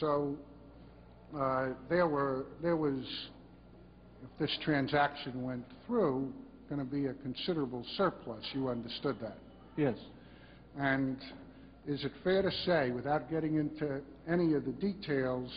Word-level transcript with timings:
So 0.00 0.36
uh, 1.36 1.68
there 1.88 2.06
were, 2.06 2.46
there 2.62 2.76
was, 2.76 3.04
if 4.22 4.38
this 4.38 4.56
transaction 4.64 5.42
went 5.42 5.64
through, 5.86 6.32
going 6.68 6.84
to 6.84 6.90
be 6.90 7.06
a 7.06 7.14
considerable 7.14 7.84
surplus. 7.96 8.44
You 8.52 8.68
understood 8.68 9.16
that. 9.22 9.38
Yes. 9.76 9.96
And 10.78 11.16
is 11.86 12.04
it 12.04 12.12
fair 12.24 12.42
to 12.42 12.50
say, 12.64 12.90
without 12.90 13.30
getting 13.30 13.56
into 13.56 14.00
any 14.28 14.54
of 14.54 14.64
the 14.64 14.72
details, 14.72 15.50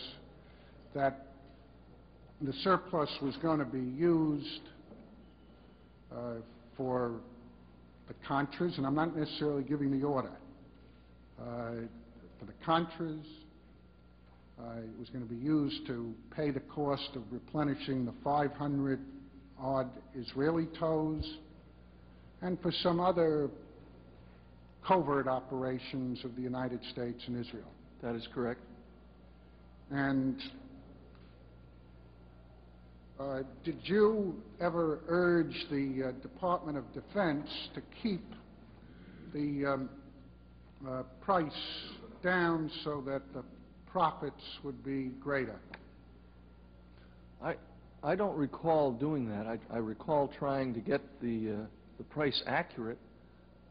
that 0.94 1.26
the 2.40 2.52
surplus 2.64 3.10
was 3.20 3.36
going 3.42 3.58
to 3.58 3.64
be 3.64 3.80
used 3.80 4.60
uh, 6.12 6.34
for 6.76 7.20
the 8.08 8.14
Contras, 8.26 8.76
and 8.78 8.86
I'm 8.86 8.94
not 8.94 9.16
necessarily 9.16 9.62
giving 9.62 9.98
the 9.98 10.06
order, 10.06 10.32
uh, 11.40 11.72
for 12.38 12.46
the 12.46 12.54
Contras, 12.66 13.22
it 14.78 14.98
was 14.98 15.08
going 15.10 15.26
to 15.26 15.32
be 15.32 15.40
used 15.40 15.86
to 15.86 16.14
pay 16.34 16.50
the 16.50 16.60
cost 16.60 17.10
of 17.14 17.22
replenishing 17.30 18.04
the 18.04 18.12
500-odd 18.24 19.90
Israeli 20.14 20.68
TOWs, 20.78 21.38
and 22.42 22.60
for 22.60 22.72
some 22.82 23.00
other 23.00 23.50
covert 24.86 25.28
operations 25.28 26.24
of 26.24 26.34
the 26.36 26.42
United 26.42 26.80
States 26.92 27.22
and 27.26 27.38
Israel. 27.38 27.70
That 28.02 28.14
is 28.14 28.26
correct. 28.34 28.60
And 29.90 30.40
uh, 33.18 33.40
did 33.64 33.78
you 33.84 34.34
ever 34.60 35.00
urge 35.08 35.54
the 35.70 36.08
uh, 36.08 36.22
Department 36.22 36.78
of 36.78 36.84
Defense 36.94 37.48
to 37.74 37.82
keep 38.02 38.24
the 39.34 39.66
um, 39.66 39.90
uh, 40.88 41.02
price 41.20 41.52
down 42.22 42.70
so 42.84 43.02
that 43.06 43.22
the 43.34 43.44
profits 43.92 44.42
would 44.62 44.84
be 44.84 45.10
greater? 45.20 45.58
I, 47.42 47.54
I 48.02 48.14
don't 48.14 48.36
recall 48.36 48.92
doing 48.92 49.28
that. 49.28 49.46
I, 49.46 49.58
I 49.72 49.78
recall 49.78 50.28
trying 50.38 50.74
to 50.74 50.80
get 50.80 51.00
the, 51.20 51.62
uh, 51.62 51.66
the 51.98 52.04
price 52.04 52.42
accurate. 52.46 52.98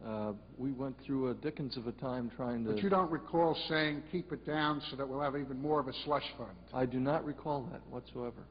Uh, 0.06 0.32
we 0.58 0.72
went 0.72 0.96
through 1.06 1.30
a 1.30 1.34
dickens 1.34 1.76
of 1.76 1.88
a 1.88 1.92
time 1.94 2.32
trying 2.36 2.64
to... 2.64 2.72
But 2.72 2.82
you 2.82 2.90
don't 2.90 3.12
recall 3.12 3.58
saying, 3.68 4.04
keep 4.12 4.32
it 4.32 4.46
down 4.46 4.82
so 4.90 4.96
that 4.96 5.08
we'll 5.08 5.22
have 5.22 5.36
even 5.36 5.62
more 5.62 5.80
of 5.80 5.88
a 5.88 5.94
slush 6.06 6.24
fund? 6.38 6.56
I 6.74 6.86
do 6.86 7.00
not 7.00 7.26
recall 7.26 7.68
that 7.72 7.82
whatsoever. 7.90 8.44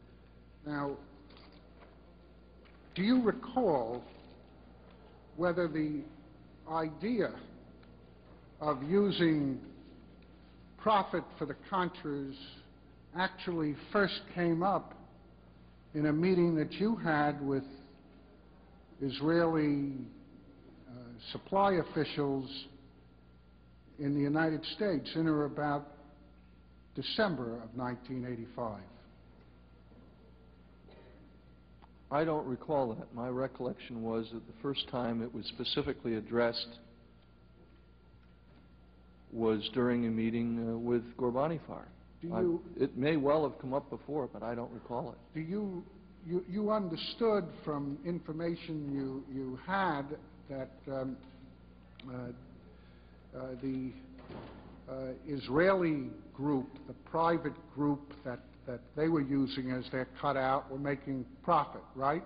Now, 0.66 0.96
do 2.94 3.02
you 3.02 3.22
recall 3.22 4.04
whether 5.36 5.68
the 5.68 6.02
idea 6.70 7.30
of 8.60 8.82
using 8.82 9.60
profit 10.82 11.24
for 11.38 11.46
the 11.46 11.56
Contras 11.70 12.34
actually 13.16 13.74
first 13.92 14.20
came 14.34 14.62
up 14.62 14.94
in 15.94 16.06
a 16.06 16.12
meeting 16.12 16.54
that 16.56 16.72
you 16.72 16.96
had 16.96 17.44
with 17.44 17.64
Israeli 19.00 19.92
uh, 20.88 20.92
supply 21.32 21.74
officials 21.74 22.48
in 23.98 24.14
the 24.14 24.20
United 24.20 24.64
States 24.76 25.10
in 25.14 25.26
or 25.26 25.44
about 25.44 25.88
December 26.94 27.56
of 27.62 27.74
1985? 27.74 28.80
I 32.10 32.24
don't 32.24 32.46
recall 32.46 32.94
that. 32.94 33.14
My 33.14 33.28
recollection 33.28 34.02
was 34.02 34.26
that 34.32 34.46
the 34.46 34.62
first 34.62 34.88
time 34.88 35.22
it 35.22 35.34
was 35.34 35.44
specifically 35.46 36.14
addressed 36.14 36.78
was 39.32 39.68
during 39.74 40.06
a 40.06 40.10
meeting 40.10 40.68
uh, 40.72 40.78
with 40.78 41.02
I- 42.34 42.82
It 42.82 42.96
may 42.96 43.16
well 43.16 43.42
have 43.48 43.58
come 43.60 43.74
up 43.74 43.88
before, 43.90 44.28
but 44.32 44.42
I 44.42 44.54
don't 44.54 44.72
recall 44.72 45.10
it. 45.12 45.18
do 45.34 45.40
you, 45.40 45.84
you, 46.26 46.44
you 46.48 46.70
understood 46.70 47.44
from 47.64 47.98
information 48.04 48.92
you, 48.92 49.24
you 49.32 49.58
had 49.66 50.02
that 50.50 50.70
um, 50.90 51.16
uh, 52.08 52.12
uh, 53.36 53.40
the 53.62 53.92
uh, 54.90 55.12
Israeli 55.26 56.10
group, 56.34 56.66
the 56.86 56.94
private 57.10 57.52
group 57.74 58.14
that, 58.24 58.40
that 58.66 58.80
they 58.96 59.08
were 59.08 59.20
using 59.20 59.70
as 59.70 59.84
their 59.92 60.08
cutout 60.20 60.70
were 60.70 60.78
making 60.78 61.24
profit, 61.42 61.82
right? 61.94 62.24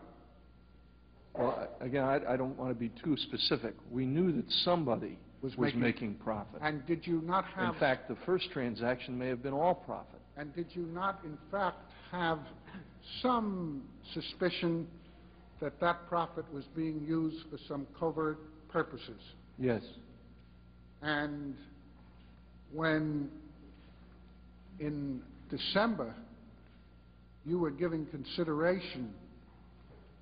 Well, 1.35 1.67
again, 1.81 2.05
I 2.05 2.21
I 2.35 2.37
don't 2.37 2.57
want 2.59 2.71
to 2.71 2.75
be 2.79 2.91
too 3.03 3.17
specific. 3.17 3.75
We 3.91 4.05
knew 4.05 4.33
that 4.33 4.51
somebody 4.65 5.19
Was 5.43 5.75
making 5.75 6.15
profit. 6.15 6.61
And 6.63 6.87
did 6.87 7.05
you 7.05 7.21
not 7.23 7.45
have... 7.57 7.75
In 7.75 7.81
fact, 7.81 8.09
the 8.09 8.17
first 8.25 8.51
transaction 8.53 9.19
may 9.19 9.27
have 9.27 9.43
been 9.43 9.53
all 9.53 9.75
profit. 9.75 10.21
And 10.37 10.55
did 10.55 10.67
you 10.71 10.83
not, 10.87 11.21
in 11.25 11.37
fact, 11.51 11.91
have 12.13 12.39
some 13.21 13.83
suspicion 14.15 14.87
that 15.61 15.81
that 15.81 16.07
profit 16.09 16.45
was 16.55 16.65
being 16.77 17.05
used 17.05 17.45
for 17.51 17.59
some 17.67 17.89
covert 17.99 18.39
purposes? 18.69 19.21
Yes. 19.59 19.83
And 21.03 21.57
when, 22.73 23.29
in 24.79 25.23
December, 25.51 26.15
you 27.45 27.59
were 27.59 27.73
giving 27.73 28.07
consideration 28.07 29.13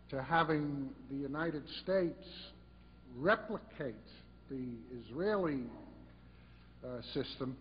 to 0.09 0.23
having 0.23 0.89
the 1.11 1.17
United 1.17 1.63
States 1.83 2.25
replicate 3.19 3.95
the 4.51 4.69
Israeli 5.01 5.63
uh, 6.85 7.01
system, 7.15 7.57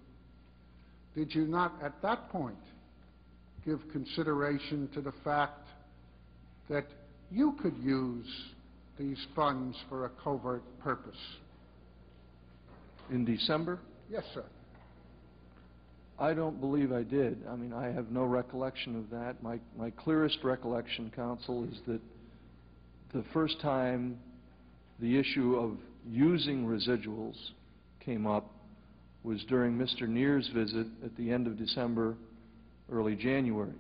did 1.16 1.34
you 1.34 1.46
not 1.46 1.74
at 1.84 2.02
that 2.02 2.30
point 2.30 2.56
give 3.66 3.80
consideration 3.92 4.90
to 4.94 5.02
the 5.02 5.14
fact 5.24 5.68
that 6.70 6.86
you 7.32 7.56
could 7.62 7.78
use 7.78 8.28
these 8.98 9.18
funds 9.36 9.78
for 9.88 10.06
a 10.06 10.10
covert 10.24 10.64
purpose? 10.80 11.20
In 13.12 13.24
December? 13.26 13.80
Yes, 14.10 14.24
sir. 14.34 14.44
I 16.20 16.34
don't 16.34 16.60
believe 16.60 16.92
I 16.92 17.04
did. 17.04 17.40
I 17.50 17.56
mean, 17.56 17.72
I 17.72 17.92
have 17.92 18.12
no 18.12 18.24
recollection 18.26 18.98
of 18.98 19.10
that. 19.12 19.42
My, 19.42 19.60
my 19.78 19.90
clearest 19.92 20.40
recollection, 20.44 21.12
counsel, 21.16 21.64
is 21.64 21.80
that 21.88 22.02
the 23.14 23.24
first 23.34 23.60
time 23.62 24.18
the 25.00 25.18
issue 25.18 25.56
of 25.56 25.78
using 26.08 26.66
residuals 26.66 27.36
came 28.00 28.28
up 28.28 28.52
was 29.24 29.44
during 29.50 29.78
Mr. 29.78 30.08
Nir's 30.08 30.48
visit 30.54 30.88
at 31.04 31.16
the 31.18 31.32
end 31.32 31.48
of 31.48 31.58
December, 31.58 32.16
early 32.92 33.16
January. 33.16 33.74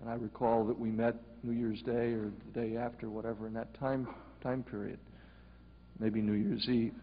And 0.00 0.10
I 0.10 0.14
recall 0.14 0.64
that 0.66 0.78
we 0.78 0.90
met 0.90 1.16
New 1.42 1.52
Year's 1.52 1.80
Day 1.82 2.12
or 2.12 2.30
the 2.46 2.60
day 2.60 2.76
after, 2.76 3.08
whatever, 3.08 3.46
in 3.46 3.54
that 3.54 3.78
time, 3.78 4.08
time 4.42 4.62
period, 4.62 4.98
maybe 5.98 6.20
New 6.20 6.32
Year's 6.32 6.68
Eve. 6.68 6.94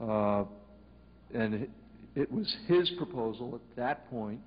Uh, 0.00 0.44
and 1.34 1.54
it, 1.54 1.70
it 2.14 2.32
was 2.32 2.54
his 2.66 2.90
proposal 2.98 3.54
at 3.54 3.76
that 3.76 4.08
point 4.10 4.40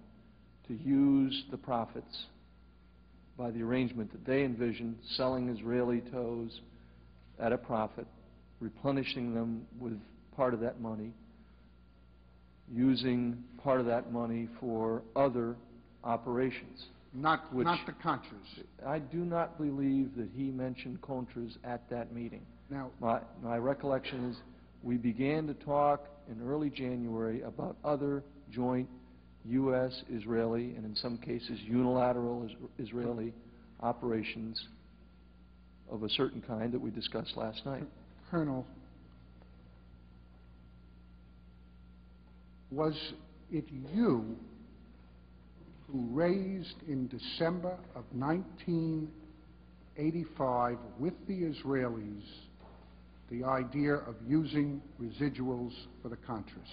to 0.68 0.74
use 0.74 1.44
the 1.52 1.58
profits 1.58 2.26
by 3.38 3.52
the 3.52 3.62
arrangement 3.62 4.12
that 4.12 4.26
they 4.26 4.44
envisioned, 4.44 4.96
selling 5.16 5.50
Israeli 5.50 6.02
TOWs 6.12 6.62
at 7.40 7.52
a 7.52 7.58
profit, 7.58 8.08
replenishing 8.60 9.34
them 9.34 9.66
with 9.80 10.00
part 10.36 10.54
of 10.54 10.60
that 10.62 10.80
money, 10.82 11.14
using 12.72 13.44
part 13.64 13.80
of 13.80 13.86
that 13.86 14.12
money 14.12 14.48
for 14.60 15.02
other 15.16 15.56
operations. 16.04 16.86
Not, 17.14 17.54
Which- 17.54 17.66
not 17.66 17.86
the 17.86 17.94
Contras. 17.94 18.64
I 18.86 19.00
do 19.00 19.20
not 19.20 19.58
believe 19.58 20.16
that 20.18 20.30
he 20.36 20.52
mentioned 20.52 21.02
Contras 21.02 21.58
at 21.64 21.90
that 21.90 22.14
meeting. 22.14 22.46
Now, 22.70 22.92
My, 23.00 23.22
my 23.42 23.58
recollection 23.58 24.26
is 24.30 24.38
we 24.84 24.98
began 24.98 25.48
to 25.48 25.54
talk 25.54 26.08
in 26.30 26.42
early 26.46 26.70
January 26.70 27.42
about 27.42 27.78
other 27.84 28.24
joint 28.52 28.90
U.S.-Israeli 29.46 30.76
and 30.76 30.86
in 30.86 30.96
some 30.96 31.18
cases 31.18 31.60
unilateral 31.62 32.46
Is- 32.46 32.88
Israeli 32.88 33.34
operations 33.82 34.68
of 35.90 36.04
a 36.04 36.10
certain 36.10 36.42
kind 36.42 36.72
that 36.74 36.82
we 36.82 36.90
discussed 36.90 37.38
last 37.38 37.66
night. 37.66 37.86
Colonel, 38.32 38.66
was 42.72 42.96
it 43.52 43.66
you 43.94 44.36
who 45.88 46.08
raised 46.12 46.82
in 46.88 47.08
December 47.08 47.78
of 47.96 48.04
1985 48.12 50.78
with 51.00 51.14
the 51.28 51.44
Israelis 51.44 52.24
the 53.30 53.44
idea 53.44 53.94
of 53.94 54.16
using 54.28 54.82
residuals 55.02 55.74
for 56.02 56.10
the 56.10 56.18
Contras? 56.18 56.68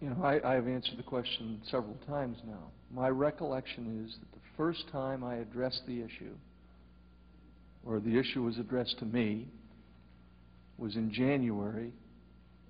You 0.00 0.08
know, 0.10 0.24
I, 0.24 0.54
have 0.54 0.66
answered 0.66 0.96
the 0.96 1.02
question 1.02 1.60
several 1.70 1.96
times 2.06 2.38
now. 2.46 2.70
My 2.90 3.08
recollection 3.08 4.06
is 4.06 4.16
that 4.18 4.32
the 4.32 4.46
first 4.56 4.84
time 4.90 5.22
I 5.22 5.36
addressed 5.36 5.82
the 5.86 6.00
issue, 6.00 6.34
or 7.84 8.00
the 8.00 8.18
issue 8.18 8.42
was 8.42 8.58
addressed 8.58 8.98
to 9.00 9.04
me, 9.04 9.46
was 10.78 10.96
in 10.96 11.12
January, 11.12 11.92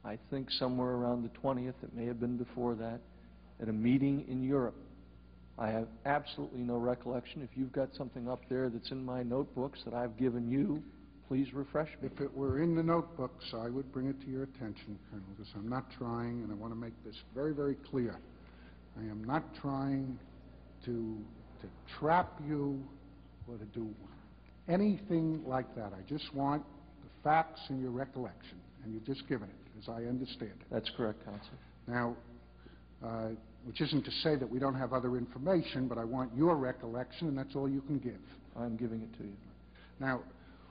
I 0.05 0.19
think 0.31 0.50
somewhere 0.50 0.91
around 0.91 1.23
the 1.23 1.31
20th, 1.38 1.75
it 1.85 1.94
may 1.94 2.06
have 2.06 2.19
been 2.19 2.37
before 2.37 2.75
that, 2.75 3.00
at 3.62 3.69
a 3.69 3.73
meeting 3.73 4.25
in 4.29 4.43
Europe. 4.43 4.76
I 5.56 5.69
have 5.69 5.87
absolutely 6.06 6.62
no 6.62 6.79
recollection. 6.79 7.43
If 7.43 7.50
you've 7.55 7.73
got 7.73 7.91
something 7.97 8.29
up 8.29 8.41
there 8.49 8.71
that's 8.71 8.91
in 8.91 9.05
my 9.05 9.23
notebooks 9.23 9.79
that 9.85 9.94
I've 9.94 10.17
given 10.17 10.50
you, 10.50 10.83
please 11.31 11.55
refresh 11.55 11.88
me. 12.03 12.09
If 12.12 12.21
it 12.21 12.37
were 12.37 12.61
in 12.61 12.75
the 12.75 12.82
notebooks, 12.82 13.44
I 13.55 13.69
would 13.69 13.93
bring 13.93 14.09
it 14.09 14.21
to 14.23 14.27
your 14.29 14.43
attention, 14.43 14.99
Colonel, 15.09 15.25
because 15.31 15.47
I'm 15.55 15.69
not 15.69 15.85
trying, 15.97 16.43
and 16.43 16.50
I 16.50 16.56
want 16.56 16.73
to 16.73 16.77
make 16.77 16.93
this 17.05 17.15
very, 17.37 17.55
very 17.55 17.77
clear. 17.88 18.19
I 18.99 19.03
am 19.03 19.23
not 19.23 19.44
trying 19.62 20.19
to, 20.87 21.19
to 21.61 21.69
trap 22.00 22.32
you 22.44 22.82
or 23.47 23.59
to 23.59 23.65
do 23.67 23.94
anything 24.69 25.44
like 25.47 25.73
that. 25.77 25.93
I 25.97 26.03
just 26.09 26.35
want 26.35 26.65
the 27.00 27.23
facts 27.23 27.61
and 27.69 27.81
your 27.81 27.93
recollection, 27.93 28.59
and 28.83 28.93
you've 28.93 29.06
just 29.06 29.29
given 29.29 29.49
it, 29.49 29.79
as 29.81 29.88
I 29.88 30.09
understand 30.09 30.55
it. 30.61 30.67
That's 30.69 30.91
correct, 30.97 31.25
Counsel. 31.25 31.49
Now, 31.87 32.17
uh, 33.06 33.29
which 33.67 33.81
isn't 33.81 34.05
to 34.05 34.11
say 34.25 34.35
that 34.35 34.50
we 34.50 34.59
don't 34.59 34.75
have 34.75 34.93
other 34.93 35.17
information, 35.17 35.87
but 35.87 35.97
I 35.97 36.05
want 36.05 36.35
your 36.37 36.56
recollection, 36.56 37.29
and 37.29 37.38
that's 37.38 37.55
all 37.55 37.69
you 37.69 37.83
can 37.83 38.00
give. 38.00 38.19
I'm 38.59 38.76
giving 38.76 39.03
it 39.03 39.17
to 39.19 39.23
you. 39.23 39.37
Now, 40.00 40.23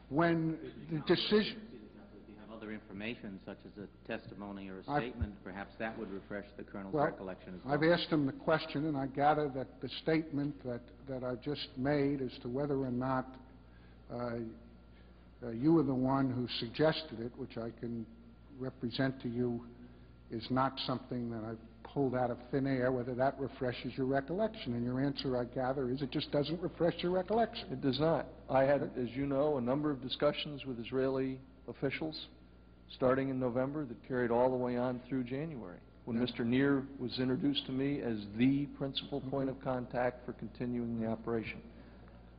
when 0.09 0.57
the 0.91 0.99
decision... 0.99 1.57
If 1.71 2.27
you 2.27 2.35
have 2.41 2.55
other 2.55 2.71
information, 2.71 3.39
such 3.45 3.57
as 3.65 3.83
a 3.83 4.07
testimony 4.07 4.69
or 4.69 4.79
a 4.79 4.83
statement, 4.83 5.33
perhaps 5.43 5.73
that 5.79 5.97
would 5.97 6.11
refresh 6.11 6.45
the 6.57 6.63
Colonel's 6.63 6.93
recollection 6.93 7.55
as 7.55 7.59
well. 7.63 7.73
I've 7.73 7.83
asked 7.83 8.11
him 8.11 8.25
the 8.25 8.33
question, 8.33 8.85
and 8.85 8.97
I 8.97 9.07
gather 9.07 9.49
that 9.55 9.67
the 9.81 9.89
statement 10.01 10.55
that, 10.65 10.81
that 11.07 11.23
I've 11.23 11.41
just 11.41 11.67
made 11.77 12.21
as 12.21 12.31
to 12.41 12.49
whether 12.49 12.75
or 12.75 12.91
not 12.91 13.35
uh, 14.11 14.31
uh, 15.41 15.49
you 15.51 15.73
were 15.73 15.83
the 15.83 15.93
one 15.93 16.29
who 16.29 16.47
suggested 16.59 17.19
it, 17.21 17.31
which 17.37 17.57
I 17.57 17.69
can 17.79 18.05
represent 18.59 19.21
to 19.21 19.29
you, 19.29 19.61
is 20.31 20.45
not 20.49 20.73
something 20.85 21.31
that 21.31 21.43
I've 21.43 21.57
pulled 21.93 22.15
out 22.15 22.31
of 22.31 22.37
thin 22.51 22.67
air, 22.67 22.91
whether 22.91 23.15
that 23.15 23.39
refreshes 23.39 23.93
your 23.95 24.05
recollection. 24.05 24.73
And 24.73 24.83
your 24.83 24.99
answer, 24.99 25.37
I 25.37 25.45
gather, 25.45 25.89
is 25.89 26.01
it 26.01 26.11
just 26.11 26.31
doesn't 26.31 26.61
refresh 26.61 26.95
your 26.99 27.11
recollection. 27.11 27.67
It 27.71 27.81
does 27.81 27.99
not. 27.99 28.27
I 28.49 28.63
had, 28.63 28.91
as 28.97 29.09
you 29.13 29.25
know, 29.25 29.57
a 29.57 29.61
number 29.61 29.91
of 29.91 30.01
discussions 30.01 30.65
with 30.65 30.79
Israeli 30.79 31.39
officials, 31.67 32.27
starting 32.95 33.29
in 33.29 33.39
November, 33.39 33.85
that 33.85 34.07
carried 34.07 34.31
all 34.31 34.49
the 34.49 34.57
way 34.57 34.77
on 34.77 34.99
through 35.07 35.23
January, 35.23 35.79
when 36.05 36.17
Yeah. 36.17 36.25
Mr. 36.25 36.45
Nir 36.45 36.83
was 36.99 37.19
introduced 37.19 37.65
to 37.67 37.71
me 37.71 38.01
as 38.01 38.17
the 38.37 38.65
principal 38.77 39.21
point 39.21 39.49
of 39.49 39.59
contact 39.61 40.25
for 40.25 40.33
continuing 40.33 40.99
the 40.99 41.07
operation. 41.07 41.61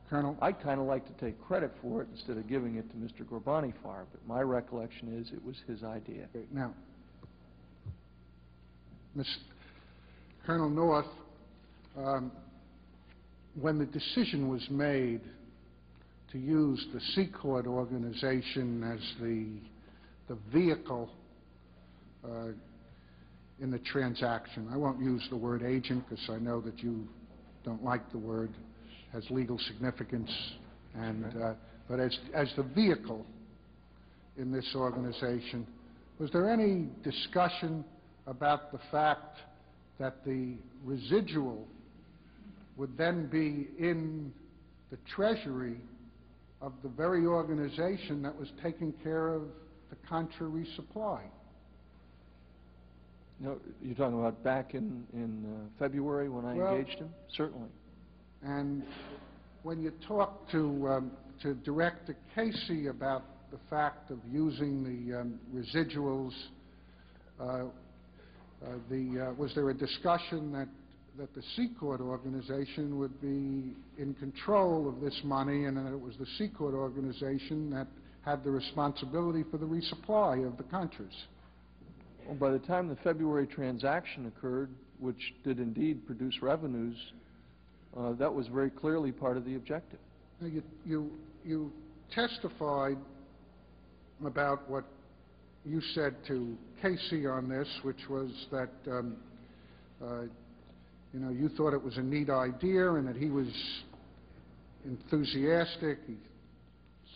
Colonel, 0.09 0.35
I'd 0.41 0.59
kind 0.59 0.81
of 0.81 0.87
like 0.87 1.05
to 1.05 1.25
take 1.25 1.39
credit 1.41 1.71
for 1.81 2.01
it 2.01 2.09
instead 2.11 2.35
of 2.37 2.45
giving 2.47 2.75
it 2.75 2.89
to 2.91 2.97
Mr. 2.97 3.25
Ghorbanifar, 3.25 4.05
but 4.11 4.27
my 4.27 4.41
recollection 4.41 5.17
is 5.17 5.31
it 5.31 5.43
was 5.45 5.55
his 5.67 5.83
idea. 5.85 6.27
Now, 6.51 6.73
Miss 9.13 9.27
Colonel 10.45 10.69
North, 10.69 11.05
um, 11.97 12.31
when 13.59 13.77
the 13.77 13.85
decision 13.85 14.47
was 14.47 14.65
made 14.69 15.19
to 16.31 16.37
use 16.37 16.85
the 16.93 17.01
Secord 17.13 17.67
organization 17.67 18.81
as 18.83 19.01
the, 19.21 19.47
the 20.33 20.39
vehicle 20.53 21.09
uh, 22.23 22.53
in 23.59 23.69
the 23.69 23.79
transaction, 23.79 24.69
I 24.71 24.77
won't 24.77 25.01
use 25.01 25.27
the 25.29 25.35
word 25.35 25.61
agent 25.61 26.05
because 26.07 26.29
I 26.29 26.37
know 26.37 26.61
that 26.61 26.79
you 26.79 27.05
don't 27.65 27.83
like 27.83 28.09
the 28.13 28.17
word, 28.17 28.51
has 29.11 29.25
legal 29.29 29.59
significance, 29.59 30.31
and, 30.95 31.25
uh, 31.43 31.53
but 31.89 31.99
as, 31.99 32.17
as 32.33 32.49
the 32.55 32.63
vehicle 32.63 33.25
in 34.37 34.53
this 34.53 34.71
organization, 34.73 35.67
was 36.17 36.31
there 36.31 36.49
any 36.49 36.87
discussion 37.03 37.83
about 38.27 38.71
the 38.71 38.79
fact 38.91 39.37
that 39.99 40.23
the 40.25 40.55
residual 40.83 41.67
would 42.77 42.97
then 42.97 43.27
be 43.27 43.67
in 43.77 44.33
the 44.89 44.97
treasury 45.15 45.77
of 46.61 46.73
the 46.83 46.89
very 46.89 47.25
organization 47.25 48.21
that 48.21 48.37
was 48.37 48.49
taking 48.63 48.93
care 49.03 49.29
of 49.29 49.43
the 49.89 49.95
Contra 50.07 50.47
resupply? 50.47 51.21
No, 53.39 53.57
you're 53.81 53.95
talking 53.95 54.19
about 54.19 54.43
back 54.43 54.75
in, 54.75 55.03
in 55.13 55.45
uh, 55.45 55.79
February 55.79 56.29
when 56.29 56.45
I 56.45 56.55
Well- 56.55 56.75
engaged 56.75 56.99
him? 56.99 57.09
Certainly. 57.35 57.69
And 58.43 58.83
when 59.63 59.81
you 59.81 59.91
talk 60.07 60.49
to, 60.51 60.87
um, 60.87 61.11
to 61.41 61.53
Director 61.55 62.15
Casey 62.35 62.87
about 62.87 63.23
the 63.51 63.57
fact 63.69 64.11
of 64.11 64.19
using 64.31 64.83
the 64.83 65.21
um, 65.21 65.39
residuals, 65.53 66.33
uh, 67.39 67.43
uh, 67.43 67.65
the, 68.89 69.27
uh, 69.29 69.33
was 69.33 69.53
there 69.55 69.69
a 69.69 69.73
discussion 69.73 70.51
that, 70.51 70.67
that 71.17 71.33
the 71.33 71.43
Secord 71.55 72.01
organization 72.01 72.97
would 72.99 73.19
be 73.21 73.73
in 73.97 74.15
control 74.19 74.87
of 74.87 75.01
this 75.01 75.19
money 75.23 75.65
and 75.65 75.77
that 75.77 75.91
it 75.91 75.99
was 75.99 76.15
the 76.19 76.27
Secord 76.37 76.73
organization 76.73 77.69
that 77.71 77.87
had 78.23 78.43
the 78.43 78.51
responsibility 78.51 79.43
for 79.49 79.57
the 79.57 79.65
resupply 79.65 80.45
of 80.45 80.57
the 80.57 80.63
Contras? 80.63 81.15
Well, 82.25 82.35
by 82.35 82.51
the 82.51 82.59
time 82.59 82.87
the 82.87 82.97
February 82.97 83.47
transaction 83.47 84.27
occurred, 84.27 84.69
which 84.99 85.33
did 85.43 85.59
indeed 85.59 86.05
produce 86.05 86.41
revenues, 86.41 86.95
uh, 87.97 88.13
that 88.13 88.33
was 88.33 88.47
very 88.47 88.69
clearly 88.69 89.11
part 89.11 89.37
of 89.37 89.45
the 89.45 89.55
objective. 89.55 89.99
Now, 90.39 90.47
you, 90.47 90.63
you, 90.85 91.11
you 91.43 91.71
testified 92.13 92.97
about 94.23 94.69
what 94.69 94.85
you 95.65 95.81
said 95.93 96.15
to 96.27 96.57
Casey 96.81 97.27
on 97.27 97.47
this, 97.47 97.67
which 97.83 98.09
was 98.09 98.29
that, 98.51 98.71
um, 98.87 99.17
uh, 100.03 100.21
you 101.13 101.19
know, 101.19 101.29
you 101.29 101.49
thought 101.49 101.73
it 101.73 101.83
was 101.83 101.97
a 101.97 102.01
neat 102.01 102.29
idea 102.29 102.93
and 102.93 103.07
that 103.07 103.15
he 103.15 103.29
was 103.29 103.47
enthusiastic. 104.85 105.99
He 106.07 106.15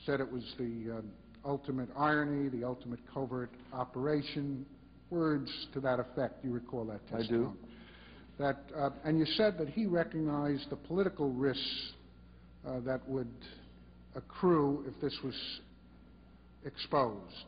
said 0.05 0.19
it 0.19 0.31
was 0.31 0.43
the 0.57 0.97
um, 0.97 1.09
ultimate 1.43 1.89
irony, 1.97 2.49
the 2.49 2.63
ultimate 2.63 2.99
covert 3.11 3.49
operation, 3.73 4.65
words 5.09 5.49
to 5.73 5.79
that 5.79 5.99
effect. 5.99 6.43
You 6.43 6.51
recall 6.51 6.85
that 6.85 7.01
I 7.13 7.17
do. 7.17 7.21
testimony? 7.21 7.55
That, 8.37 8.57
uh, 8.77 8.89
and 9.05 9.17
you 9.17 9.25
said 9.25 9.57
that 9.59 9.69
he 9.69 9.85
recognized 9.85 10.69
the 10.69 10.75
political 10.75 11.31
risks 11.31 11.93
uh, 12.67 12.81
that 12.81 13.07
would 13.07 13.31
accrue 14.13 14.83
if 14.87 14.99
this 15.01 15.17
was 15.23 15.35
exposed. 16.65 17.45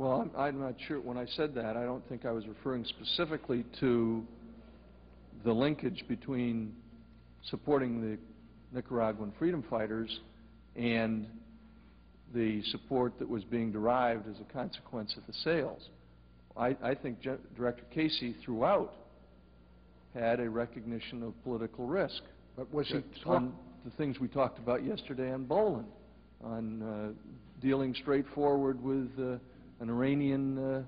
Well, 0.00 0.22
I'm, 0.22 0.30
I'm 0.34 0.58
not 0.58 0.76
sure, 0.88 0.98
when 0.98 1.18
I 1.18 1.26
said 1.36 1.54
that, 1.56 1.76
I 1.76 1.82
don't 1.84 2.02
think 2.08 2.24
I 2.24 2.32
was 2.32 2.46
referring 2.46 2.86
specifically 2.86 3.66
to 3.80 4.24
the 5.44 5.52
linkage 5.52 6.02
between 6.08 6.72
supporting 7.50 8.00
the 8.00 8.18
Nicaraguan 8.74 9.30
freedom 9.38 9.62
fighters 9.68 10.08
and 10.74 11.26
the 12.34 12.62
support 12.70 13.18
that 13.18 13.28
was 13.28 13.44
being 13.44 13.72
derived 13.72 14.26
as 14.26 14.36
a 14.40 14.50
consequence 14.50 15.14
of 15.18 15.26
the 15.26 15.34
sales. 15.44 15.90
I, 16.56 16.74
I 16.82 16.94
think 16.94 17.18
Director 17.54 17.84
Casey 17.94 18.34
throughout 18.42 18.94
had 20.14 20.40
a 20.40 20.48
recognition 20.48 21.22
of 21.22 21.34
political 21.44 21.86
risk. 21.86 22.22
But 22.56 22.72
was 22.72 22.88
he 22.88 23.02
on 23.26 23.52
the 23.84 23.90
things 23.98 24.18
we 24.18 24.28
talked 24.28 24.58
about 24.58 24.82
yesterday 24.82 25.30
on 25.30 25.44
Boland, 25.44 25.88
on 26.42 26.82
uh, 26.82 27.60
dealing 27.60 27.94
straightforward 28.00 28.82
with 28.82 29.10
uh, 29.20 29.36
an 29.80 29.90
Iranian 29.90 30.58
uh, 30.58 30.82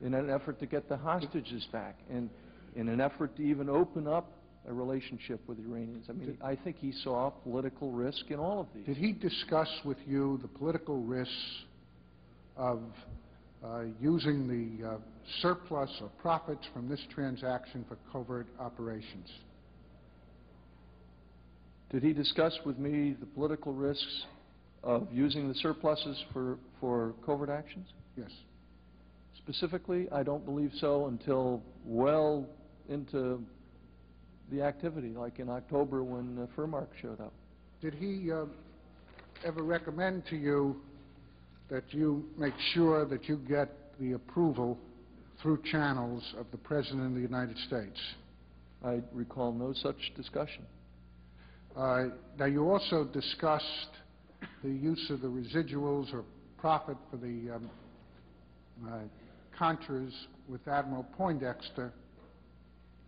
in 0.00 0.14
an 0.14 0.30
effort 0.30 0.58
to 0.60 0.66
get 0.66 0.88
the 0.88 0.96
hostages 0.96 1.66
back, 1.72 1.96
and 2.10 2.30
in 2.76 2.88
an 2.88 3.00
effort 3.00 3.36
to 3.36 3.42
even 3.42 3.68
open 3.68 4.06
up 4.06 4.32
a 4.68 4.72
relationship 4.72 5.40
with 5.46 5.56
the 5.58 5.64
Iranians. 5.64 6.06
I 6.08 6.12
mean, 6.12 6.38
I 6.42 6.54
think 6.54 6.76
he 6.78 6.92
saw 6.92 7.30
political 7.30 7.90
risk 7.90 8.30
in 8.30 8.38
all 8.38 8.60
of 8.60 8.66
these. 8.74 8.86
did 8.86 8.96
he 8.96 9.12
discuss 9.12 9.68
with 9.84 9.96
you 10.06 10.38
the 10.42 10.48
political 10.48 11.00
risks 11.00 11.34
of 12.56 12.82
uh, 13.64 13.84
using 14.00 14.46
the 14.46 14.86
uh, 14.86 14.96
surplus 15.40 15.90
or 16.00 16.10
profits 16.20 16.64
from 16.72 16.88
this 16.88 17.00
transaction 17.14 17.84
for 17.88 17.96
covert 18.12 18.46
operations? 18.60 19.28
Did 21.90 22.02
he 22.02 22.12
discuss 22.12 22.52
with 22.66 22.78
me 22.78 23.16
the 23.18 23.26
political 23.26 23.72
risks 23.72 24.24
of 24.84 25.08
using 25.10 25.48
the 25.48 25.54
surpluses 25.54 26.22
for, 26.32 26.58
for 26.80 27.14
covert 27.24 27.48
actions? 27.48 27.88
Yes. 28.18 28.30
Specifically, 29.36 30.08
I 30.10 30.22
don't 30.22 30.44
believe 30.44 30.72
so 30.80 31.06
until 31.06 31.62
well 31.84 32.46
into 32.88 33.40
the 34.50 34.62
activity, 34.62 35.10
like 35.10 35.38
in 35.38 35.48
October 35.48 36.02
when 36.02 36.38
uh, 36.38 36.46
Furmark 36.58 36.88
showed 37.00 37.20
up. 37.20 37.32
Did 37.80 37.94
he 37.94 38.30
uh, 38.32 38.46
ever 39.44 39.62
recommend 39.62 40.24
to 40.30 40.36
you 40.36 40.76
that 41.70 41.84
you 41.90 42.24
make 42.36 42.54
sure 42.72 43.04
that 43.04 43.28
you 43.28 43.36
get 43.48 43.68
the 44.00 44.12
approval 44.12 44.78
through 45.42 45.62
channels 45.70 46.22
of 46.38 46.46
the 46.50 46.56
President 46.58 47.06
of 47.06 47.14
the 47.14 47.20
United 47.20 47.56
States. 47.58 47.98
I 48.84 49.00
recall 49.12 49.52
no 49.52 49.72
such 49.72 49.96
discussion. 50.16 50.64
Uh, 51.76 52.06
Now, 52.38 52.46
you 52.46 52.68
also 52.68 53.04
discussed 53.04 53.64
the 54.64 54.70
use 54.70 55.10
of 55.10 55.20
the 55.20 55.28
residuals 55.28 56.12
or 56.12 56.24
profit 56.58 56.96
for 57.10 57.18
the 57.18 57.50
um, 57.54 57.70
Uh, 58.86 58.98
Contras 59.58 60.12
with 60.48 60.66
Admiral 60.68 61.04
Poindexter, 61.16 61.92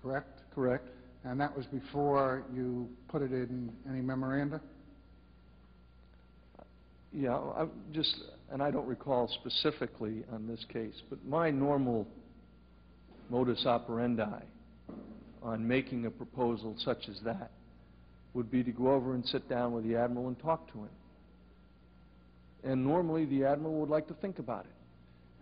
correct? 0.03 0.41
Correct? 0.55 0.89
And 1.25 1.41
that 1.41 1.57
was 1.57 1.67
before 1.67 2.43
you 2.53 2.89
put 3.09 3.23
it 3.23 3.33
in 3.33 3.73
any 3.89 4.01
memoranda? 4.01 4.61
Yeah, 7.13 7.37
I 7.37 7.67
just, 7.93 8.15
and 8.51 8.63
I 8.63 8.71
don't 8.71 8.87
recall 8.87 9.29
specifically 9.41 10.25
on 10.33 10.47
this 10.47 10.65
case, 10.73 10.95
but 11.09 11.25
my 11.25 11.51
normal 11.51 12.07
modus 13.29 13.65
operandi 13.67 14.43
on 15.43 15.67
making 15.67 16.07
a 16.07 16.11
proposal 16.11 16.75
such 16.79 17.09
as 17.09 17.21
that 17.25 17.51
would 18.35 18.51
be 18.51 18.63
to 18.63 18.73
go 18.73 18.93
over 18.93 19.15
and 19.15 19.25
sit 19.27 19.49
down 19.49 19.73
with 19.73 19.85
the 19.85 19.97
Admiral 19.97 20.29
and 20.29 20.39
talk 20.41 20.71
to 20.73 20.79
him. 20.79 20.89
And 22.63 22.85
normally, 22.85 23.25
the 23.25 23.45
Admiral 23.45 23.75
would 23.81 23.89
like 23.89 24.07
to 24.09 24.15
think 24.15 24.39
about 24.39 24.67
it. 24.67 24.80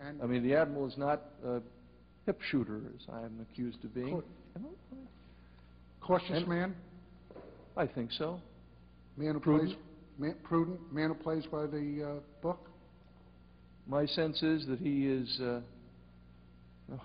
And 0.01 0.23
I 0.23 0.27
mean, 0.27 0.43
the 0.43 0.55
Admiral 0.55 0.87
is 0.87 0.97
not 0.97 1.23
a 1.45 1.61
hip 2.27 2.41
shooter, 2.51 2.81
as 2.95 3.07
I 3.13 3.21
am 3.21 3.45
accused 3.51 3.85
of 3.85 3.95
being. 3.95 4.23
cautious 6.01 6.31
and- 6.39 6.49
man? 6.49 6.75
I 7.77 7.87
think 7.87 8.11
so. 8.13 8.41
Man 9.17 9.35
who 9.35 9.41
Prudent. 9.41 9.71
plays, 9.71 9.79
man- 10.19 10.37
prudent, 10.45 10.93
man 10.93 11.09
who 11.09 11.15
plays 11.15 11.45
by 11.47 11.67
the 11.67 12.17
uh, 12.19 12.21
book? 12.43 12.69
My 13.87 14.05
sense 14.07 14.43
is 14.43 14.67
that 14.67 14.79
he 14.81 15.07
is 15.07 15.41
uh, 15.41 15.61
no, 16.89 17.01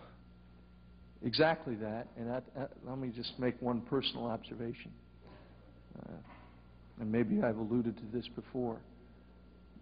exactly 1.23 1.75
that, 1.75 2.07
and 2.17 2.27
that, 2.29 2.43
that- 2.55 2.71
let 2.87 2.97
me 2.97 3.09
just 3.15 3.37
make 3.39 3.59
one 3.61 3.81
personal 3.81 4.25
observation. 4.27 4.91
Uh, 5.99 6.11
And 6.99 7.11
maybe 7.11 7.41
I've 7.41 7.57
alluded 7.57 7.97
to 7.97 8.03
this 8.15 8.27
before. 8.35 8.77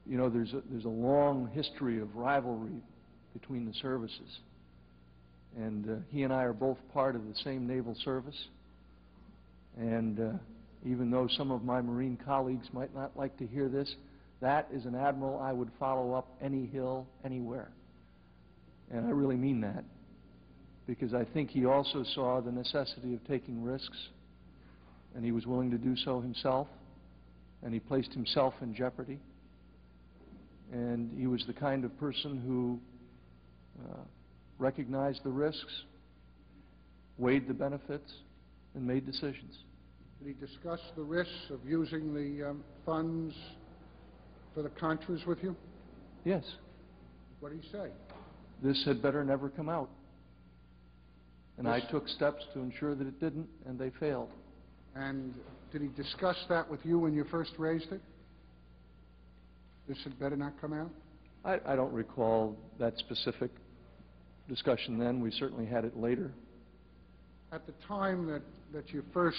You 0.05 0.17
know, 0.17 0.29
there's 0.29 0.53
a, 0.53 0.61
there's 0.69 0.85
a 0.85 0.89
long 0.89 1.49
history 1.53 1.99
of 2.01 2.15
rivalry 2.15 2.81
between 3.33 3.65
the 3.65 3.73
services. 3.81 4.39
And 5.57 5.89
uh, 5.89 5.95
he 6.09 6.23
and 6.23 6.31
I 6.31 6.43
are 6.43 6.53
both 6.53 6.77
part 6.93 7.15
of 7.15 7.27
the 7.27 7.35
same 7.43 7.67
naval 7.67 7.95
service. 8.03 8.47
And 9.77 10.19
uh, 10.19 10.31
even 10.85 11.11
though 11.11 11.27
some 11.37 11.51
of 11.51 11.63
my 11.63 11.81
Marine 11.81 12.17
colleagues 12.25 12.67
might 12.73 12.93
not 12.95 13.15
like 13.17 13.37
to 13.37 13.47
hear 13.47 13.69
this, 13.69 13.93
that 14.41 14.67
is 14.73 14.85
an 14.85 14.95
admiral 14.95 15.39
I 15.39 15.51
would 15.53 15.69
follow 15.79 16.13
up 16.13 16.27
any 16.41 16.65
hill, 16.65 17.05
anywhere. 17.23 17.69
And 18.91 19.05
I 19.05 19.11
really 19.11 19.35
mean 19.35 19.61
that, 19.61 19.83
because 20.87 21.13
I 21.13 21.23
think 21.23 21.51
he 21.51 21.65
also 21.65 22.03
saw 22.15 22.41
the 22.41 22.51
necessity 22.51 23.13
of 23.13 23.25
taking 23.27 23.63
risks, 23.63 23.97
and 25.15 25.23
he 25.23 25.31
was 25.31 25.45
willing 25.45 25.71
to 25.71 25.77
do 25.77 25.95
so 25.95 26.19
himself, 26.19 26.67
and 27.63 27.73
he 27.73 27.79
placed 27.79 28.11
himself 28.13 28.53
in 28.61 28.73
jeopardy. 28.73 29.19
And 30.73 31.17
he 31.17 31.27
was 31.27 31.43
the 31.45 31.53
kind 31.53 31.85
of 31.85 31.97
person 31.99 32.41
who 32.45 32.79
recognized 34.57 35.23
the 35.23 35.29
risks, 35.29 35.83
weighed 37.17 37.47
the 37.47 37.53
benefits, 37.53 38.11
and 38.75 38.85
made 38.85 39.05
decisions. 39.05 39.57
Did 40.19 40.35
he 40.35 40.45
discuss 40.45 40.79
the 40.95 41.01
risks 41.03 41.49
of 41.49 41.59
using 41.65 42.13
the 42.13 42.49
um, 42.49 42.63
funds 42.85 43.33
for 44.53 44.61
the 44.61 44.69
Contras 44.69 45.25
with 45.25 45.41
you? 45.43 45.55
Yes, 46.23 46.43
What 47.39 47.51
did 47.51 47.61
he 47.61 47.69
say? 47.71 47.89
this 48.63 48.83
had 48.85 49.01
better 49.01 49.23
never 49.23 49.49
come 49.49 49.69
out. 49.69 49.89
And 51.57 51.67
I 51.67 51.79
took 51.79 52.07
steps 52.07 52.43
to 52.53 52.59
ensure 52.59 52.95
that 52.95 53.07
it 53.07 53.19
didn't, 53.19 53.47
and 53.65 53.77
they 53.77 53.91
failed. 53.99 54.29
And 54.95 55.33
did 55.71 55.81
he 55.81 55.87
discuss 55.89 56.37
that 56.49 56.69
with 56.69 56.79
you 56.85 56.99
when 56.99 57.13
you 57.13 57.23
first 57.31 57.51
raised 57.57 57.91
it? 57.91 58.01
This 59.87 59.97
had 60.03 60.19
better 60.19 60.35
not 60.35 60.59
come 60.61 60.73
out? 60.73 60.91
I, 61.43 61.59
I 61.65 61.75
don't 61.75 61.91
recall 61.93 62.55
that 62.79 62.97
specific 62.99 63.51
discussion 64.47 64.97
then. 64.97 65.19
We 65.19 65.31
certainly 65.31 65.65
had 65.65 65.85
it 65.85 65.97
later. 65.97 66.31
At 67.51 67.65
the 67.65 67.73
time 67.87 68.27
that, 68.27 68.41
that 68.73 68.93
you 68.93 69.03
first 69.13 69.37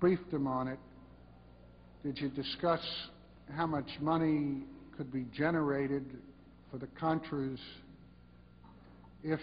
briefed 0.00 0.30
him 0.32 0.46
on 0.46 0.68
it, 0.68 0.78
did 2.02 2.18
you 2.18 2.28
discuss 2.28 2.82
how 3.54 3.66
much 3.66 3.88
money 4.00 4.64
could 4.96 5.12
be 5.12 5.26
generated 5.34 6.04
for 6.70 6.78
the 6.78 6.86
Contras 7.00 7.58
if 9.22 9.40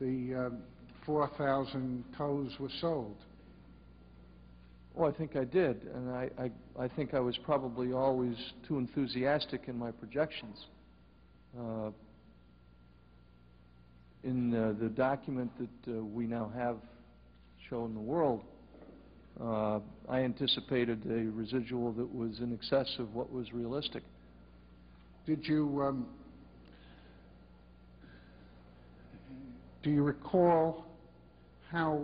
the 0.00 0.34
um, 0.46 0.58
4,000 1.06 2.04
TOWs 2.16 2.52
were 2.58 2.70
sold? 2.80 3.16
Oh, 4.98 5.06
I 5.06 5.12
think 5.12 5.36
I 5.36 5.44
did, 5.44 5.84
and 5.94 6.10
I, 6.10 6.28
I, 6.38 6.50
I 6.84 6.88
think 6.88 7.14
I 7.14 7.20
was 7.20 7.38
probably 7.38 7.92
always 7.92 8.36
too 8.68 8.78
enthusiastic 8.78 9.62
in 9.68 9.78
my 9.78 9.90
projections. 9.90 10.66
Uh, 11.58 11.90
in 14.24 14.54
uh, 14.54 14.74
the 14.80 14.88
document 14.88 15.50
that 15.58 15.92
uh, 15.92 16.02
we 16.02 16.26
now 16.26 16.50
have 16.54 16.76
shown 17.68 17.94
the 17.94 18.00
world, 18.00 18.42
uh, 19.40 19.80
I 20.08 20.20
anticipated 20.20 21.04
a 21.06 21.30
residual 21.30 21.92
that 21.92 22.14
was 22.14 22.38
in 22.40 22.52
excess 22.52 22.88
of 22.98 23.14
what 23.14 23.32
was 23.32 23.52
realistic. 23.52 24.02
Did 25.26 25.46
you, 25.46 25.82
um, 25.82 26.06
do 29.82 29.90
you 29.90 30.02
recall 30.02 30.84
how 31.70 32.02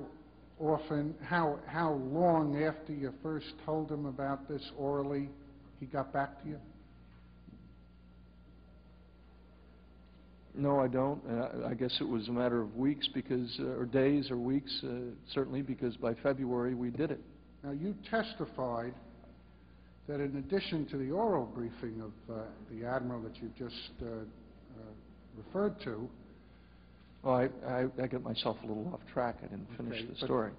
often, 0.59 1.15
how, 1.23 1.59
how 1.67 1.93
long 2.11 2.63
after 2.63 2.93
you 2.93 3.13
first 3.23 3.47
told 3.65 3.91
him 3.91 4.07
about 4.07 4.49
this 4.49 4.63
orally, 4.77 5.29
he 5.79 5.87
got 5.87 6.13
back 6.13 6.43
to 6.43 6.49
you? 6.49 6.59
No, 10.59 10.81
I 10.81 10.89
don't. 10.89 11.23
Uh, 11.31 11.69
I 11.69 11.75
guess 11.75 11.97
it 12.01 12.09
was 12.09 12.27
a 12.27 12.33
matter 12.33 12.61
of 12.61 12.75
weeks 12.77 13.09
because, 13.15 13.49
uh, 13.61 13.79
or 13.79 13.87
days 13.87 14.29
or 14.29 14.37
weeks, 14.37 14.73
uh, 14.83 15.13
certainly 15.33 15.63
because 15.63 15.97
by 15.97 16.15
February 16.15 16.75
we 16.75 16.91
did 16.91 17.13
it. 17.13 17.21
Now, 17.63 17.71
you 17.71 17.95
testified 18.11 18.93
that 20.09 20.21
in 20.21 20.37
addition 20.37 20.85
to 20.87 20.97
the 20.97 21.13
oral 21.13 21.47
briefing 21.47 22.01
of 22.01 22.35
uh, 22.35 22.43
the 22.73 22.85
Admiral 22.85 23.23
that 23.23 23.37
you 23.37 23.51
just 23.57 23.93
uh, 24.03 24.07
uh, 24.07 24.23
referred 25.37 25.81
to, 25.85 26.09
Oh, 27.25 27.33
I, 27.33 27.49
I, 27.67 27.87
I 28.01 28.07
got 28.07 28.23
myself 28.23 28.57
a 28.63 28.67
little 28.67 28.93
off 28.95 29.01
track. 29.13 29.39
I 29.43 29.49
didn't 29.49 29.67
finish 29.77 30.03
Okay, 30.03 30.07
the 30.13 30.25
story. 30.25 30.53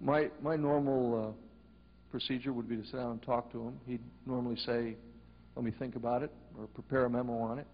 My, 0.00 0.28
my 0.42 0.56
normal 0.56 1.28
uh, 1.28 2.10
procedure 2.10 2.52
would 2.52 2.68
be 2.68 2.76
to 2.76 2.84
sit 2.86 2.96
down 2.96 3.12
and 3.12 3.22
talk 3.22 3.52
to 3.52 3.62
him. 3.62 3.80
He'd 3.86 4.00
normally 4.26 4.56
say, 4.66 4.96
let 5.54 5.64
me 5.64 5.72
think 5.78 5.94
about 5.96 6.22
it, 6.22 6.32
or 6.58 6.66
prepare 6.66 7.04
a 7.04 7.10
memo 7.10 7.38
on 7.38 7.58
it. 7.58 7.66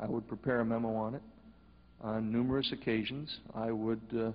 I 0.00 0.06
would 0.06 0.26
prepare 0.26 0.60
a 0.60 0.64
memo 0.64 0.94
on 0.94 1.14
it. 1.14 1.22
On 2.00 2.32
numerous 2.32 2.72
occasions, 2.72 3.38
I 3.54 3.70
would 3.70 4.00
uh, 4.16 4.30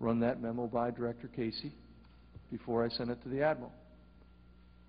run 0.00 0.18
that 0.20 0.42
memo 0.42 0.66
by 0.66 0.90
Director 0.90 1.28
Casey 1.28 1.72
before 2.50 2.84
I 2.84 2.88
sent 2.88 3.10
it 3.10 3.22
to 3.22 3.28
the 3.28 3.42
Admiral. 3.42 3.72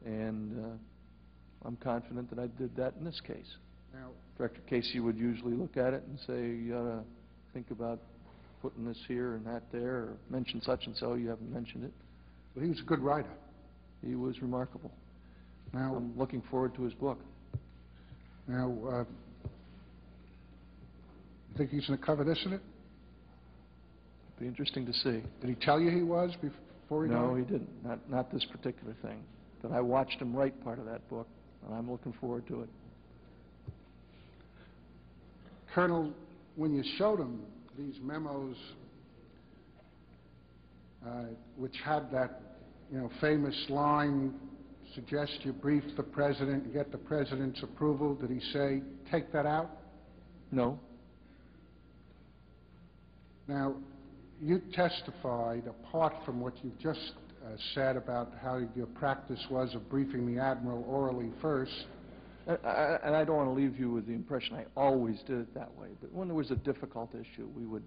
And 0.04 0.65
uh, 0.65 1.68
I'm 1.68 1.75
confident 1.77 2.30
that 2.32 2.39
I 2.39 2.48
did 2.60 2.75
that 2.77 2.96
in 3.00 3.06
this 3.06 3.22
case. 3.25 3.56
now, 3.94 4.10
Director 4.38 4.62
Casey 4.68 5.00
would 5.00 5.18
usually 5.18 5.54
look 5.54 5.77
at 5.77 5.94
it 5.94 6.04
and 6.08 6.20
say, 6.25 6.65
you 6.65 6.75
ought 6.75 7.00
to 7.00 7.04
think 7.54 7.70
about 7.70 8.00
putting 8.63 8.86
this 8.86 8.98
here 9.08 9.36
and 9.36 9.46
that 9.46 9.63
there, 9.72 9.96
or 9.96 10.18
mention 10.32 10.62
such 10.63 10.88
and 10.88 10.98
so, 10.98 11.13
you 11.13 11.30
haven't 11.30 11.54
mentioned 11.54 11.84
it. 11.84 11.94
well, 12.56 12.63
he 12.63 12.70
was 12.70 12.80
a 12.80 12.84
good 12.84 13.00
writer. 13.00 13.30
He 14.04 14.15
was 14.15 14.42
remarkable. 14.42 14.92
Now, 15.72 15.96
I'm 15.96 16.18
looking 16.18 16.42
forward 16.50 16.74
to 16.75 16.84
his 16.84 16.94
book. 16.94 17.20
now, 18.48 18.75
uh, 18.89 19.04
think 21.57 21.69
he's 21.69 21.85
going 21.88 22.00
to 22.00 22.05
cover 22.05 22.24
this 22.24 22.41
in 22.45 22.53
it? 22.53 22.62
It'd 24.29 24.39
be 24.39 24.47
interesting 24.47 24.85
to 24.85 24.93
see. 24.93 25.24
Did 25.41 25.50
he 25.50 25.55
tell 25.55 25.79
you 25.79 25.89
he 25.89 26.03
was 26.03 26.31
before 26.41 27.05
he 27.05 27.12
died? 27.12 27.21
No, 27.21 27.35
he 27.35 27.43
didn't, 27.43 27.85
not, 27.85 28.09
not 28.09 28.31
this 28.31 28.45
particular 28.51 28.95
thing. 29.01 29.24
But 29.62 29.71
I 29.71 29.81
watched 29.81 30.21
him 30.21 30.35
write 30.35 30.62
part 30.63 30.79
of 30.79 30.85
that 30.85 31.07
book, 31.09 31.27
and 31.65 31.74
I'm 31.74 31.89
looking 31.89 32.13
forward 32.19 32.45
to 32.47 32.62
it. 32.62 32.69
Colonel, 35.74 36.13
when 36.55 36.74
you 36.74 36.83
showed 36.97 37.19
him 37.19 37.41
these 37.77 37.95
memos, 38.01 38.55
uh, 41.05 41.24
which 41.57 41.75
had 41.83 42.12
that, 42.12 42.41
you 42.91 42.97
know, 42.97 43.09
famous 43.19 43.55
line, 43.69 44.33
suggest 44.93 45.33
you 45.43 45.51
brief 45.51 45.83
the 45.97 46.03
president 46.03 46.63
and 46.63 46.74
get 46.74 46.91
the 46.91 46.97
president's 46.97 47.62
approval, 47.63 48.15
did 48.15 48.29
he 48.29 48.39
say, 48.53 48.81
take 49.12 49.31
that 49.33 49.45
out? 49.45 49.69
No? 50.51 50.79
Now, 53.48 53.75
you 54.42 54.62
testified, 54.74 55.64
apart 55.68 56.14
from 56.25 56.40
what 56.42 56.54
you've 56.64 56.78
just 56.80 57.14
uh, 57.46 57.50
said 57.74 57.96
about 57.96 58.34
how 58.42 58.62
your 58.75 58.88
practice 58.88 59.44
was 59.50 59.74
of 59.75 59.88
briefing 59.90 60.34
the 60.34 60.42
admiral 60.42 60.84
orally 60.88 61.32
first, 61.42 61.86
I- 62.48 62.54
I- 62.64 63.00
And 63.08 63.16
I 63.16 63.24
don't 63.24 63.38
want 63.38 63.50
to 63.50 63.54
leave 63.54 63.80
you 63.80 63.92
with 63.92 64.06
the 64.06 64.14
impression 64.14 64.56
I 64.56 64.66
always 64.75 65.20
did 65.24 65.40
it 65.40 65.54
that 65.56 65.75
way, 65.78 65.90
but 66.00 66.12
when 66.14 66.28
there 66.28 66.36
was 66.38 66.52
a 66.52 66.56
difficult 66.56 67.14
issue, 67.16 67.48
we 67.56 67.66
would, 67.66 67.84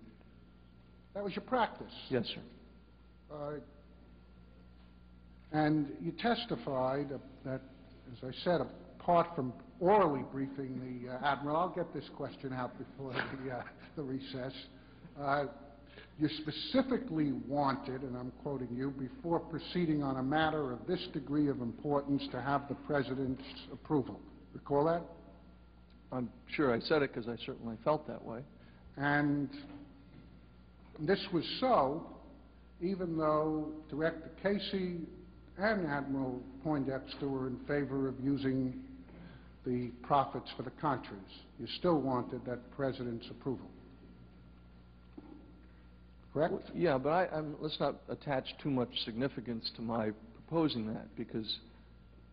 That 1.15 1.23
was 1.25 1.35
your 1.37 1.45
practice. 1.45 1.93
yes, 2.11 2.27
sir. 2.27 2.41
Uh, 3.33 3.61
And 5.53 5.97
you 6.00 6.12
testified 6.12 7.09
that, 7.45 7.61
as 8.12 8.23
I 8.23 8.33
said, 8.45 8.61
apart 9.00 9.35
from 9.35 9.53
orally 9.81 10.25
briefing 10.33 10.79
the 11.05 11.15
uh, 11.15 11.25
Admiral, 11.25 11.57
I'll 11.57 11.69
get 11.71 11.93
this 11.95 12.09
question 12.11 12.53
out 12.53 12.77
before 12.79 13.12
the 13.12 13.50
uh, 13.57 13.62
the 13.97 14.03
recess, 14.03 14.53
Uh, 15.20 15.46
you 16.18 16.28
specifically 16.42 17.32
wanted, 17.46 18.02
and 18.02 18.16
I'm 18.16 18.32
quoting 18.42 18.68
you, 18.75 18.90
before 18.90 19.38
proceeding 19.38 20.02
on 20.02 20.16
a 20.16 20.22
matter 20.22 20.72
of 20.72 20.87
this 20.87 21.06
degree 21.12 21.48
of 21.48 21.60
importance, 21.60 22.26
to 22.32 22.40
have 22.40 22.68
the 22.68 22.75
President's 22.75 23.42
approval. 23.72 24.20
Recall 24.52 24.84
that? 24.87 25.02
I'm 26.10 26.30
sure 26.54 26.75
I 26.75 26.80
said 26.80 27.02
it 27.02 27.14
because 27.14 27.28
I 27.28 27.37
certainly 27.44 27.76
felt 27.84 28.06
that 28.08 28.25
way. 28.25 28.40
And 28.96 29.48
this 31.00 31.25
was 31.32 31.44
so, 31.60 32.06
even 32.80 33.16
though 33.16 33.68
Director 33.90 34.30
Casey 34.42 35.00
and 35.58 35.87
Admiral 35.87 36.40
Poindexter 36.64 37.28
were 37.28 37.48
in 37.48 37.58
favor 37.66 38.08
of 38.08 38.14
using 38.20 38.80
the 39.66 39.90
profits 40.02 40.48
for 40.56 40.62
the 40.62 40.70
Contras. 40.82 41.18
You 41.58 41.66
still 41.78 42.00
wanted 42.00 42.44
that 42.46 42.70
President's 42.76 43.26
approval. 43.30 43.68
Correct? 46.32 46.54
Yeah, 46.75 46.99
but 46.99 47.08
I, 47.11 47.26
I'm, 47.32 47.56
let's 47.61 47.78
not 47.80 47.97
attach 48.08 48.44
too 48.62 48.70
much 48.70 48.88
significance 49.04 49.70
to 49.76 49.82
my 49.82 50.11
proposing 50.35 50.87
that, 50.94 51.14
because 51.16 51.58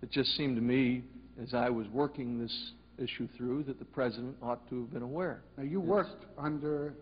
it 0.01 0.11
just 0.11 0.35
seemed 0.37 0.55
to 0.57 0.61
me, 0.61 1.03
as 1.41 1.53
I 1.53 1.69
was 1.69 1.87
working 1.89 2.39
this 2.39 2.71
issue 2.97 3.27
through, 3.37 3.63
that 3.63 3.79
the 3.79 3.85
President 3.85 4.35
ought 4.41 4.67
to 4.69 4.81
have 4.81 4.93
been 4.93 5.01
aware. 5.01 5.41
Now, 5.57 5.63
you 5.63 5.79
Yes. 5.79 5.87
worked 5.89 6.25
under 6.37 6.93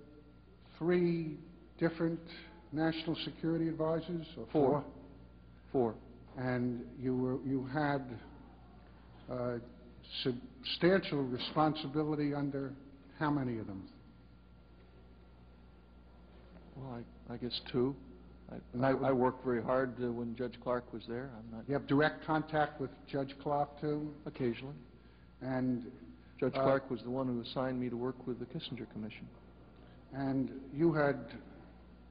three 0.78 1.38
different 1.78 2.20
national 2.72 3.16
security 3.26 3.68
advisors, 3.68 4.26
or 4.38 4.46
Four. 4.52 4.70
four? 4.70 4.84
Four. 5.72 5.96
and 6.38 6.84
you 7.00 7.16
were, 7.16 7.38
you 7.48 7.66
had 7.72 8.02
uh, 9.32 9.58
substantial 10.24 11.24
responsibility 11.24 12.34
under 12.34 12.74
how 13.20 13.30
many 13.30 13.60
of 13.60 13.68
them? 13.68 13.84
Well, 16.76 17.00
I, 17.30 17.34
I 17.34 17.38
guess 17.38 17.60
two. 17.72 17.96
I, 18.52 18.86
I 18.88 18.92
I 18.92 19.12
worked 19.12 19.44
very 19.46 19.62
hard 19.64 19.94
uh, 20.04 20.12
when 20.12 20.36
Judge 20.36 20.54
Clark 20.64 20.92
was 20.94 21.04
there. 21.08 21.30
I'm 21.38 21.58
not, 21.58 21.64
You 21.68 21.74
have 21.74 21.88
direct 21.88 22.26
contact 22.26 22.80
with 22.80 22.90
Judge 23.08 23.34
Clark, 23.42 23.80
too? 23.82 24.12
occasionally. 24.26 24.76
And, 25.42 25.86
Judge 26.40 26.54
Uh, 26.56 26.64
Clark 26.64 26.90
was 26.92 27.02
the 27.04 27.10
one 27.10 27.28
who 27.28 27.42
assigned 27.42 27.80
me 27.80 27.90
to 27.90 27.98
work 27.98 28.16
with 28.28 28.40
the 28.40 28.46
Kissinger 28.46 28.90
Commission. 28.92 29.28
and 30.14 30.52
you 30.74 30.94
had, 30.94 31.18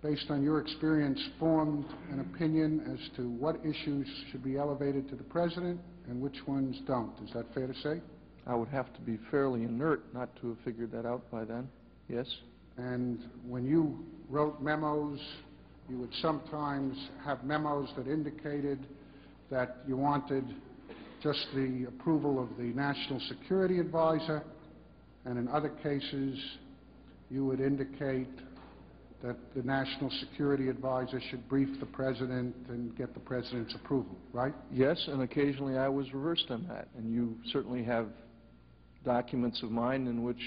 based 0.03 0.31
on 0.31 0.43
your 0.43 0.61
experience, 0.61 1.21
formed 1.39 1.85
an 2.11 2.21
opinion 2.21 2.81
as 2.93 3.17
to 3.17 3.29
what 3.31 3.57
issues 3.65 4.09
should 4.31 4.43
be 4.43 4.57
elevated 4.57 5.09
to 5.11 5.15
the 5.17 5.23
President 5.25 5.79
and 6.09 6.21
which 6.21 6.37
ones 6.49 6.81
don't. 6.87 7.13
Is 7.25 7.33
that 7.35 7.47
fair 7.55 7.67
to 7.69 7.75
say? 7.75 8.01
I 8.47 8.55
would 8.57 8.69
have 8.71 8.93
to 8.95 9.01
be 9.03 9.19
fairly 9.31 9.63
inert 9.63 10.13
not 10.13 10.35
to 10.41 10.49
have 10.49 10.59
figured 10.65 10.91
that 10.93 11.07
out 11.07 11.31
by 11.31 11.45
then. 11.45 11.69
Yes? 12.09 12.27
And 12.77 13.21
when 13.47 13.65
you 13.65 14.05
wrote 14.29 14.63
memos, 14.63 15.21
you 15.89 15.99
would 15.99 16.13
sometimes 16.21 16.97
have 17.25 17.45
memos 17.45 17.89
that 17.97 18.07
indicated 18.07 18.87
that 19.51 19.79
you 19.87 19.97
wanted 19.97 20.45
just 21.23 21.47
the 21.55 21.87
approval 21.89 22.43
of 22.43 22.57
the 22.57 22.65
National 22.65 23.21
Security 23.29 23.79
Advisor, 23.79 24.43
and 25.25 25.39
in 25.39 25.49
other 25.49 25.69
cases, 25.69 26.39
you 27.31 27.45
would 27.45 27.61
indicate 27.61 28.29
that 29.23 29.37
the 29.55 29.63
National 29.63 30.11
Security 30.19 30.69
Advisor 30.69 31.21
should 31.31 31.49
brief 31.49 31.69
the 31.79 31.87
President 31.87 32.55
and 32.69 32.97
get 32.97 33.15
the 33.15 33.21
President's 33.21 33.75
approval, 33.75 34.17
right? 34.33 34.53
Yes, 34.73 35.01
and 35.07 35.23
occasionally 35.23 35.79
I 35.79 35.89
was 35.89 36.13
reversed 36.13 36.47
on 36.51 36.67
that. 36.69 36.89
And 36.97 37.13
you 37.13 37.37
certainly 37.53 37.85
have 37.85 38.09
documents 39.05 39.63
of 39.63 39.71
mine 39.71 40.09
in 40.09 40.25
which 40.25 40.41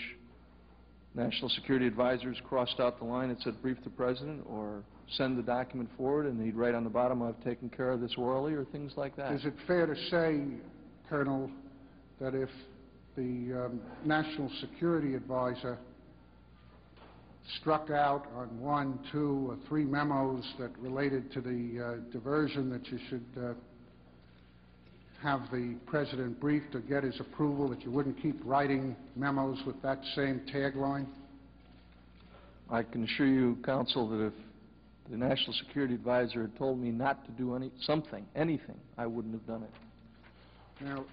national 1.16 1.50
security 1.50 1.88
advisors 1.88 2.38
crossed 2.48 2.80
out 2.80 3.00
the 3.00 3.06
line 3.06 3.30
and 3.30 3.40
said, 3.42 3.62
brief 3.62 3.78
the 3.84 3.90
president, 3.90 4.44
or 4.48 4.84
send 5.18 5.38
the 5.38 5.44
document 5.44 5.90
forward, 5.98 6.26
and 6.26 6.44
he'd 6.44 6.56
write 6.56 6.76
on 6.76 6.84
the 6.84 6.90
bottom, 6.90 7.22
I've 7.22 7.42
taken 7.44 7.70
care 7.70 7.92
of 7.92 8.02
this 8.02 8.14
orally, 8.18 8.54
or 8.54 8.66
things 8.66 8.94
like 8.98 9.16
that. 9.16 9.32
Is 9.34 9.46
it 9.46 9.54
fair 9.66 9.86
to 9.86 9.96
say, 10.10 10.42
Colonel, 11.10 11.50
that 12.20 12.34
if 12.36 12.50
the 13.16 13.66
um, 13.66 13.82
National 14.04 14.52
Security 14.62 15.16
Advisor 15.16 15.78
struck 17.60 17.92
out 17.92 18.28
on 18.36 18.60
one, 18.60 19.00
two, 19.12 19.48
or 19.50 19.58
three 19.70 19.86
memos 19.86 20.44
that 20.60 20.78
related 20.80 21.32
to 21.32 21.42
the 21.42 22.02
uh, 22.02 22.12
diversion, 22.12 22.70
that 22.72 22.86
you 22.88 23.00
should 23.10 23.26
uh, 23.38 23.54
have 25.26 25.50
the 25.52 25.76
President 25.88 26.40
briefed 26.40 26.76
or 26.76 26.82
get 26.82 27.04
his 27.04 27.20
approval, 27.20 27.68
that 27.70 27.82
you 27.82 27.90
wouldn't 27.90 28.22
keep 28.22 28.40
writing 28.46 28.96
memos 29.16 29.58
with 29.66 29.82
that 29.82 30.00
same 30.16 30.40
tagline? 30.54 31.08
I 32.70 32.84
can 32.84 33.04
assure 33.06 33.26
you, 33.26 33.58
counsel, 33.66 34.08
that 34.10 34.28
if 34.28 34.34
the 35.10 35.18
national 35.18 35.54
security 35.54 35.96
advisor 35.96 36.44
had 36.44 36.56
told 36.58 36.80
me 36.80 36.92
not 36.92 37.26
to 37.26 37.32
do 37.32 37.56
any, 37.56 37.72
something, 37.82 38.24
anything, 38.36 38.78
I 39.00 39.08
wouldn't 39.08 39.34
have 39.34 39.48
done 39.48 39.64
it. 39.64 40.84
Now, 40.84 41.06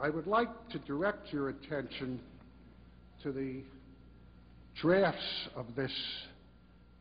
I 0.00 0.08
would 0.08 0.28
like 0.28 0.68
to 0.70 0.78
direct 0.78 1.32
your 1.32 1.48
attention 1.48 2.20
to 3.24 3.32
the 3.32 3.62
drafts 4.80 5.48
of 5.56 5.66
this 5.74 5.92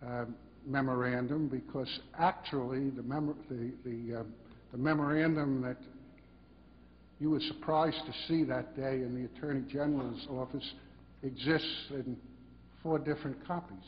um, 0.01 0.35
memorandum, 0.65 1.49
because 1.49 1.99
actually, 2.17 2.89
the 2.89 3.03
the- 3.03 3.73
the, 3.83 4.21
um, 4.21 4.33
the 4.75 4.81
memorandum 4.81 5.61
that 5.61 5.77
you 7.21 7.29
were 7.29 7.39
surprised 7.39 8.01
to 8.05 8.11
see 8.27 8.43
that 8.43 8.75
day 8.75 8.95
in 8.95 9.15
the 9.15 9.23
Attorney 9.37 9.61
General's 9.71 10.27
office 10.29 10.69
exists 11.23 11.85
in 11.91 12.17
four 12.83 12.99
different 12.99 13.37
copies. 13.47 13.85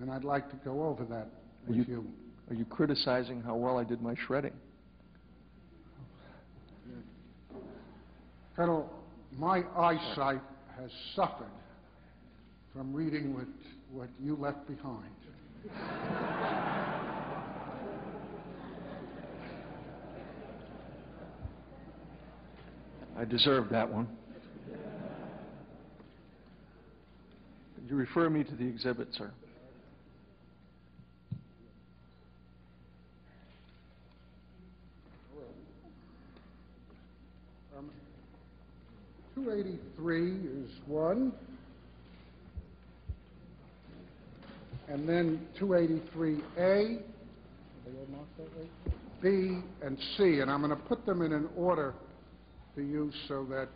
And 0.00 0.10
I'd 0.10 0.24
like 0.24 0.50
to 0.50 0.56
go 0.64 0.82
over 0.82 1.04
that 1.04 1.28
with 1.68 1.76
You- 1.76 1.84
you. 1.84 2.12
Are 2.50 2.54
you 2.54 2.64
criticizing 2.64 3.42
how 3.42 3.54
well 3.54 3.78
I 3.78 3.84
did 3.84 4.02
my 4.02 4.16
shredding? 4.26 4.58
Colonel, 8.56 8.92
my 9.38 9.62
eyesight 9.76 10.42
has 10.80 10.90
suffered 11.14 11.46
from 12.72 12.92
reading 12.92 13.34
what, 13.34 13.46
what 13.92 14.08
you 14.20 14.34
left 14.34 14.66
behind. 14.66 15.12
I 23.18 23.24
deserved 23.24 23.70
that 23.70 23.90
one. 23.90 24.06
Could 27.74 27.88
you 27.88 27.96
refer 27.96 28.28
me 28.28 28.44
to 28.44 28.54
the 28.54 28.66
exhibit, 28.66 29.08
sir? 29.14 29.30
Um, 37.78 37.90
283 39.34 40.32
is 40.64 40.70
one, 40.86 41.32
and 44.88 45.08
then 45.08 45.46
283A, 45.58 47.00
B, 49.22 49.58
and 49.82 49.98
C, 50.18 50.40
and 50.40 50.50
I'm 50.50 50.60
going 50.60 50.70
to 50.70 50.76
put 50.76 51.06
them 51.06 51.22
in 51.22 51.32
an 51.32 51.48
order 51.56 51.94
for 52.76 52.82
you 52.82 53.10
so 53.26 53.46
that 53.48 53.68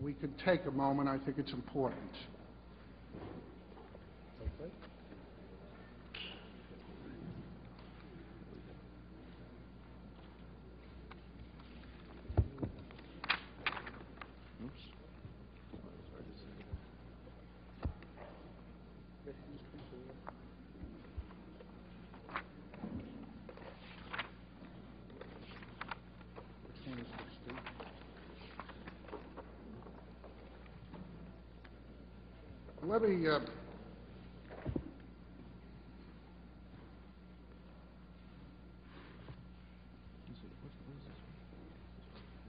we 0.00 0.14
can 0.14 0.32
take 0.42 0.64
a 0.66 0.70
moment. 0.70 1.06
I 1.06 1.18
think 1.22 1.36
it's 1.36 1.52
important. 1.52 2.00
Which 26.64 26.86
one 26.86 26.98
is 26.98 27.06
this, 27.06 27.32
Steve? 27.44 27.58
Let 33.22 33.30
me, 33.30 33.36
uh, 33.36 33.40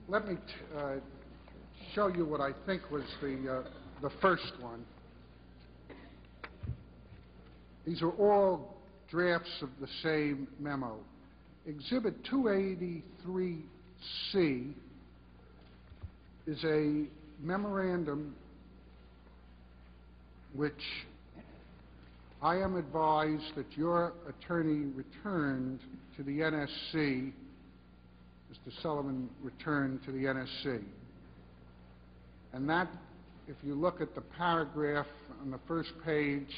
let 0.08 0.28
me 0.28 0.36
uh, 0.76 0.94
show 1.94 2.08
you 2.08 2.26
what 2.26 2.40
I 2.40 2.50
think 2.66 2.90
was 2.90 3.04
the, 3.20 3.48
uh, 3.48 3.62
the 4.02 4.10
first 4.20 4.52
one. 4.60 4.84
These 7.86 8.02
are 8.02 8.10
all 8.10 8.74
drafts 9.08 9.62
of 9.62 9.68
the 9.80 9.86
same 10.02 10.48
memo. 10.58 10.98
Exhibit 11.66 12.16
283C 12.24 14.72
is 16.48 16.64
a 16.64 17.04
memorandum 17.40 18.34
which 20.54 20.72
I 22.40 22.56
am 22.56 22.76
advised 22.76 23.54
that 23.56 23.66
your 23.76 24.12
attorney 24.28 24.92
returned 24.94 25.80
to 26.16 26.22
the 26.22 26.40
NSC, 26.40 27.32
Mr. 28.52 28.82
Sullivan 28.82 29.28
returned 29.42 30.04
to 30.04 30.12
the 30.12 30.24
NSC. 30.24 30.82
And 32.52 32.68
that, 32.68 32.88
if 33.48 33.56
you 33.64 33.74
look 33.74 34.00
at 34.00 34.14
the 34.14 34.20
paragraph 34.20 35.06
on 35.42 35.50
the 35.50 35.58
first 35.66 35.90
page, 36.04 36.54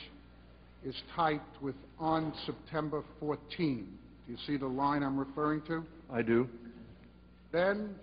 is 0.85 0.94
typed 1.14 1.62
with 1.62 1.74
"on 1.98 2.32
September 2.44 3.02
14." 3.18 3.98
Do 4.26 4.32
you 4.32 4.38
see 4.46 4.56
the 4.56 4.66
line 4.66 5.02
I'm 5.02 5.18
referring 5.18 5.62
to? 5.62 5.85
I 6.12 6.22
do. 6.22 6.48
Then, 7.50 7.94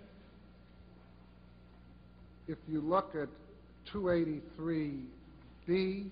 if 2.48 2.58
you 2.66 2.80
look 2.80 3.14
at 3.14 3.28
283B, 5.68 6.10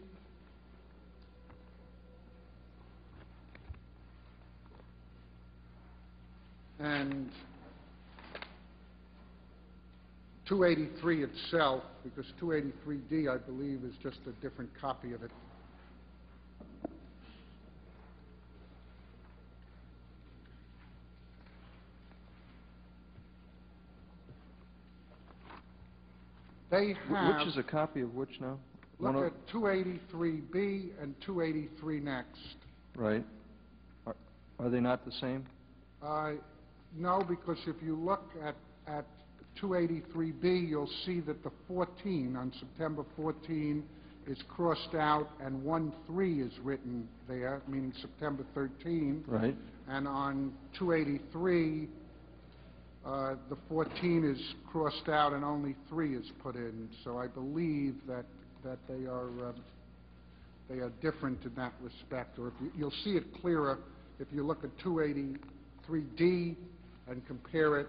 and 6.81 7.31
283 10.49 11.25
itself, 11.25 11.83
because 12.03 12.27
283D, 12.41 13.29
I 13.29 13.39
believe, 13.39 13.83
is 13.85 13.95
just 14.03 14.19
a 14.27 14.33
different 14.43 14.71
copy 14.81 15.13
of 15.13 15.23
it. 15.23 15.31
They 26.71 26.95
have... 27.09 27.39
Which 27.39 27.49
is 27.49 27.57
a 27.59 27.63
copy 27.63 28.01
of 28.01 28.15
which 28.15 28.41
now? 28.41 28.59
Look 29.03 29.15
One 29.17 29.25
at 29.25 29.33
283B 29.49 30.91
and 31.03 31.15
283 31.27 31.99
next. 32.01 32.39
Right. 32.95 33.25
Are- 34.07 34.15
Are 34.61 34.71
they 34.71 34.79
not 34.79 35.05
the 35.05 35.11
same? 35.13 35.45
Uh, 36.01 36.35
No, 36.95 37.23
because 37.27 37.59
if 37.67 37.83
you 37.83 37.97
look 37.97 38.31
at, 38.45 38.55
at 38.87 39.07
283B, 39.61 40.69
you'll 40.69 40.87
see 41.07 41.21
that 41.21 41.43
the 41.43 41.51
14, 41.67 42.37
on 42.37 42.53
September 42.61 43.03
14, 43.17 43.83
is 44.27 44.39
crossed 44.49 44.95
out, 44.95 45.31
and 45.41 45.63
1-3 45.65 46.47
is 46.47 46.53
written 46.63 47.09
there, 47.27 47.63
meaning 47.67 47.93
September 48.01 48.45
13. 48.55 49.25
Right. 49.27 49.57
And 49.89 50.07
on 50.07 50.53
283, 50.79 51.89
uh, 53.07 53.35
the 53.49 53.57
14 53.71 54.25
is 54.37 54.55
crossed 54.71 55.09
out 55.09 55.33
and 55.33 55.45
only 55.45 55.75
3 55.89 56.15
is 56.15 56.31
put 56.43 56.57
in. 56.57 56.91
So 57.05 57.17
I 57.19 57.27
believe 57.27 57.97
that, 58.07 58.27
that 58.65 58.79
they 58.89 59.07
are, 59.07 59.29
um, 59.49 59.55
they 60.69 60.79
are 60.79 60.91
different 61.01 61.43
in 61.45 61.55
that 61.57 61.73
respect. 61.83 62.39
Or 62.39 62.49
if 62.49 62.55
you, 62.61 62.71
you'll 62.77 62.95
see 63.05 63.11
it 63.11 63.25
clearer 63.41 63.79
if 64.19 64.29
you 64.33 64.45
look 64.45 64.65
at 64.65 64.71
283D 64.79 66.57
and 67.09 67.27
compare 67.27 67.81
it 67.81 67.89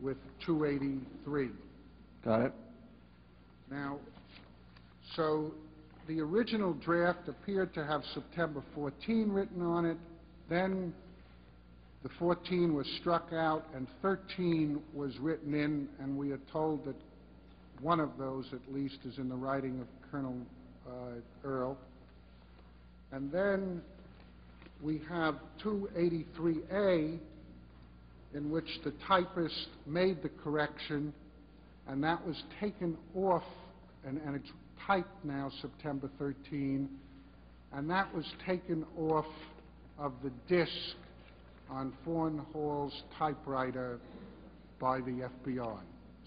with 0.00 0.18
283. 0.44 1.50
Got 2.24 2.40
it? 2.42 2.52
Now, 3.70 3.98
so 5.16 5.52
the 6.06 6.20
original 6.20 6.74
draft 6.74 7.28
appeared 7.28 7.72
to 7.74 7.86
have 7.86 8.02
September 8.12 8.62
14 8.74 9.30
written 9.30 9.62
on 9.62 9.86
it, 9.86 9.96
then 10.48 10.92
the 12.02 12.10
14 12.18 12.74
was 12.74 12.86
struck 13.00 13.28
out 13.32 13.66
and 13.74 13.86
13 14.02 14.80
was 14.92 15.16
written 15.20 15.54
in, 15.54 15.88
and 16.00 16.16
we 16.16 16.32
are 16.32 16.40
told 16.52 16.84
that 16.84 16.96
one 17.82 17.98
of 17.98 18.10
those 18.16 18.46
at 18.52 18.72
least 18.72 18.98
is 19.04 19.18
in 19.18 19.28
the 19.28 19.34
writing 19.34 19.80
of 19.80 19.88
Colonel 20.10 20.36
uh, 20.86 21.16
Earl. 21.44 21.76
And 23.10 23.30
then 23.30 23.82
we 24.80 25.02
have 25.08 25.34
283A, 25.64 27.18
in 28.34 28.50
which 28.50 28.68
the 28.84 28.94
typist 29.06 29.68
made 29.84 30.22
the 30.22 30.30
correction, 30.42 31.12
and 31.88 32.02
that 32.04 32.24
was 32.24 32.40
taken 32.60 32.96
off, 33.16 33.42
and, 34.06 34.18
and 34.24 34.36
it's 34.36 34.50
typed 34.86 35.24
now 35.24 35.50
September 35.60 36.08
13, 36.18 36.88
and 37.72 37.90
that 37.90 38.14
was 38.14 38.24
taken 38.46 38.86
off 38.96 39.26
of 39.98 40.12
the 40.22 40.30
disk 40.48 40.96
on 41.68 41.92
Fawn 42.04 42.46
Hall's 42.52 43.02
typewriter 43.18 43.98
by 44.80 44.98
the 45.00 45.28
FBI. 45.44 45.78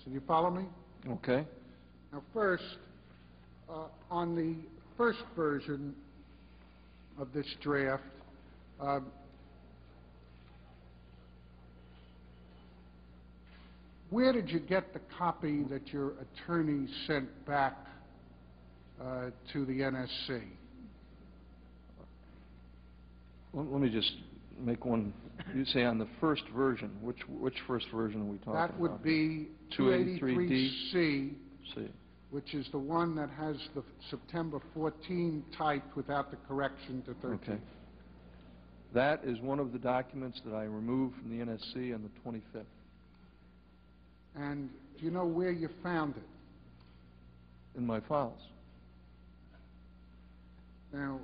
So 0.04 0.06
do 0.08 0.12
you 0.12 0.22
follow 0.28 0.50
me? 0.50 0.66
Okay. 1.08 1.46
Now, 2.12 2.24
first, 2.34 2.64
uh, 3.70 3.86
on 4.10 4.36
the 4.36 4.56
first 4.98 5.20
version 5.36 5.94
of 7.20 7.32
this 7.32 7.46
draft, 7.62 8.04
um, 8.80 9.06
where 14.10 14.34
did 14.34 14.50
you 14.50 14.60
get 14.60 14.94
the 14.94 15.02
copy 15.18 15.64
that 15.70 15.88
your 15.90 16.14
attorney 16.20 16.88
sent 17.06 17.46
back 17.46 17.78
uh, 19.00 19.30
to 19.54 19.66
the 19.66 19.82
NSC? 19.82 20.42
Let 23.54 23.80
me 23.80 23.90
just 23.90 24.12
make 24.60 24.86
one, 24.86 25.14
you 25.54 25.66
say 25.66 25.84
on 25.84 25.98
the 25.98 26.08
first 26.20 26.44
version, 26.56 26.92
which, 27.02 27.20
which 27.28 27.56
first 27.68 27.88
version 27.94 28.22
are 28.22 28.26
we 28.26 28.38
talking 28.38 28.54
about? 28.54 28.72
That 28.72 28.80
would 28.80 29.04
be 29.04 29.50
283D? 29.78 30.20
283C, 30.22 31.34
See, 31.74 31.88
which 32.32 32.54
is 32.54 32.68
the 32.72 32.78
one 32.78 33.16
that 33.16 33.30
has 33.32 33.56
the 33.74 33.84
September 34.10 34.60
14 34.74 35.44
typed 35.58 35.96
without 35.96 36.32
the 36.32 36.38
correction 36.48 37.02
to 37.04 37.14
13. 37.16 37.32
okay. 37.34 37.62
That 38.94 39.22
is 39.26 39.40
one 39.40 39.60
of 39.60 39.74
the 39.74 39.80
documents 39.80 40.40
that 40.46 40.54
I 40.56 40.64
removed 40.64 41.16
from 41.18 41.38
the 41.38 41.44
NSC 41.44 41.94
on 41.94 42.04
the 42.04 42.30
25th. 42.30 42.64
And 44.36 44.70
do 44.98 45.06
you 45.06 45.12
know 45.12 45.26
where 45.26 45.52
you 45.52 45.70
found 45.84 46.16
it? 46.16 46.24
in 47.78 47.86
my 47.86 48.00
files. 48.02 48.40
Now, 50.94 51.20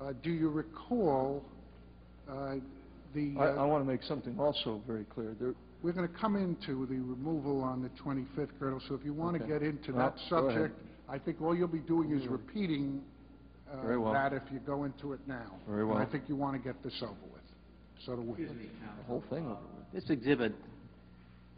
uh, 0.00 0.12
do 0.22 0.30
you 0.30 0.48
recall 0.50 1.44
uh, 2.28 2.56
the... 3.14 3.34
I, 3.38 3.44
uh, 3.46 3.54
I 3.62 3.64
want 3.64 3.84
to 3.84 3.90
make 3.90 4.02
something 4.02 4.38
also 4.38 4.80
very 4.86 5.04
clear. 5.04 5.34
There, 5.38 5.54
We're 5.82 5.92
going 5.92 6.08
to 6.08 6.14
come 6.14 6.36
into 6.36 6.86
the 6.86 6.96
removal 6.96 7.62
on 7.62 7.82
the 7.82 7.90
25th, 8.02 8.48
Colonel, 8.58 8.80
so 8.88 8.94
if 8.94 9.04
you 9.04 9.12
want 9.12 9.36
to 9.36 9.42
Okay. 9.44 9.52
get 9.52 9.62
into 9.62 9.92
Well, 9.92 10.10
that 10.10 10.30
go 10.30 10.36
ahead. 10.48 10.54
subject, 10.62 10.80
I 11.08 11.18
think 11.18 11.40
all 11.42 11.54
you'll 11.54 11.68
be 11.68 11.78
doing 11.80 12.10
is 12.12 12.26
repeating 12.26 13.02
uh, 13.72 13.80
Very 13.82 13.98
well. 13.98 14.12
that 14.12 14.32
if 14.32 14.42
you 14.52 14.58
go 14.60 14.84
into 14.84 15.12
it 15.12 15.20
now. 15.26 15.52
Very 15.68 15.80
And 15.82 15.90
well. 15.90 15.98
I 15.98 16.06
think 16.06 16.24
you 16.28 16.36
want 16.36 16.56
to 16.56 16.62
get 16.62 16.82
this 16.82 16.94
over 17.02 17.12
with. 17.32 17.42
So 18.04 18.16
do 18.16 18.22
we. 18.22 18.44
the 18.44 18.50
whole 19.06 19.22
thing 19.30 19.44
over 19.46 19.58
with. 19.76 20.02
This 20.02 20.10
exhibit 20.10 20.54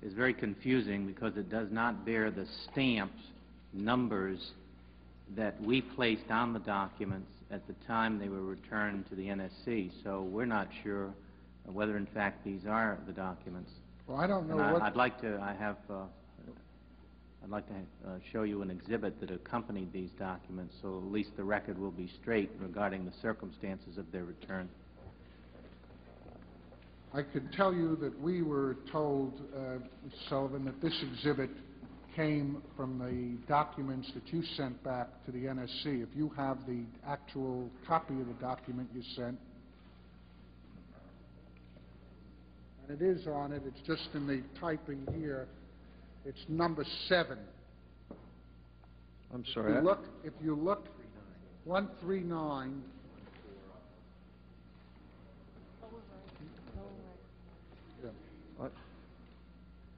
is 0.02 0.12
very 0.12 0.34
confusing 0.34 1.06
because 1.06 1.36
it 1.36 1.50
does 1.50 1.68
not 1.70 2.04
bear 2.04 2.30
the 2.30 2.46
stamped 2.70 3.18
numbers 3.72 4.52
that 5.36 5.60
we 5.60 5.80
placed 5.82 6.30
on 6.30 6.52
the 6.52 6.58
documents 6.60 7.30
at 7.50 7.66
the 7.66 7.74
time 7.86 8.18
they 8.18 8.28
were 8.28 8.42
returned 8.42 9.08
to 9.08 9.14
the 9.14 9.26
NSC. 9.26 9.90
So 10.02 10.22
we're 10.22 10.46
not 10.46 10.68
sure 10.82 11.14
whether 11.64 11.96
in 11.96 12.06
fact 12.06 12.44
these 12.44 12.62
are 12.68 12.98
the 13.06 13.12
documents. 13.12 13.70
Well, 14.06 14.18
I 14.18 14.26
don't 14.26 14.48
know 14.48 14.58
And 14.58 14.72
what... 14.72 14.82
I- 14.82 14.86
I'd 14.88 14.96
like 14.96 15.20
to, 15.22 15.38
I 15.40 15.54
have, 15.54 15.76
uh, 15.90 16.04
I'd 17.42 17.50
like 17.50 17.66
to 17.68 17.74
uh, 18.08 18.18
show 18.32 18.42
you 18.42 18.62
an 18.62 18.70
exhibit 18.70 19.20
that 19.20 19.30
accompanied 19.30 19.92
these 19.92 20.10
documents, 20.18 20.74
so 20.82 20.98
at 20.98 21.12
least 21.12 21.30
the 21.36 21.44
record 21.44 21.78
will 21.78 21.90
be 21.90 22.10
straight 22.20 22.50
regarding 22.60 23.04
the 23.04 23.12
circumstances 23.22 23.98
of 23.98 24.10
their 24.12 24.24
return. 24.24 24.68
I 27.14 27.22
could 27.22 27.50
tell 27.52 27.72
you 27.72 27.96
that 27.96 28.20
we 28.20 28.42
were 28.42 28.76
told, 28.92 29.40
uh, 29.56 29.78
Sullivan, 30.28 30.64
that 30.66 30.80
this 30.82 31.02
exhibit 31.02 31.50
came 32.16 32.62
from 32.76 32.98
the 32.98 33.46
documents 33.46 34.10
that 34.14 34.26
you 34.32 34.42
sent 34.56 34.82
back 34.82 35.08
to 35.26 35.32
the 35.32 35.40
NSC. 35.44 36.02
If 36.02 36.08
you 36.16 36.32
have 36.34 36.56
the 36.66 36.84
actual 37.06 37.68
copy 37.86 38.14
of 38.14 38.26
the 38.26 38.32
document 38.40 38.88
you 38.94 39.02
sent, 39.14 39.38
and 42.88 43.00
it 43.00 43.04
is 43.04 43.26
on 43.26 43.52
it, 43.52 43.62
it's 43.66 43.86
just 43.86 44.08
in 44.14 44.26
the 44.26 44.42
typing 44.58 45.06
here, 45.14 45.46
it's 46.24 46.38
number 46.48 46.84
seven. 47.06 47.38
I'm 49.34 49.40
If 49.40 49.52
sorry. 49.52 49.74
you 49.74 49.80
look, 49.80 50.04
if 50.24 50.32
you 50.42 50.56
look, 50.56 50.86
139, 51.64 52.82
I- 58.58 58.68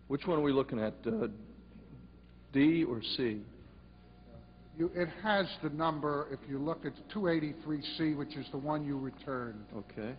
Which 0.08 0.26
one 0.26 0.38
are 0.38 0.42
we 0.42 0.52
looking 0.52 0.80
at, 0.80 0.94
uh, 1.06 1.28
D 2.52 2.84
or 2.84 3.02
C? 3.16 3.42
You, 4.78 4.90
it 4.94 5.08
has 5.22 5.46
the 5.62 5.70
number, 5.70 6.28
if 6.30 6.38
you 6.48 6.58
look 6.58 6.86
at 6.86 6.92
283C, 7.12 8.16
which 8.16 8.36
is 8.36 8.46
the 8.52 8.58
one 8.58 8.84
you 8.84 8.96
returned. 8.96 9.64
Okay. 9.76 10.14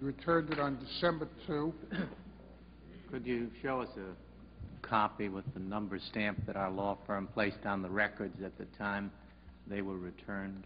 You 0.00 0.06
returned 0.06 0.50
it 0.50 0.58
on 0.58 0.78
December 0.78 1.28
2. 1.46 1.74
Could 3.10 3.26
you 3.26 3.50
show 3.60 3.82
us 3.82 3.90
a 3.98 4.86
copy 4.86 5.28
with 5.28 5.44
the 5.52 5.60
number 5.60 5.98
stamp 6.10 6.46
that 6.46 6.56
our 6.56 6.70
law 6.70 6.96
firm 7.06 7.26
placed 7.26 7.66
on 7.66 7.82
the 7.82 7.90
records 7.90 8.42
at 8.42 8.56
the 8.56 8.64
time 8.78 9.12
they 9.66 9.82
were 9.82 9.98
returned? 9.98 10.64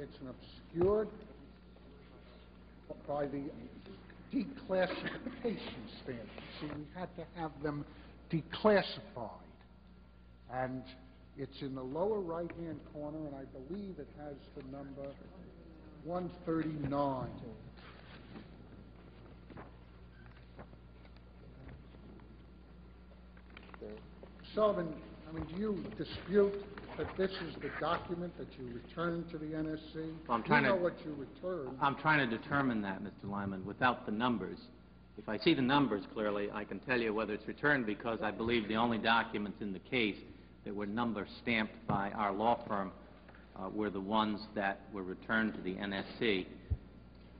It's 0.00 0.18
an 0.22 0.28
obscured 0.28 1.08
by 3.06 3.26
the 3.26 3.42
declassification 4.32 5.84
standard. 6.02 6.26
See, 6.58 6.68
we 6.68 6.86
had 6.94 7.14
to 7.16 7.26
have 7.36 7.50
them 7.62 7.84
declassified. 8.32 9.28
And 10.50 10.82
it's 11.36 11.60
in 11.60 11.74
the 11.74 11.82
lower 11.82 12.18
right-hand 12.20 12.80
corner, 12.94 13.18
and 13.18 13.34
I 13.36 13.44
believe 13.68 13.96
it 13.98 14.08
has 14.18 14.36
the 14.56 14.62
number 14.74 15.06
139. 16.04 17.28
Sullivan, 24.54 24.94
I 25.28 25.32
mean, 25.32 25.44
do 25.44 25.60
you 25.60 25.84
dispute 25.98 26.54
that 27.00 27.16
this 27.16 27.30
is 27.30 27.54
the 27.62 27.70
document 27.80 28.36
that 28.36 28.46
you 28.58 28.74
returned 28.74 29.30
to 29.30 29.38
the 29.38 29.46
NSC? 29.46 30.12
Well, 30.28 30.36
I'm 30.36 30.42
trying 30.42 30.64
to- 30.64 30.68
You 30.70 30.74
know 30.76 30.82
what 30.82 30.94
you 31.04 31.14
returned. 31.14 31.78
I'm 31.80 31.96
trying 31.96 32.28
to 32.28 32.36
determine 32.36 32.82
that, 32.82 33.02
Mr. 33.02 33.24
Liman, 33.30 33.64
without 33.64 34.04
the 34.04 34.12
numbers. 34.12 34.58
If 35.16 35.26
I 35.28 35.38
see 35.38 35.54
the 35.54 35.62
numbers 35.62 36.04
clearly, 36.12 36.50
I 36.52 36.64
can 36.64 36.78
tell 36.80 37.00
you 37.00 37.14
whether 37.14 37.32
it's 37.32 37.46
returned 37.48 37.86
because 37.86 38.20
I 38.22 38.30
believe 38.30 38.68
the 38.68 38.76
only 38.76 38.98
documents 38.98 39.62
in 39.62 39.72
the 39.72 39.78
case 39.78 40.16
that 40.64 40.74
were 40.74 40.86
number 40.86 41.26
stamped 41.40 41.72
by 41.86 42.10
our 42.12 42.32
law 42.32 42.62
firm 42.68 42.92
uh, 43.56 43.68
were 43.70 43.88
the 43.90 44.00
ones 44.00 44.40
that 44.54 44.80
were 44.92 45.02
returned 45.02 45.54
to 45.54 45.60
the 45.62 45.74
NSC 45.76 46.46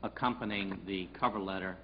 accompanying 0.03 0.79
the 0.87 1.07
cover 1.19 1.39
letter 1.39 1.77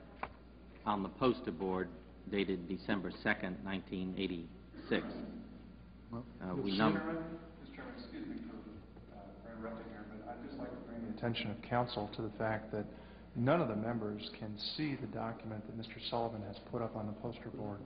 on 0.86 1.02
the 1.02 1.08
poster 1.10 1.52
board 1.52 1.88
dated 2.30 2.66
December 2.68 3.10
2nd, 3.22 3.54
1986. 3.64 5.04
Well, 6.10 6.24
Uh, 6.40 6.54
We 6.56 6.70
see- 6.72 6.78
num- 6.78 6.94
Mr. 6.94 7.74
Chairman, 7.74 7.94
excuse 7.98 8.26
me 8.26 8.36
for 8.48 8.56
uh, 9.16 9.20
for 9.42 9.58
interrupting 9.58 9.86
here, 9.92 10.04
but 10.10 10.28
I'd 10.32 10.42
just 10.46 10.58
like 10.58 10.70
to 10.70 10.76
bring 10.88 11.02
the 11.02 11.05
attention 11.16 11.50
of 11.50 11.60
counsel 11.62 12.10
to 12.16 12.22
the 12.22 12.30
fact 12.38 12.72
that 12.72 12.84
none 13.34 13.60
of 13.60 13.68
the 13.68 13.76
members 13.76 14.30
can 14.38 14.54
see 14.76 14.96
the 15.00 15.06
document 15.08 15.62
that 15.66 15.78
Mr. 15.78 15.96
Sullivan 16.10 16.42
has 16.46 16.56
put 16.70 16.82
up 16.82 16.96
on 16.96 17.06
the 17.06 17.12
poster 17.14 17.50
board, 17.54 17.78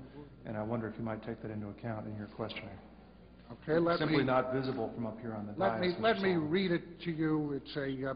and 0.46 0.56
I 0.56 0.62
wonder 0.62 0.88
if 0.88 0.94
you 0.98 1.04
might 1.04 1.24
take 1.26 1.42
that 1.42 1.50
into 1.50 1.68
account 1.68 2.06
in 2.06 2.16
your 2.16 2.28
questioning. 2.28 2.68
Okay, 3.52 3.78
let 3.78 4.00
me... 4.00 4.06
Simply 4.06 4.24
not 4.24 4.52
visible 4.52 4.92
from 4.94 5.06
up 5.06 5.18
here 5.20 5.34
on 5.34 5.46
the 5.46 5.54
Let 5.56 5.80
dais. 5.80 5.94
me, 5.94 5.96
let 6.00 6.16
me 6.16 6.34
Sullivan. 6.34 6.50
read 6.50 6.70
it 6.70 7.00
to 7.02 7.10
you. 7.10 7.52
It's 7.64 7.76
a, 7.76 8.10
uh, 8.10 8.14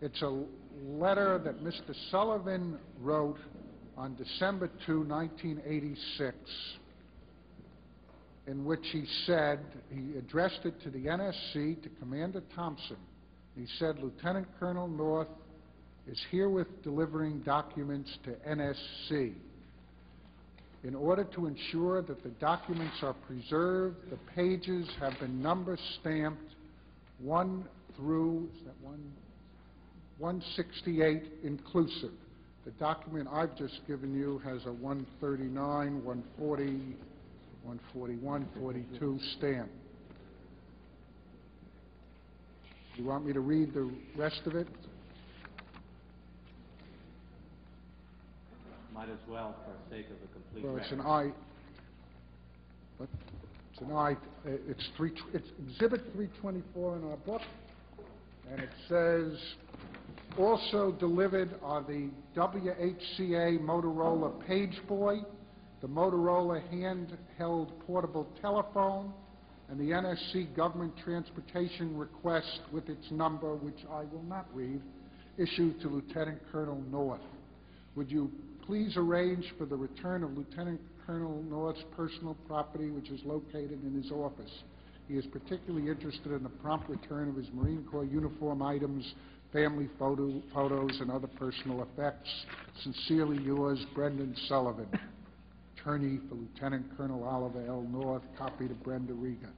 it's 0.00 0.22
a 0.22 0.44
letter 0.84 1.38
that 1.38 1.62
Mr. 1.62 1.94
Sullivan 2.10 2.78
wrote 3.00 3.38
on 3.96 4.14
December 4.14 4.70
2, 4.86 5.04
1986, 5.04 6.36
in 8.46 8.64
which 8.64 8.86
he 8.92 9.04
said, 9.26 9.58
he 9.90 10.16
addressed 10.18 10.60
it 10.64 10.80
to 10.82 10.90
the 10.90 11.06
NSC, 11.06 11.82
to 11.82 11.88
Commander 11.98 12.42
Thompson. 12.54 12.96
He 13.56 13.66
said, 13.78 13.98
Lieutenant 14.02 14.46
Colonel 14.60 14.86
North 14.86 15.28
is 16.06 16.20
herewith 16.30 16.68
delivering 16.82 17.40
documents 17.40 18.16
to 18.24 18.30
NSC. 18.48 19.32
In 20.84 20.94
order 20.94 21.24
to 21.24 21.46
ensure 21.46 22.02
that 22.02 22.22
the 22.22 22.28
documents 22.28 22.96
are 23.02 23.14
preserved, 23.26 23.96
the 24.10 24.18
pages 24.34 24.88
have 25.00 25.18
been 25.18 25.42
number 25.42 25.78
stamped 26.00 26.54
1 27.20 27.64
through, 27.96 28.48
is 28.54 28.64
that 28.66 28.74
1? 28.82 29.12
168 30.18 31.22
inclusive. 31.42 32.12
The 32.64 32.70
document 32.72 33.28
I've 33.32 33.56
just 33.56 33.80
given 33.86 34.14
you 34.14 34.40
has 34.44 34.64
a 34.66 34.72
139, 34.72 36.04
140, 36.04 36.64
141, 37.64 38.48
42 38.60 39.18
stamp. 39.38 39.70
You 42.96 43.04
want 43.04 43.26
me 43.26 43.34
to 43.34 43.40
read 43.40 43.74
the 43.74 43.90
rest 44.16 44.40
of 44.46 44.54
it? 44.54 44.66
Might 48.94 49.10
as 49.10 49.18
well 49.28 49.54
for 49.66 49.72
the 49.72 49.96
sake 49.96 50.06
of 50.06 50.16
a 50.16 50.32
complete 50.32 50.64
Well, 50.64 50.76
it's 50.78 50.90
an. 50.90 51.02
I, 51.02 51.30
what? 52.96 53.10
It's 53.72 53.82
an 53.82 53.92
I, 53.92 54.12
uh, 54.12 54.16
it's 54.44 54.88
three, 54.96 55.12
it's 55.34 55.46
Exhibit 55.68 56.00
324 56.14 56.96
in 56.96 57.04
our 57.10 57.16
book, 57.18 57.42
and 58.50 58.60
it 58.60 58.70
says, 58.88 59.38
also 60.38 60.92
delivered 60.92 61.54
are 61.62 61.82
the 61.82 62.08
WHCA 62.34 63.60
Motorola 63.60 64.32
Pageboy, 64.48 65.22
the 65.82 65.88
Motorola 65.88 66.62
handheld 66.72 67.70
portable 67.86 68.26
telephone, 68.40 69.12
and 69.68 69.80
the 69.80 69.90
NSC 69.94 70.54
Government 70.54 70.92
Transportation 71.02 71.96
Request 71.96 72.60
with 72.72 72.88
its 72.88 73.10
number, 73.10 73.56
which 73.56 73.84
I 73.90 74.04
will 74.12 74.24
not 74.28 74.46
read, 74.54 74.80
issued 75.38 75.80
to 75.80 75.88
Lieutenant 75.88 76.40
Colonel 76.52 76.82
North. 76.90 77.20
Would 77.96 78.10
you 78.10 78.30
please 78.64 78.96
arrange 78.96 79.44
for 79.58 79.64
the 79.66 79.76
return 79.76 80.22
of 80.22 80.36
Lieutenant 80.36 80.80
Colonel 81.06 81.42
North's 81.48 81.82
personal 81.96 82.36
property, 82.46 82.90
which 82.90 83.10
is 83.10 83.20
located 83.24 83.82
in 83.84 84.00
his 84.00 84.10
office? 84.10 84.50
He 85.08 85.14
is 85.14 85.26
particularly 85.26 85.88
interested 85.88 86.32
in 86.32 86.42
the 86.42 86.48
prompt 86.48 86.88
return 86.88 87.28
of 87.28 87.36
his 87.36 87.46
Marine 87.52 87.86
Corps 87.90 88.04
uniform 88.04 88.62
items, 88.62 89.14
family 89.52 89.88
photo, 89.98 90.42
photos, 90.52 90.98
and 91.00 91.10
other 91.10 91.28
personal 91.28 91.82
effects. 91.82 92.28
Sincerely 92.82 93.42
yours, 93.42 93.84
Brendan 93.94 94.34
Sullivan, 94.48 94.88
attorney 95.86 96.18
for 96.28 96.34
Lieutenant 96.34 96.84
Colonel 96.96 97.22
Oliver 97.22 97.64
L. 97.68 97.82
North, 97.82 98.22
copy 98.36 98.66
to 98.66 98.74
Brenda 98.74 99.14
Regan. 99.14 99.52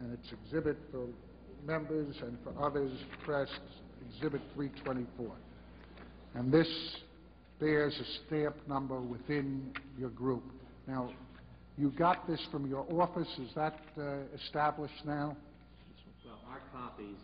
And 0.00 0.10
it's 0.14 0.32
exhibit 0.32 0.78
for 0.90 1.06
members 1.66 2.16
and 2.22 2.38
for 2.42 2.54
others, 2.64 2.92
press, 3.26 3.48
Exhibit 4.08 4.40
324. 4.54 5.30
And 6.34 6.50
this 6.50 6.66
bears 7.60 7.94
a 8.00 8.26
stamp 8.26 8.56
number 8.66 9.00
within 9.02 9.70
your 9.98 10.10
group. 10.10 10.44
Now, 10.88 11.10
you 11.76 11.90
got 11.90 12.26
this 12.26 12.40
from 12.50 12.66
your 12.66 12.86
office, 12.90 13.28
is 13.38 13.50
that 13.54 13.80
uh, 13.98 14.20
established 14.46 15.04
now? 15.04 15.36
Well, 16.24 16.40
our 16.48 16.60
copies, 16.72 17.18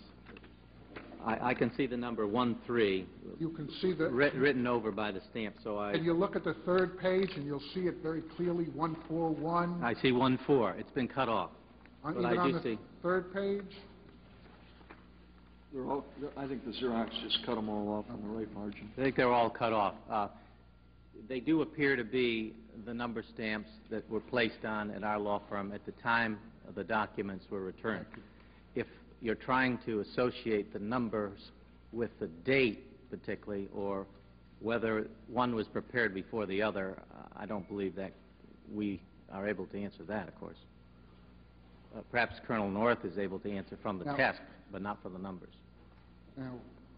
I, 1.26 1.50
I 1.50 1.54
can 1.54 1.74
see 1.76 1.86
the 1.86 1.96
number 1.96 2.26
1-3 2.26 3.04
You 3.38 3.50
can 3.50 3.68
see 3.80 3.92
the, 3.92 4.08
writ- 4.08 4.34
written 4.34 4.66
over 4.66 4.90
by 4.90 5.12
the 5.12 5.20
stamp, 5.30 5.56
so 5.62 5.76
I, 5.76 5.92
and 5.92 6.04
you 6.04 6.12
look 6.12 6.36
at 6.36 6.44
the 6.44 6.54
third 6.64 6.98
page, 6.98 7.30
and 7.36 7.44
you'll 7.44 7.62
see 7.74 7.80
it 7.80 7.96
very 8.02 8.22
clearly, 8.36 8.64
141. 8.74 9.82
I 9.84 9.94
see 10.00 10.10
1-4. 10.12 10.78
It's 10.78 10.90
been 10.92 11.08
cut 11.08 11.28
off. 11.28 11.50
On- 12.04 12.14
but 12.14 12.24
I 12.24 12.28
Even 12.32 12.38
on 12.38 12.46
do 12.48 12.52
the 12.58 12.62
see. 12.62 12.78
third 13.02 13.32
page? 13.34 13.76
They're 15.72 15.84
all, 15.86 16.04
I 16.36 16.46
think 16.48 16.64
the 16.64 16.72
Xerox 16.72 17.10
just 17.22 17.44
cut 17.46 17.54
them 17.54 17.68
all 17.68 17.88
off 17.98 18.04
on 18.10 18.20
the 18.22 18.28
right 18.28 18.52
margin. 18.54 18.90
I 18.98 19.02
think 19.02 19.16
they're 19.16 19.32
all 19.32 19.50
cut 19.50 19.72
off. 19.72 19.94
Uh, 20.10 20.28
They 21.28 21.38
do 21.38 21.62
appear 21.62 21.94
to 21.96 22.02
be 22.04 22.54
the 22.86 22.94
number 22.94 23.22
stamps 23.34 23.68
that 23.90 24.08
were 24.10 24.20
placed 24.20 24.64
on 24.64 24.90
at 24.90 25.04
our 25.04 25.18
law 25.18 25.40
firm 25.48 25.70
at 25.72 25.84
the 25.86 25.92
time 26.02 26.38
the 26.74 26.82
documents 26.84 27.44
were 27.50 27.60
returned. 27.60 28.06
You're 29.20 29.34
trying 29.34 29.78
to 29.86 30.00
associate 30.00 30.72
the 30.72 30.78
numbers 30.78 31.38
with 31.92 32.10
the 32.18 32.26
date 32.26 32.86
particularly, 33.10 33.68
or 33.74 34.06
whether 34.60 35.08
one 35.28 35.54
was 35.54 35.66
prepared 35.66 36.14
before 36.14 36.46
the 36.46 36.62
other, 36.62 37.02
I 37.36 37.44
don't 37.44 37.66
believe 37.68 37.96
that 37.96 38.12
we 38.72 39.00
are 39.32 39.48
able 39.48 39.66
to 39.66 39.82
answer 39.82 40.04
that, 40.04 40.28
of 40.28 40.38
course. 40.38 40.56
Uh, 41.96 42.00
Perhaps 42.10 42.36
Colonel 42.46 42.70
North 42.70 43.04
is 43.04 43.18
able 43.18 43.40
to 43.40 43.50
answer 43.50 43.76
from 43.82 43.98
the 43.98 44.04
Now- 44.04 44.16
test, 44.16 44.40
but 44.70 44.80
not 44.80 45.02
for 45.02 45.08
the 45.08 45.18
numbers. 45.18 45.52
Now, 46.36 46.54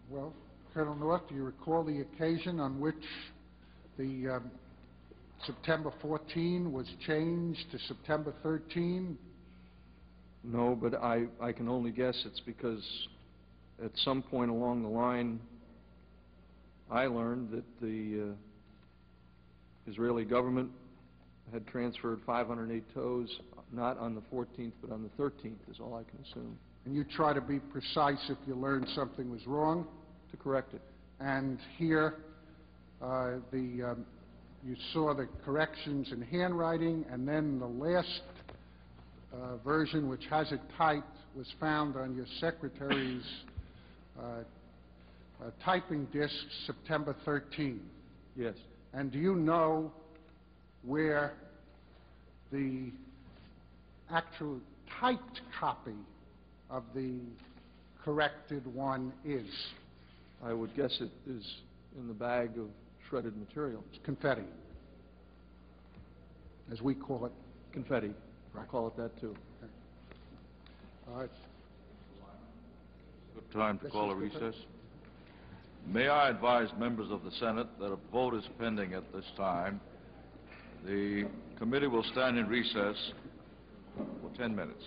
well, 0.09 0.33
Colonel 0.73 0.95
North, 0.95 1.27
do 1.27 1.35
you 1.35 1.43
recall 1.43 1.83
the 1.83 2.01
occasion 2.01 2.59
on 2.59 2.79
which 2.79 3.03
the 3.97 4.29
um, 4.29 4.51
September 5.45 5.91
14 6.01 6.71
was 6.71 6.87
changed 7.05 7.71
to 7.71 7.79
September 7.79 8.33
13? 8.43 9.17
No, 10.43 10.77
but 10.79 10.95
I, 10.95 11.25
I 11.39 11.51
can 11.53 11.69
only 11.69 11.91
guess 11.91 12.21
it's 12.25 12.41
because 12.41 12.83
at 13.83 13.91
some 13.95 14.21
point 14.21 14.51
along 14.51 14.83
the 14.83 14.89
line, 14.89 15.39
I 16.91 17.05
learned 17.05 17.51
that 17.51 17.63
the 17.81 18.31
uh, 18.31 19.89
Israeli 19.89 20.25
government 20.25 20.69
had 21.51 21.65
transferred 21.67 22.19
508 22.25 22.83
TOWs, 22.93 23.39
not 23.71 23.97
on 23.97 24.15
the 24.15 24.21
14th, 24.33 24.73
but 24.81 24.91
on 24.91 25.03
the 25.03 25.23
13th, 25.23 25.55
is 25.69 25.79
all 25.79 25.95
I 25.95 26.03
can 26.09 26.19
assume, 26.25 26.57
And 26.85 26.95
you 26.95 27.03
try 27.03 27.33
to 27.33 27.41
be 27.41 27.59
precise 27.59 28.19
if 28.29 28.37
you 28.45 28.55
learn 28.55 28.85
something 28.95 29.31
was 29.31 29.45
wrong. 29.47 29.87
to 30.31 30.37
correct 30.37 30.73
it. 30.73 30.81
And 31.19 31.59
here, 31.77 32.15
uh, 33.01 33.33
the, 33.51 33.91
um, 33.91 34.05
you 34.65 34.75
saw 34.91 35.13
the 35.13 35.27
corrections 35.45 36.11
in 36.11 36.21
handwriting, 36.21 37.05
and 37.11 37.27
then 37.27 37.59
the 37.59 37.67
last 37.67 38.21
uh, 39.33 39.57
version, 39.57 40.09
which 40.09 40.25
has 40.29 40.51
it 40.51 40.61
typed, 40.77 41.17
was 41.35 41.47
found 41.59 41.95
on 41.95 42.15
your 42.15 42.25
secretary's 42.39 43.23
uh, 44.19 44.21
uh, 44.21 45.49
typing 45.63 46.05
disk 46.05 46.33
September 46.65 47.15
13. 47.25 47.81
Yes. 48.35 48.53
And 48.93 49.11
do 49.11 49.17
you 49.17 49.35
know 49.35 49.91
where 50.83 51.33
the 52.51 52.91
actual 54.11 54.59
typed 54.99 55.41
copy 55.59 55.95
of 56.69 56.83
the 56.93 57.19
corrected 58.03 58.65
one 58.73 59.11
is? 59.25 59.47
I 60.43 60.53
would 60.53 60.75
guess 60.75 60.95
it 60.99 61.11
is 61.29 61.43
in 61.97 62.07
the 62.07 62.13
bag 62.13 62.51
of 62.57 62.67
shredded 63.09 63.35
material. 63.37 63.83
It's 63.91 64.03
confetti, 64.05 64.43
as 66.71 66.81
we 66.81 66.93
call 66.93 67.25
it. 67.25 67.31
Confetti. 67.71 68.11
I'll 68.57 68.65
call 68.65 68.87
it 68.87 68.97
that, 68.97 69.19
too. 69.19 69.35
All 71.09 71.19
right. 71.19 71.29
Good 73.33 73.51
time 73.51 73.79
to 73.79 73.89
call 73.89 74.11
a 74.11 74.15
recess. 74.15 74.55
May 75.87 76.07
I 76.07 76.29
advise 76.29 76.69
members 76.79 77.11
of 77.11 77.23
the 77.23 77.31
Senate 77.39 77.67
that 77.79 77.87
a 77.87 77.97
vote 78.11 78.35
is 78.35 78.43
pending 78.59 78.93
at 78.93 79.11
this 79.13 79.25
time. 79.35 79.81
The 80.85 81.27
committee 81.57 81.87
will 81.87 82.05
stand 82.11 82.37
in 82.37 82.47
recess 82.47 82.95
for 83.95 84.37
10 84.37 84.55
minutes. 84.55 84.83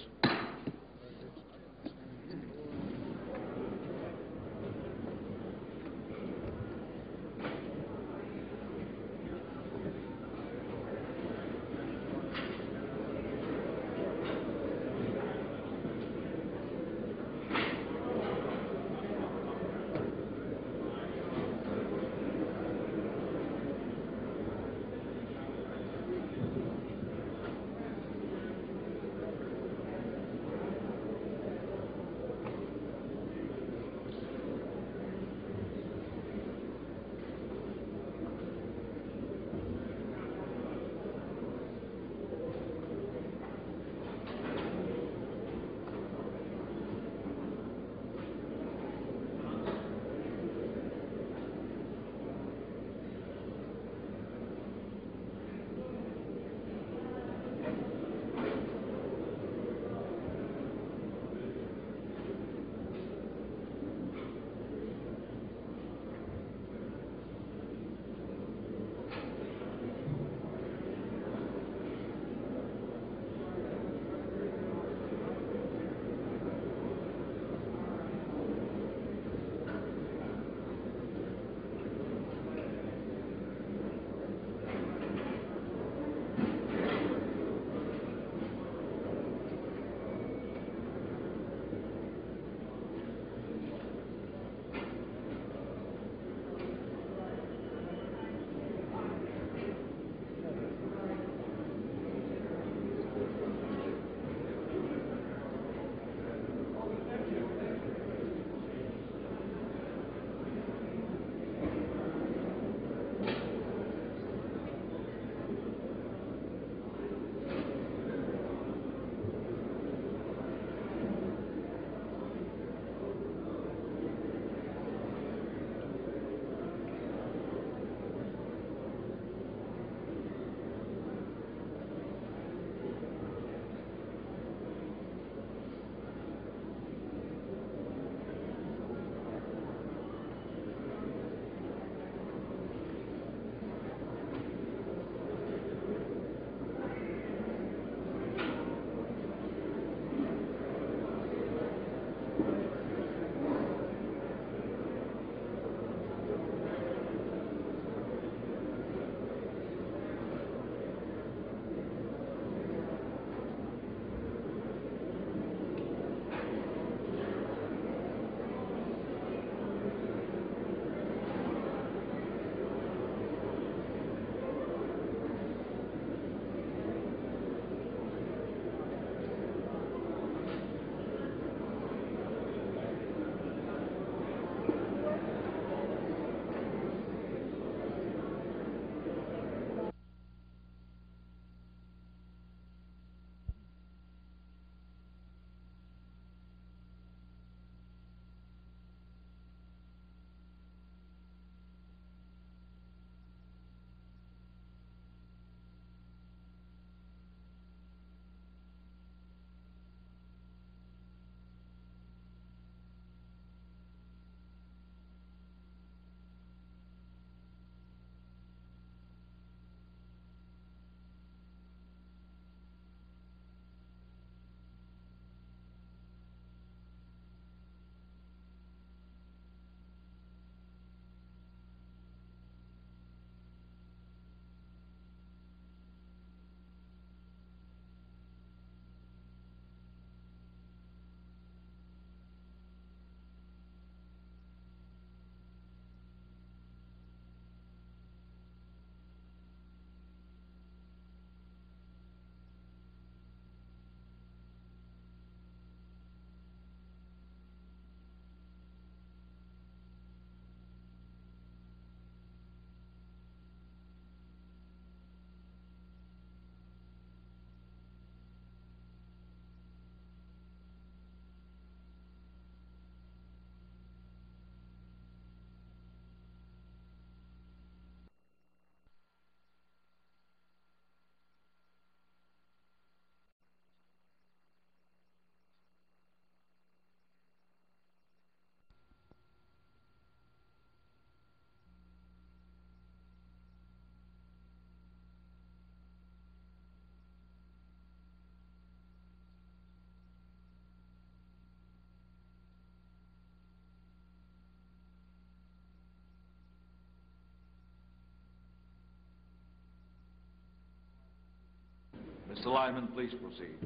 Mr. 312.37 312.47
Liman, 312.47 312.89
please 312.89 313.12
proceed. 313.22 313.57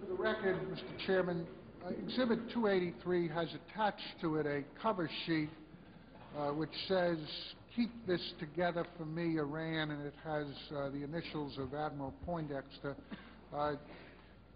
For 0.00 0.06
the 0.06 0.14
record, 0.14 0.56
Mr. 0.70 1.06
Chairman, 1.06 1.46
uh, 1.84 1.88
Exhibit 1.90 2.38
283 2.52 3.28
has 3.28 3.48
attached 3.54 4.20
to 4.20 4.36
it 4.36 4.46
a 4.46 4.62
cover 4.80 5.10
sheet 5.26 5.48
uh, 6.38 6.50
which 6.50 6.70
says, 6.86 7.18
"Keep 7.74 8.06
this 8.06 8.20
together 8.38 8.86
for 8.96 9.04
me, 9.04 9.38
Iran," 9.38 9.90
and 9.90 10.06
it 10.06 10.14
has 10.24 10.46
uh, 10.74 10.88
the 10.90 11.02
initials 11.02 11.58
of 11.58 11.74
Admiral 11.74 12.14
Poindexter. 12.24 12.94
Uh, 13.52 13.74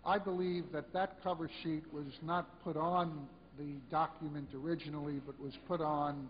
I 0.04 0.18
believe 0.18 0.70
that 0.72 0.92
that 0.92 1.22
cover 1.24 1.50
sheet 1.62 1.82
was 1.92 2.06
not 2.22 2.62
put 2.62 2.76
on 2.76 3.26
the 3.58 3.74
document 3.90 4.48
originally, 4.54 5.20
but 5.26 5.38
was 5.40 5.54
put 5.66 5.80
on 5.80 6.28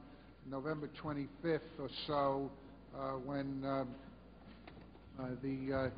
November 0.48 0.88
25th 1.02 1.60
or 1.78 1.90
so, 2.06 2.50
uh, 2.98 3.10
when 3.12 3.62
um, 3.64 3.88
uh, 5.20 5.26
the, 5.42 5.90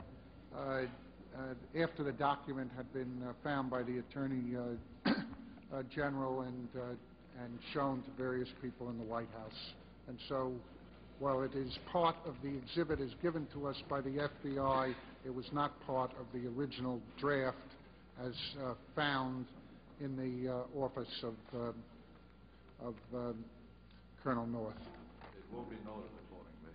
after 1.81 2.03
the 2.03 2.12
document 2.12 2.70
had 2.76 2.93
been 2.93 3.22
uh, 3.22 3.33
found 3.45 3.70
by 3.70 3.83
the 3.83 3.99
Attorney 3.99 4.57
uh, 4.57 5.11
uh, 5.74 5.83
General 5.95 6.43
and, 6.43 6.68
uh, 6.76 7.43
and 7.43 7.59
shown 7.72 8.03
to 8.03 8.11
various 8.16 8.49
people 8.61 8.91
in 8.91 8.99
the 8.99 9.05
White 9.05 9.29
House. 9.39 9.72
And 10.09 10.18
so, 10.29 10.53
while 11.18 11.43
it 11.43 11.55
is 11.55 11.79
part 11.93 12.16
of 12.26 12.35
the 12.43 12.57
exhibit 12.57 13.01
as 13.01 13.11
given 13.22 13.47
to 13.53 13.66
us 13.66 13.76
by 13.89 14.01
the 14.01 14.29
FBI, 14.45 14.95
it 15.24 15.35
was 15.35 15.47
not 15.53 15.72
part 15.87 16.11
of 16.18 16.26
the 16.33 16.49
original 16.49 17.01
draft 17.18 17.57
as 18.24 18.33
uh, 18.64 18.74
found 18.97 19.47
in 20.01 20.16
the 20.16 20.51
uh, 20.53 20.81
office 20.81 21.22
of, 21.22 21.35
um, 21.55 21.74
of 22.81 22.95
um, 23.14 23.45
Colonel 24.22 24.47
North. 24.47 24.74
It 25.37 25.55
will 25.55 25.64
be 25.64 25.76
noted 25.85 26.11
accordingly. 26.26 26.72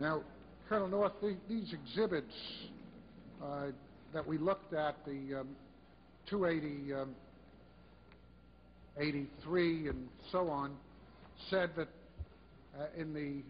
Now, 0.00 0.22
Colonel 0.72 0.88
North, 0.88 1.20
the- 1.20 1.36
these 1.50 1.70
exhibits 1.74 2.34
uh, 3.44 3.66
that 4.14 4.26
we 4.26 4.38
looked 4.38 4.72
at, 4.72 5.04
the 5.04 5.40
um, 5.40 5.48
280, 6.30 6.94
um, 6.94 7.14
83, 8.96 9.88
and 9.88 10.08
so 10.30 10.48
on, 10.48 10.74
said 11.50 11.72
that 11.76 11.88
uh, 12.80 12.86
in 12.96 13.12
the 13.12 13.42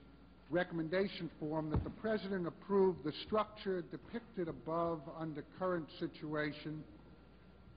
recommendation 0.51 1.31
form 1.39 1.71
that 1.71 1.85
the 1.85 1.91
President 1.91 2.45
approved 2.45 3.05
the 3.05 3.13
structure 3.25 3.83
depicted 3.93 4.49
above 4.49 5.01
under 5.17 5.45
current 5.61 5.87
situation 6.01 6.83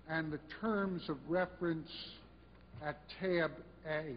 and 0.09 0.33
the 0.33 0.39
terms 0.59 1.07
of 1.07 1.17
reference 1.29 1.91
at 2.83 2.97
tab 3.19 3.51
A. 3.87 4.15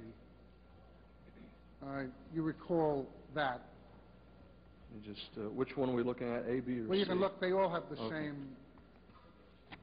Uh, 1.85 2.05
You 2.35 2.41
recall 2.41 3.07
that? 3.35 3.61
You 4.95 5.15
just, 5.15 5.29
uh, 5.37 5.51
which 5.51 5.77
one 5.77 5.91
are 5.91 5.95
we 5.95 6.03
looking 6.03 6.29
at, 6.29 6.45
A, 6.49 6.61
B, 6.61 6.79
or 6.81 6.85
C? 6.85 6.89
Well, 6.89 6.99
you 6.99 7.07
can 7.07 7.21
look, 7.21 7.41
they 7.41 7.53
all 7.53 7.71
have 7.71 7.85
the 7.91 7.97
Okay. 8.03 8.27
same 8.27 8.57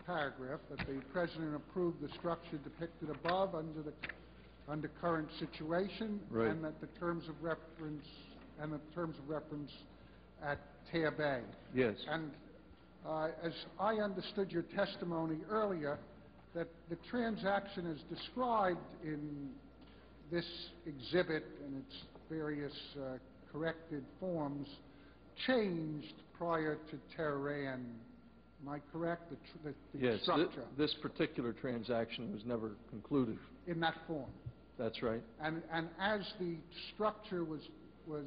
paragraph, 0.06 0.60
that 0.70 0.86
the 0.88 1.02
President 1.12 1.56
approved 1.56 2.02
the 2.02 2.10
structure 2.10 2.58
depicted 2.58 3.10
above 3.10 3.56
under 3.56 3.82
the, 3.82 3.94
under 4.68 4.88
current 5.02 5.30
situation, 5.40 6.20
Right. 6.30 6.50
and 6.50 6.64
that 6.64 6.80
the 6.82 6.88
terms 7.00 7.28
of 7.28 7.42
reference, 7.44 8.06
and 8.60 8.72
the 8.74 8.80
terms 8.94 9.18
of 9.18 9.30
reference 9.30 9.72
at 10.44 10.60
tab 10.92 11.20
A. 11.20 11.42
Yes. 11.74 11.96
And 12.08 12.32
uh, 13.06 13.30
as 13.44 13.54
I 13.80 13.96
understood 13.96 14.52
your 14.52 14.64
testimony 14.64 15.38
earlier, 15.50 15.98
that 16.54 16.68
the 16.90 16.98
transaction 17.10 17.92
as 17.92 18.02
described 18.16 18.80
in 19.04 19.50
this 20.32 20.46
exhibit 20.88 21.46
and 21.66 21.78
its 21.78 21.96
various 22.30 22.74
uh, 22.98 23.18
corrected 23.52 24.04
forms 24.20 24.68
changed 25.48 26.14
prior 26.38 26.76
to 26.92 26.98
Tehran. 27.16 27.86
Am 28.62 28.70
I 28.70 28.80
correct? 28.92 29.30
The 29.30 29.36
tr- 29.36 29.58
the- 29.70 29.98
The 29.98 30.06
Yes, 30.06 30.22
structure 30.24 30.64
this 30.78 30.94
particular 31.02 31.54
transaction 31.54 32.32
was 32.34 32.44
never 32.46 32.72
concluded. 32.90 33.38
in 33.68 33.80
that 33.82 33.96
form. 34.08 34.30
That's 34.78 35.02
right. 35.02 35.22
And, 35.42 35.62
and 35.72 35.88
as 36.00 36.22
the 36.40 36.58
structure 36.94 37.44
was, 37.46 37.62
was 38.08 38.26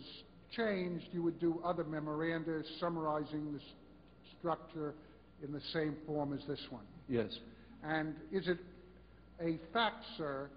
changed, 0.52 1.06
you 1.12 1.22
would 1.22 1.38
do 1.38 1.60
other 1.64 1.84
memoranda 1.84 2.62
summarizing 2.80 3.52
the 3.52 3.60
structure 4.38 4.94
in 5.42 5.52
the 5.52 5.60
same 5.72 5.96
form 6.06 6.32
as 6.32 6.40
this 6.46 6.60
one. 6.70 6.84
Yes. 7.08 7.38
And 7.84 8.14
is 8.32 8.48
it 8.48 8.58
a 9.40 9.58
fact, 9.72 10.04
sir, 10.16 10.48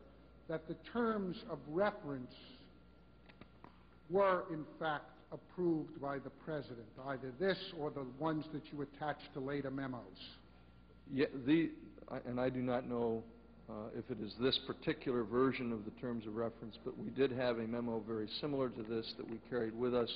that 0.47 0.67
the 0.67 0.75
terms 0.93 1.35
of 1.49 1.59
reference 1.67 2.33
were 4.09 4.43
in 4.51 4.65
fact 4.79 5.10
approved 5.31 6.01
by 6.01 6.19
the 6.19 6.29
President, 6.29 6.87
either 7.07 7.31
this 7.39 7.57
or 7.79 7.89
the 7.91 8.05
ones 8.19 8.45
that 8.53 8.61
you 8.71 8.81
attached 8.81 9.33
to 9.33 9.39
later 9.39 9.71
memos? 9.71 10.01
Yeah, 11.11 11.27
the, 11.45 11.71
I- 12.09 12.19
and 12.27 12.39
I 12.39 12.49
do 12.49 12.61
not 12.61 12.87
know 12.87 13.23
uh, 13.69 13.73
if 13.97 14.09
it 14.09 14.21
is 14.23 14.33
this 14.41 14.59
particular 14.67 15.23
version 15.23 15.71
of 15.71 15.85
the 15.85 15.91
terms 16.01 16.25
of 16.27 16.35
reference, 16.35 16.77
but 16.83 16.97
we 16.97 17.09
did 17.11 17.31
have 17.31 17.57
a 17.59 17.63
memo 17.67 18.03
very 18.05 18.27
similar 18.41 18.69
to 18.69 18.83
this 18.83 19.13
that 19.17 19.29
we 19.29 19.37
carried 19.49 19.77
with 19.77 19.95
us 19.95 20.09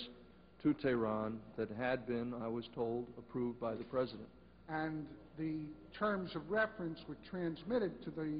to 0.63 0.73
Tehran 0.73 1.39
that 1.57 1.69
had 1.71 2.05
been, 2.07 2.33
I 2.41 2.47
was 2.47 2.65
told, 2.73 3.05
approved 3.17 3.59
by 3.59 3.75
the 3.75 3.83
President. 3.83 4.27
And 4.67 5.05
the 5.37 5.59
terms 5.97 6.35
of 6.35 6.49
reference 6.49 6.99
were 7.07 7.17
transmitted 7.29 8.03
to 8.03 8.09
the, 8.09 8.31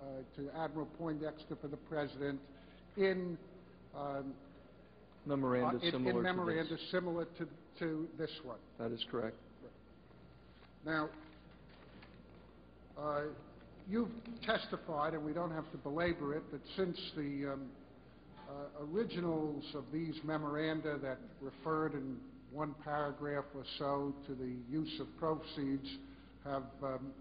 uh, 0.00 0.04
to 0.36 0.50
Admiral 0.58 0.86
Poindexter 0.98 1.56
for 1.60 1.68
the 1.68 1.76
President 1.76 2.40
in, 2.96 3.36
um, 3.96 4.32
Memoranda 5.26 5.78
in- 5.84 5.92
similar 5.92 6.12
to 6.12 6.18
in 6.18 6.22
memoranda 6.22 6.70
this. 6.70 6.90
similar 6.90 7.24
to, 7.38 7.48
to 7.78 8.08
this 8.18 8.30
one. 8.44 8.58
That 8.78 8.92
is 8.92 9.04
correct. 9.10 9.36
Now, 10.84 11.08
uh, 12.98 13.22
you've 13.88 14.10
testified, 14.44 15.14
and 15.14 15.24
we 15.24 15.32
don't 15.32 15.50
have 15.50 15.70
to 15.72 15.78
belabor 15.78 16.34
it, 16.34 16.42
that 16.52 16.60
since 16.76 16.98
the 17.16 17.52
um, 17.52 17.62
uh, 18.48 18.84
originals 18.92 19.64
of 19.74 19.84
these 19.92 20.14
memoranda 20.24 20.98
that 20.98 21.18
referred 21.40 21.94
in 21.94 22.16
one 22.52 22.74
paragraph 22.84 23.44
or 23.54 23.64
so 23.78 24.14
to 24.26 24.34
the 24.34 24.52
use 24.70 25.00
of 25.00 25.06
proceeds 25.18 25.88
have 26.44 26.62
um, 26.82 27.12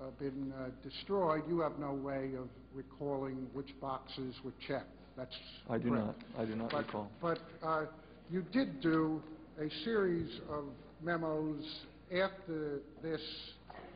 uh, 0.00 0.04
been 0.20 0.52
uh, 0.56 0.68
destroyed, 0.86 1.42
you 1.48 1.60
have 1.60 1.78
no 1.78 1.92
way 1.92 2.30
of 2.38 2.48
recalling 2.74 3.48
which 3.54 3.68
boxes 3.80 4.34
were 4.44 4.52
checked. 4.66 4.86
That's 5.18 5.34
I 5.68 5.78
do 5.78 5.88
correct. 5.90 6.06
not, 6.06 6.16
I 6.38 6.44
do 6.46 6.54
not 6.54 6.70
But- 6.70 6.86
recall. 6.86 7.10
But 7.20 7.38
uh, 7.62 7.86
you 8.30 8.42
did 8.52 8.80
do 8.80 9.20
a 9.60 9.68
series 9.84 10.40
of 10.48 10.66
memos 11.02 11.64
after 12.12 12.80
this 13.02 13.20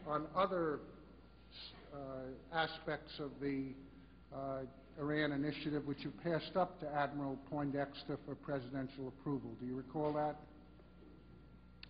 on 0.06 0.26
other 0.36 0.80
uh, 1.94 1.98
aspects 2.52 3.12
of 3.20 3.30
the 3.40 3.68
uh, 4.34 4.62
Iran 4.98 5.30
initiative, 5.32 5.86
which 5.86 5.98
you 6.00 6.12
passed 6.24 6.56
up 6.56 6.80
to 6.80 6.88
Admiral 6.92 7.38
Poindexter 7.48 8.18
for 8.26 8.34
presidential 8.34 9.08
approval. 9.08 9.50
Do 9.60 9.66
you 9.66 9.76
recall 9.76 10.12
that? 10.14 10.36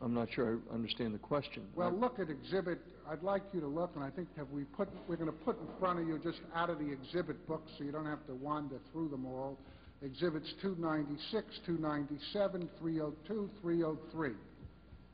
I'm 0.02 0.14
not 0.14 0.28
sure 0.32 0.58
I 0.70 0.74
understand 0.74 1.14
the 1.14 1.18
question. 1.18 1.62
Well, 1.76 1.92
look 1.92 2.18
at 2.18 2.28
exhibit, 2.28 2.80
I'd 3.08 3.22
like 3.22 3.42
you 3.52 3.60
to 3.60 3.68
look, 3.68 3.92
and 3.94 4.02
I 4.02 4.10
think 4.10 4.28
have 4.36 4.50
we 4.50 4.64
put, 4.64 4.88
we're 5.08 5.16
going 5.16 5.30
to 5.30 5.44
put 5.44 5.60
in 5.60 5.66
front 5.78 6.00
of 6.00 6.08
you, 6.08 6.18
just 6.18 6.40
out 6.54 6.70
of 6.70 6.80
the 6.80 6.90
exhibit 6.90 7.46
book, 7.46 7.62
so 7.78 7.84
you 7.84 7.92
don't 7.92 8.06
have 8.06 8.26
to 8.26 8.34
wander 8.34 8.78
through 8.90 9.10
them 9.10 9.24
all, 9.24 9.56
exhibits 10.02 10.52
296, 10.60 11.46
297, 11.64 12.68
302, 12.80 13.50
303. 13.62 14.30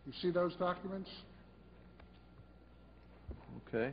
You 0.07 0.13
see 0.23 0.31
those 0.31 0.55
documents? 0.55 1.11
Okay. 3.69 3.93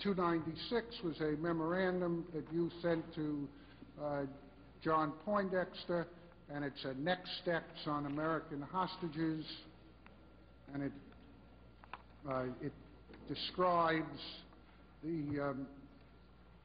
296 0.00 0.86
was 1.02 1.20
a 1.20 1.36
memorandum 1.42 2.24
that 2.32 2.44
you 2.52 2.70
sent 2.80 3.04
to 3.16 3.48
uh, 4.00 4.22
John 4.80 5.12
Poindexter, 5.24 6.06
and 6.54 6.64
it's 6.64 6.84
a 6.84 6.94
next 6.94 7.30
steps 7.42 7.80
on 7.86 8.06
American 8.06 8.62
hostages, 8.62 9.44
and 10.74 10.82
it, 10.82 10.92
uh, 12.28 12.44
it 12.62 12.72
describes 13.28 14.20
the 15.02 15.40
um, 15.40 15.66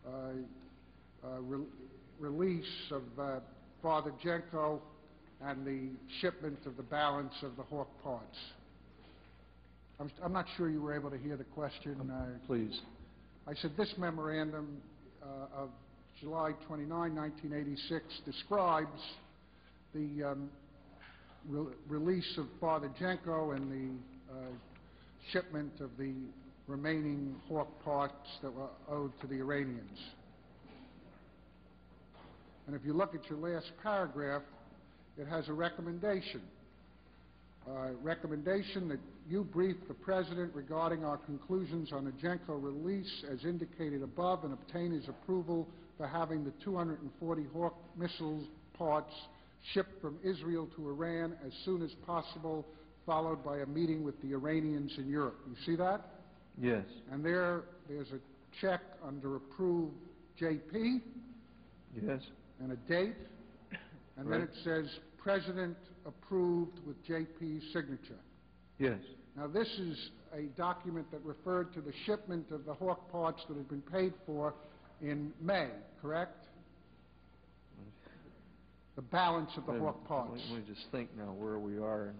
uh, 0.06 0.10
uh, 1.26 1.40
re- 1.42 1.66
release 2.20 2.92
of 2.92 3.04
uh, 3.20 3.40
Father 3.82 4.12
Jenco 4.24 4.80
and 5.42 5.66
the 5.66 5.90
shipment 6.22 6.60
of 6.66 6.78
the 6.78 6.84
balance 6.84 7.34
of 7.44 7.56
the 7.58 7.64
Hawk 7.64 7.90
parts. 8.04 8.38
I'm, 10.00 10.12
I'm 10.24 10.34
not 10.34 10.46
sure 10.58 10.70
you 10.70 10.82
were 10.82 10.96
able 10.96 11.12
to 11.12 11.18
hear 11.18 11.38
the 11.38 11.44
question. 11.44 12.10
uh, 12.12 12.46
Please. 12.48 12.80
I 13.46 13.54
said, 13.56 13.72
this 13.78 13.94
memorandum 13.98 14.82
uh, 15.22 15.64
of 15.64 15.70
July 16.20 16.52
29, 16.68 16.90
1986 17.16 18.04
describes 18.26 19.02
the 19.94 20.24
um, 20.32 20.50
re- 21.48 21.74
release 21.88 22.38
of 22.38 22.48
Father 22.60 22.90
Jenco 23.00 23.56
and 23.56 23.72
the 23.72 24.34
uh, 24.34 24.38
shipment 25.32 25.74
of 25.80 25.90
the 25.98 26.14
remaining 26.68 27.36
Hawk 27.48 27.68
parts 27.84 28.28
that 28.42 28.54
were 28.54 28.70
owed 28.90 29.12
to 29.22 29.28
the 29.28 29.36
Iranians. 29.36 30.00
And 32.68 32.76
if 32.76 32.86
you 32.86 32.94
look 32.94 33.14
at 33.14 33.30
your 33.30 33.40
last 33.40 33.72
paragraph, 33.82 34.44
it 35.18 35.28
has 35.28 35.50
a 35.50 35.54
recommendation. 35.54 36.42
Uh, 37.68 37.92
Recommendation 38.02 38.90
that 38.90 39.00
you 39.30 39.46
brief 39.46 39.78
the 39.88 39.94
President 39.94 40.54
regarding 40.54 41.06
our 41.06 41.18
conclusions 41.18 41.94
on 41.94 42.04
the 42.04 42.12
Jenco 42.12 42.62
release 42.62 43.24
as 43.32 43.46
indicated 43.46 44.04
above 44.04 44.44
and 44.44 44.54
obtain 44.54 44.92
his 44.92 45.08
approval 45.08 45.68
for 45.98 46.08
having 46.08 46.44
the 46.44 46.52
240 46.64 47.44
Hawk 47.54 47.76
missiles 47.96 48.46
parts 48.78 49.14
shipped 49.74 50.02
from 50.02 50.18
Israel 50.24 50.68
to 50.76 50.90
Iran 50.90 51.36
as 51.46 51.54
soon 51.64 51.82
as 51.82 51.92
possible, 52.06 52.66
followed 53.06 53.44
by 53.44 53.60
a 53.60 53.66
meeting 53.66 54.04
with 54.04 54.22
the 54.22 54.34
Iranians 54.34 54.94
in 54.98 55.10
Europe. 55.10 55.40
You 55.48 55.56
see 55.66 55.76
that? 55.78 56.10
Yes, 56.62 56.86
And 57.12 57.26
there, 57.26 57.64
there's 57.88 58.12
a 58.12 58.20
check 58.62 58.82
under 59.06 59.38
approved 59.38 59.96
JP 60.40 61.02
yes, 62.00 62.22
and 62.60 62.72
a 62.72 62.76
date, 62.88 63.16
and 64.18 64.32
then 64.32 64.42
it 64.42 64.52
says, 64.64 64.86
"President 65.18 65.78
approved 66.06 66.80
with 66.86 66.96
JP's 67.06 67.64
signature." 67.74 68.20
yes. 68.78 69.00
Now, 69.36 69.48
this 69.48 69.68
is 69.80 70.12
a 70.32 70.44
document 70.56 71.10
that 71.12 71.26
referred 71.26 71.74
to 71.74 71.82
the 71.82 71.94
shipment 72.06 72.52
of 72.52 72.66
the 72.66 72.74
Hawk 72.76 73.12
parts 73.12 73.42
that 73.48 73.58
had 73.58 73.68
been 73.68 73.82
paid 73.82 74.14
for 74.28 74.54
in 75.02 75.34
May, 75.42 75.70
correct? 76.00 76.43
The 78.96 79.02
balance 79.02 79.50
of 79.58 79.66
the 79.66 79.72
Wait 79.72 79.80
a 79.80 79.84
Hawk 79.84 79.96
minute. 79.96 80.08
parts. 80.08 80.42
Let 80.52 80.60
me 80.60 80.66
just 80.68 80.86
think 80.92 81.10
now 81.18 81.34
where 81.34 81.58
we 81.58 81.78
are 81.78 82.10
in 82.10 82.16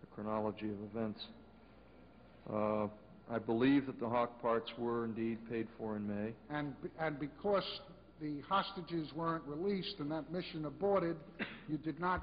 the 0.00 0.06
chronology 0.14 0.70
of 0.70 0.76
events. 0.94 1.20
Uh, 2.52 2.86
I 3.32 3.38
believe 3.38 3.86
that 3.86 3.98
the 3.98 4.08
Hawk 4.08 4.40
parts 4.40 4.70
were 4.78 5.04
indeed 5.04 5.38
paid 5.48 5.66
for 5.76 5.96
in 5.96 6.06
May. 6.06 6.32
And, 6.50 6.74
and 7.00 7.18
because 7.18 7.64
the 8.20 8.40
hostages 8.48 9.08
weren't 9.14 9.44
released 9.44 9.96
and 9.98 10.10
that 10.10 10.32
mission 10.32 10.66
aborted, 10.66 11.16
you 11.68 11.78
did 11.78 12.00
not 12.00 12.22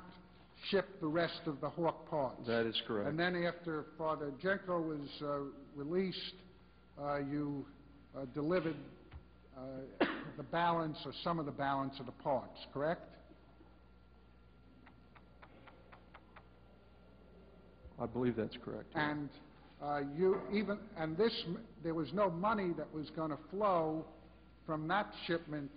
ship 0.69 0.86
the 1.01 1.07
rest 1.07 1.41
of 1.45 1.59
the 1.61 1.69
Hawk 1.69 2.09
parts. 2.09 2.45
That 2.47 2.65
is 2.65 2.82
correct. 2.88 3.09
And 3.09 3.19
then 3.19 3.36
after 3.43 3.86
Father 3.97 4.32
Jenco 4.43 4.82
was 4.82 5.09
uh, 5.21 5.38
released, 5.75 6.36
uh, 7.01 7.17
you 7.19 7.65
uh, 8.15 8.25
delivered 8.34 8.75
uh, 9.57 10.05
the 10.38 10.43
balance 10.43 10.97
or 11.05 11.11
some 11.23 11.39
of 11.39 11.45
the 11.45 11.51
balance 11.51 11.93
of 11.99 12.05
the 12.05 12.11
parts, 12.23 12.57
correct? 12.73 13.16
I 18.02 18.06
believe 18.06 18.36
that's 18.36 18.58
correct. 18.64 18.88
And 18.95 19.30
uh, 19.82 20.02
you 20.18 20.39
even, 20.54 20.78
and 20.98 21.18
this, 21.18 21.34
there 21.84 21.93
was 21.93 22.12
no 22.14 22.30
money 22.30 22.72
that 22.78 22.91
was 22.93 23.10
going 23.16 23.32
to 23.32 23.38
flow 23.52 24.06
from 24.66 24.88
that 24.88 25.08
shipment 25.26 25.72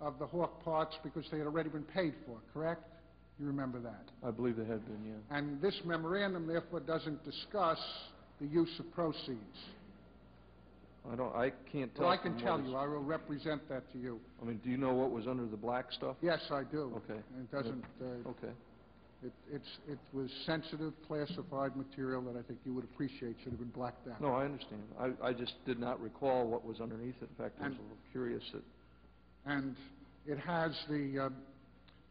of 0.00 0.18
the 0.18 0.26
Hawk 0.26 0.62
parts 0.64 0.96
because 1.02 1.24
they 1.30 1.38
had 1.38 1.46
already 1.46 1.68
been 1.68 1.84
paid 1.84 2.14
for, 2.26 2.38
correct? 2.52 2.82
You 3.38 3.46
remember 3.46 3.80
that? 3.80 4.04
I 4.26 4.30
believe 4.30 4.56
they 4.56 4.64
had 4.64 4.84
been, 4.86 5.04
yeah. 5.06 5.36
And 5.36 5.60
this 5.60 5.74
memorandum 5.84 6.46
therefore 6.46 6.80
doesn't 6.80 7.24
discuss 7.24 7.78
the 8.40 8.46
use 8.46 8.70
of 8.78 8.92
proceeds. 8.94 9.58
I 11.10 11.16
don't, 11.16 11.34
I 11.34 11.52
can't 11.70 11.94
tell. 11.94 12.06
Well, 12.06 12.14
I 12.14 12.16
can 12.16 12.38
tell 12.38 12.60
you, 12.60 12.76
I 12.76 12.86
will 12.86 13.02
represent 13.02 13.68
that 13.68 13.90
to 13.92 13.98
you. 13.98 14.20
I 14.40 14.46
mean, 14.46 14.60
do 14.64 14.70
you 14.70 14.78
know 14.78 14.94
what 14.94 15.10
was 15.10 15.26
under 15.26 15.44
the 15.44 15.56
black 15.56 15.92
stuff? 15.92 16.16
Yes, 16.22 16.40
I 16.50 16.62
do. 16.62 16.92
Okay. 17.04 17.20
And 17.36 17.44
It 17.44 17.52
doesn't, 17.52 17.84
uh, 18.00 18.28
Okay. 18.30 18.52
It 19.24 19.32
it's, 19.52 19.68
it 19.88 19.98
was 20.12 20.30
sensitive, 20.46 20.92
classified 21.08 21.76
material 21.76 22.22
that 22.22 22.36
I 22.38 22.42
think 22.42 22.58
you 22.64 22.74
would 22.74 22.84
appreciate 22.84 23.36
should 23.42 23.52
have 23.52 23.58
been 23.58 23.68
blacked 23.70 24.06
out. 24.08 24.20
No, 24.20 24.34
I 24.34 24.44
understand. 24.44 24.82
I, 24.98 25.10
I 25.28 25.32
just 25.32 25.54
did 25.66 25.78
not 25.80 26.00
recall 26.00 26.46
what 26.46 26.64
was 26.64 26.80
underneath 26.80 27.14
it. 27.22 27.28
In 27.36 27.44
fact, 27.44 27.56
I 27.60 27.68
was 27.68 27.76
a 27.78 27.82
little 27.82 27.96
curious 28.12 28.42
that, 28.52 28.62
And 29.46 29.76
it 30.26 30.38
has 30.38 30.72
the 30.88 31.26
um, 31.26 31.34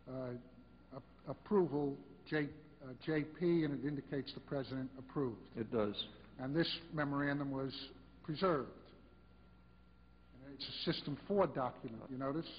uh, 0.10 1.00
approval, 1.28 1.96
J- 2.30 2.50
uh, 2.84 2.94
JP, 3.08 3.66
and 3.66 3.84
it 3.84 3.88
indicates 3.88 4.34
the 4.34 4.40
President 4.42 4.90
approved. 4.98 5.38
it 5.56 5.72
does. 5.72 5.96
And 6.40 6.56
this 6.56 6.68
memorandum 6.94 7.52
was 7.52 7.74
preserved. 8.24 8.70
And 10.46 10.54
It's 10.56 10.68
a 10.68 10.92
System 10.92 11.18
4 11.28 11.48
document, 11.48 12.02
you 12.10 12.18
notice? 12.18 12.50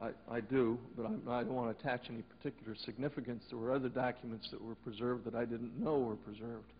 I, 0.00 0.10
I 0.30 0.40
do, 0.40 0.78
but 0.96 1.06
I'm, 1.06 1.22
I 1.28 1.42
don't 1.42 1.54
want 1.54 1.76
to 1.76 1.84
attach 1.84 2.02
any 2.08 2.22
particular 2.22 2.76
significance. 2.84 3.42
There 3.50 3.58
were 3.58 3.72
other 3.72 3.88
documents 3.88 4.48
that 4.52 4.62
were 4.62 4.76
preserved 4.76 5.24
that 5.24 5.34
I 5.34 5.44
didn't 5.44 5.78
know 5.78 5.98
were 5.98 6.16
preserved. 6.16 6.72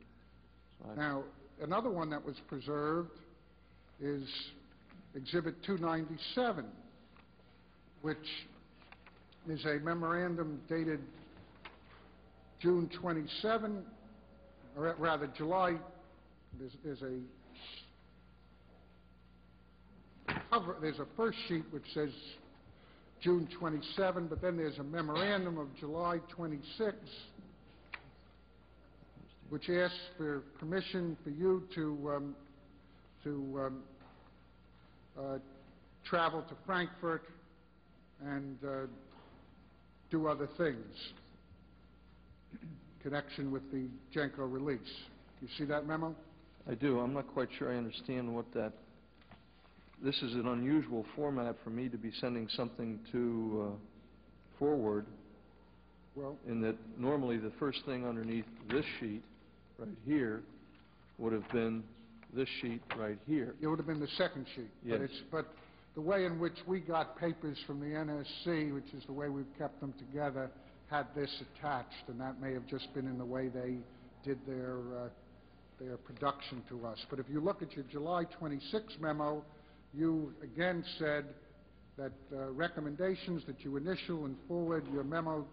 So 0.81 0.95
Now, 0.95 1.25
another 1.61 1.91
one 1.91 2.11
that 2.11 2.25
was 2.25 2.37
preserved 2.47 3.11
is 4.01 4.23
Exhibit 5.17 5.57
297, 5.65 6.65
which 8.03 8.17
is 9.49 9.65
a 9.65 9.79
memorandum 9.83 10.61
dated 10.69 11.01
June 12.61 12.89
27, 13.01 13.83
or 14.77 14.95
rather 14.99 15.29
July, 15.37 15.75
there's, 16.59 16.73
there's 16.85 17.03
a 17.03 17.19
there's 20.81 20.99
a 20.99 21.07
first 21.17 21.39
sheet 21.47 21.65
which 21.71 21.85
says 21.95 22.11
June 23.21 23.49
27, 23.59 24.29
but 24.29 24.41
then 24.41 24.57
there's 24.57 24.79
a 24.79 24.85
memorandum 24.85 25.59
of 25.59 25.67
July 25.79 26.19
26, 26.35 26.97
which 29.49 29.69
asks 29.69 29.97
for 30.17 30.41
permission 30.59 31.17
for 31.25 31.31
you 31.31 31.65
to, 31.75 32.13
um, 32.15 32.37
to 33.25 33.61
um, 33.61 33.83
uh, 35.19 35.39
travel 36.05 36.43
to 36.43 36.55
Frankfurt 36.65 37.25
and 38.25 38.57
uh, 38.65 38.87
do 40.11 40.27
other 40.29 40.49
things 40.57 40.87
in 42.63 42.69
connection 43.03 43.51
with 43.51 43.63
the 43.73 43.89
Jenco 44.15 44.51
release. 44.51 44.81
You 45.41 45.49
see 45.57 45.65
that 45.65 45.87
memo? 45.87 46.15
I 46.69 46.75
do. 46.75 46.99
I'm 47.01 47.15
not 47.15 47.27
quite 47.33 47.49
sure 47.59 47.73
I 47.73 47.77
understand 47.77 48.33
what 48.33 48.53
that, 48.55 48.73
this 50.03 50.17
is 50.23 50.35
an 50.35 50.47
unusual 50.47 51.05
format 51.17 51.57
for 51.65 51.71
me 51.71 51.89
to 51.89 51.97
be 51.99 52.13
sending 52.21 52.49
something 52.51 53.01
to 53.13 53.69
uh, 53.73 53.77
forward, 54.59 55.07
Well, 56.15 56.37
in 56.47 56.61
that 56.63 56.77
normally 56.99 57.39
the 57.39 57.53
first 57.59 57.79
thing 57.85 58.07
underneath 58.07 58.45
this 58.71 58.85
sheet, 59.01 59.23
right 59.79 59.89
here, 60.07 60.43
would 61.19 61.33
have 61.33 61.49
been 61.51 61.83
this 62.35 62.49
sheet 62.61 62.83
right 62.97 63.19
here. 63.27 63.55
it 63.61 63.67
would 63.67 63.79
have 63.79 63.87
been 63.87 64.01
the 64.01 64.09
second 64.19 64.47
sheet. 64.55 64.71
Yes. 64.85 64.99
But 64.99 65.05
it's, 65.05 65.23
but 65.33 65.47
the 65.95 66.01
way 66.01 66.27
in 66.27 66.39
which 66.39 66.57
we 66.67 66.81
got 66.81 67.19
papers 67.19 67.59
from 67.67 67.81
the 67.81 67.87
NSC, 67.87 68.73
which 68.75 68.93
is 68.97 69.03
the 69.07 69.13
way 69.13 69.29
we've 69.29 69.47
kept 69.59 69.81
them 69.81 69.95
together, 69.99 70.51
had 70.91 71.07
this 71.17 71.31
attached, 71.59 72.09
and 72.09 72.21
that 72.21 72.41
may 72.41 72.53
have 72.53 72.67
just 72.67 72.93
been 72.95 73.07
in 73.07 73.19
the 73.19 73.25
way 73.25 73.49
they 73.49 73.77
did 74.25 74.39
their, 74.47 74.79
uh, 74.79 75.09
their 75.81 75.97
production 75.97 76.63
to 76.69 76.87
us. 76.87 76.99
But 77.11 77.19
if 77.19 77.27
you 77.29 77.41
look 77.41 77.63
at 77.63 77.73
your 77.73 77.85
July 77.91 78.25
26 78.39 78.95
memo, 79.01 79.45
you 79.95 80.33
again 80.43 80.85
said 80.99 81.25
that 81.97 82.13
uh, 82.33 82.51
recommendations 82.53 83.43
that 83.47 83.57
you 83.65 83.77
initial 83.77 84.25
and 84.25 84.37
forward 84.47 84.85
your 84.93 85.05
memo 85.05 85.45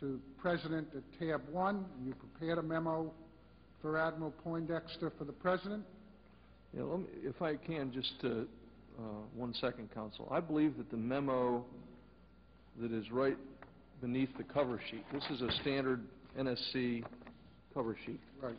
to 0.00 0.20
President 0.40 0.86
at 0.94 1.02
tab 1.18 1.42
1, 1.50 1.74
and 1.74 2.06
you 2.06 2.14
prepared 2.14 2.58
a 2.58 2.62
memo 2.62 3.10
for 3.80 3.98
Admiral 3.98 4.32
Poindexter 4.44 5.12
for 5.18 5.24
the 5.24 5.32
President. 5.32 5.82
Yeah, 6.76 6.82
let 6.82 7.00
me, 7.00 7.06
if 7.22 7.40
I 7.40 7.56
can, 7.56 7.92
just, 7.92 8.12
uh, 8.22 8.28
uh, 8.28 9.02
one 9.34 9.54
second, 9.54 9.92
Counsel. 9.94 10.28
I 10.30 10.40
believe 10.40 10.76
that 10.76 10.90
the 10.90 10.96
memo 10.96 11.64
that 12.80 12.92
is 12.92 13.10
right 13.10 13.36
beneath 14.00 14.30
the 14.36 14.44
cover 14.44 14.80
sheet, 14.90 15.04
this 15.12 15.24
is 15.30 15.40
a 15.40 15.50
standard 15.62 16.02
NSC 16.38 17.02
cover 17.74 17.96
sheet. 18.04 18.20
Right. 18.42 18.56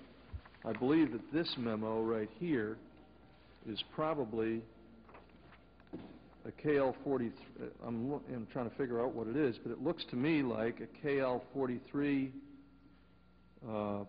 I 0.66 0.74
believe 0.74 1.12
that 1.14 1.32
this 1.32 1.54
memo 1.58 2.02
right 2.02 2.30
here 2.40 2.78
is 3.68 3.82
probably 3.94 4.62
a 6.46 6.52
KL 6.66 6.96
40, 7.04 7.28
uh, 7.62 7.66
I'm, 7.86 8.14
I'm 8.34 8.48
trying 8.52 8.70
to 8.70 8.76
figure 8.78 9.02
out 9.04 9.14
what 9.14 9.28
it 9.28 9.36
is, 9.36 9.58
but 9.64 9.72
it 9.72 9.84
looks 9.84 10.04
to 10.10 10.16
me 10.16 10.42
like 10.42 10.80
a 10.82 11.06
KL 11.06 11.42
43 11.54 12.32
uh, 13.70 14.00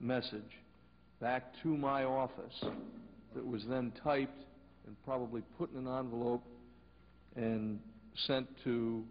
message 0.00 0.42
back 1.20 1.52
to 1.62 1.68
my 1.76 2.04
office 2.04 2.64
that 3.34 3.44
was 3.46 3.64
then 3.68 3.92
typed 4.02 4.40
and 4.86 4.96
probably 5.04 5.42
put 5.58 5.72
in 5.74 5.86
an 5.86 5.98
envelope 5.98 6.44
and 7.36 7.80
sent 8.26 8.46
to, 8.64 9.04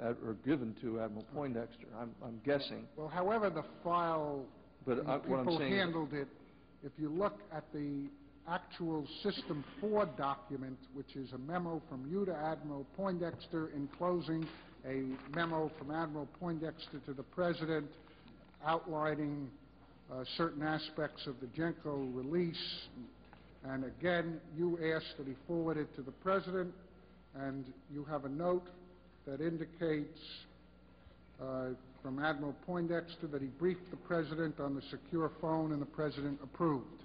or 0.00 0.36
given 0.46 0.74
to 0.80 1.00
Admiral 1.00 1.26
Poindexter. 1.34 1.86
I'm, 1.98 2.14
I'm 2.24 2.40
guessing, 2.44 2.86
Well, 2.96 3.08
however 3.08 3.50
the 3.50 3.64
file, 3.84 4.44
but 4.86 5.04
the 5.04 5.10
I- 5.10 5.16
what 5.18 5.40
I'm 5.40 5.44
people 5.44 5.58
saying... 5.58 5.72
handled 5.72 6.12
it, 6.14 6.28
if 6.82 6.92
you 6.98 7.10
look 7.10 7.40
at 7.54 7.64
the 7.74 8.04
actual 8.50 9.06
System 9.22 9.64
4 9.80 10.06
document, 10.16 10.78
which 10.94 11.14
is 11.14 11.32
a 11.32 11.38
memo 11.38 11.80
from 11.88 12.08
you 12.10 12.24
to 12.24 12.34
Admiral 12.34 12.84
Poindexter 12.96 13.70
enclosing 13.76 14.46
a 14.86 15.04
memo 15.36 15.70
from 15.78 15.90
Admiral 15.90 16.28
Poindexter 16.40 16.98
to 17.06 17.12
the 17.12 17.22
President 17.22 17.86
outlining 18.66 19.48
uh, 20.12 20.24
certain 20.36 20.62
aspects 20.62 21.26
of 21.26 21.36
the 21.40 21.46
Jenco 21.48 22.14
release, 22.14 22.88
and 23.64 23.84
again, 23.84 24.40
you 24.56 24.78
asked 24.94 25.16
that 25.18 25.26
he 25.26 25.34
forward 25.46 25.76
it 25.76 25.94
to 25.94 26.02
the 26.02 26.10
President, 26.10 26.72
and 27.36 27.64
you 27.92 28.04
have 28.04 28.24
a 28.24 28.28
note 28.28 28.66
that 29.26 29.40
indicates 29.40 30.18
uh, 31.40 31.68
from 32.02 32.18
Admiral 32.24 32.56
Poindexter 32.66 33.26
that 33.28 33.42
he 33.42 33.48
briefed 33.48 33.90
the 33.90 33.96
President 33.96 34.58
on 34.58 34.74
the 34.74 34.82
secure 34.90 35.30
phone, 35.40 35.72
and 35.72 35.80
the 35.80 35.86
President 35.86 36.38
approved. 36.42 37.02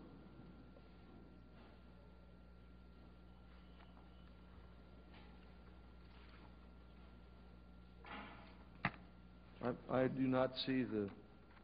I, 9.66 9.72
I 10.04 10.08
do 10.08 10.22
not 10.28 10.52
see 10.66 10.84
the 10.84 11.10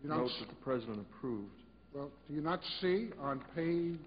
You 0.02 0.10
don't 0.10 0.18
note 0.18 0.30
s- 0.32 0.40
that 0.40 0.50
the 0.50 0.56
President 0.64 1.00
approved. 1.00 1.52
Well, 1.94 2.10
do 2.28 2.34
you 2.34 2.42
not 2.42 2.62
see 2.80 3.10
on 3.20 3.42
page, 3.56 4.00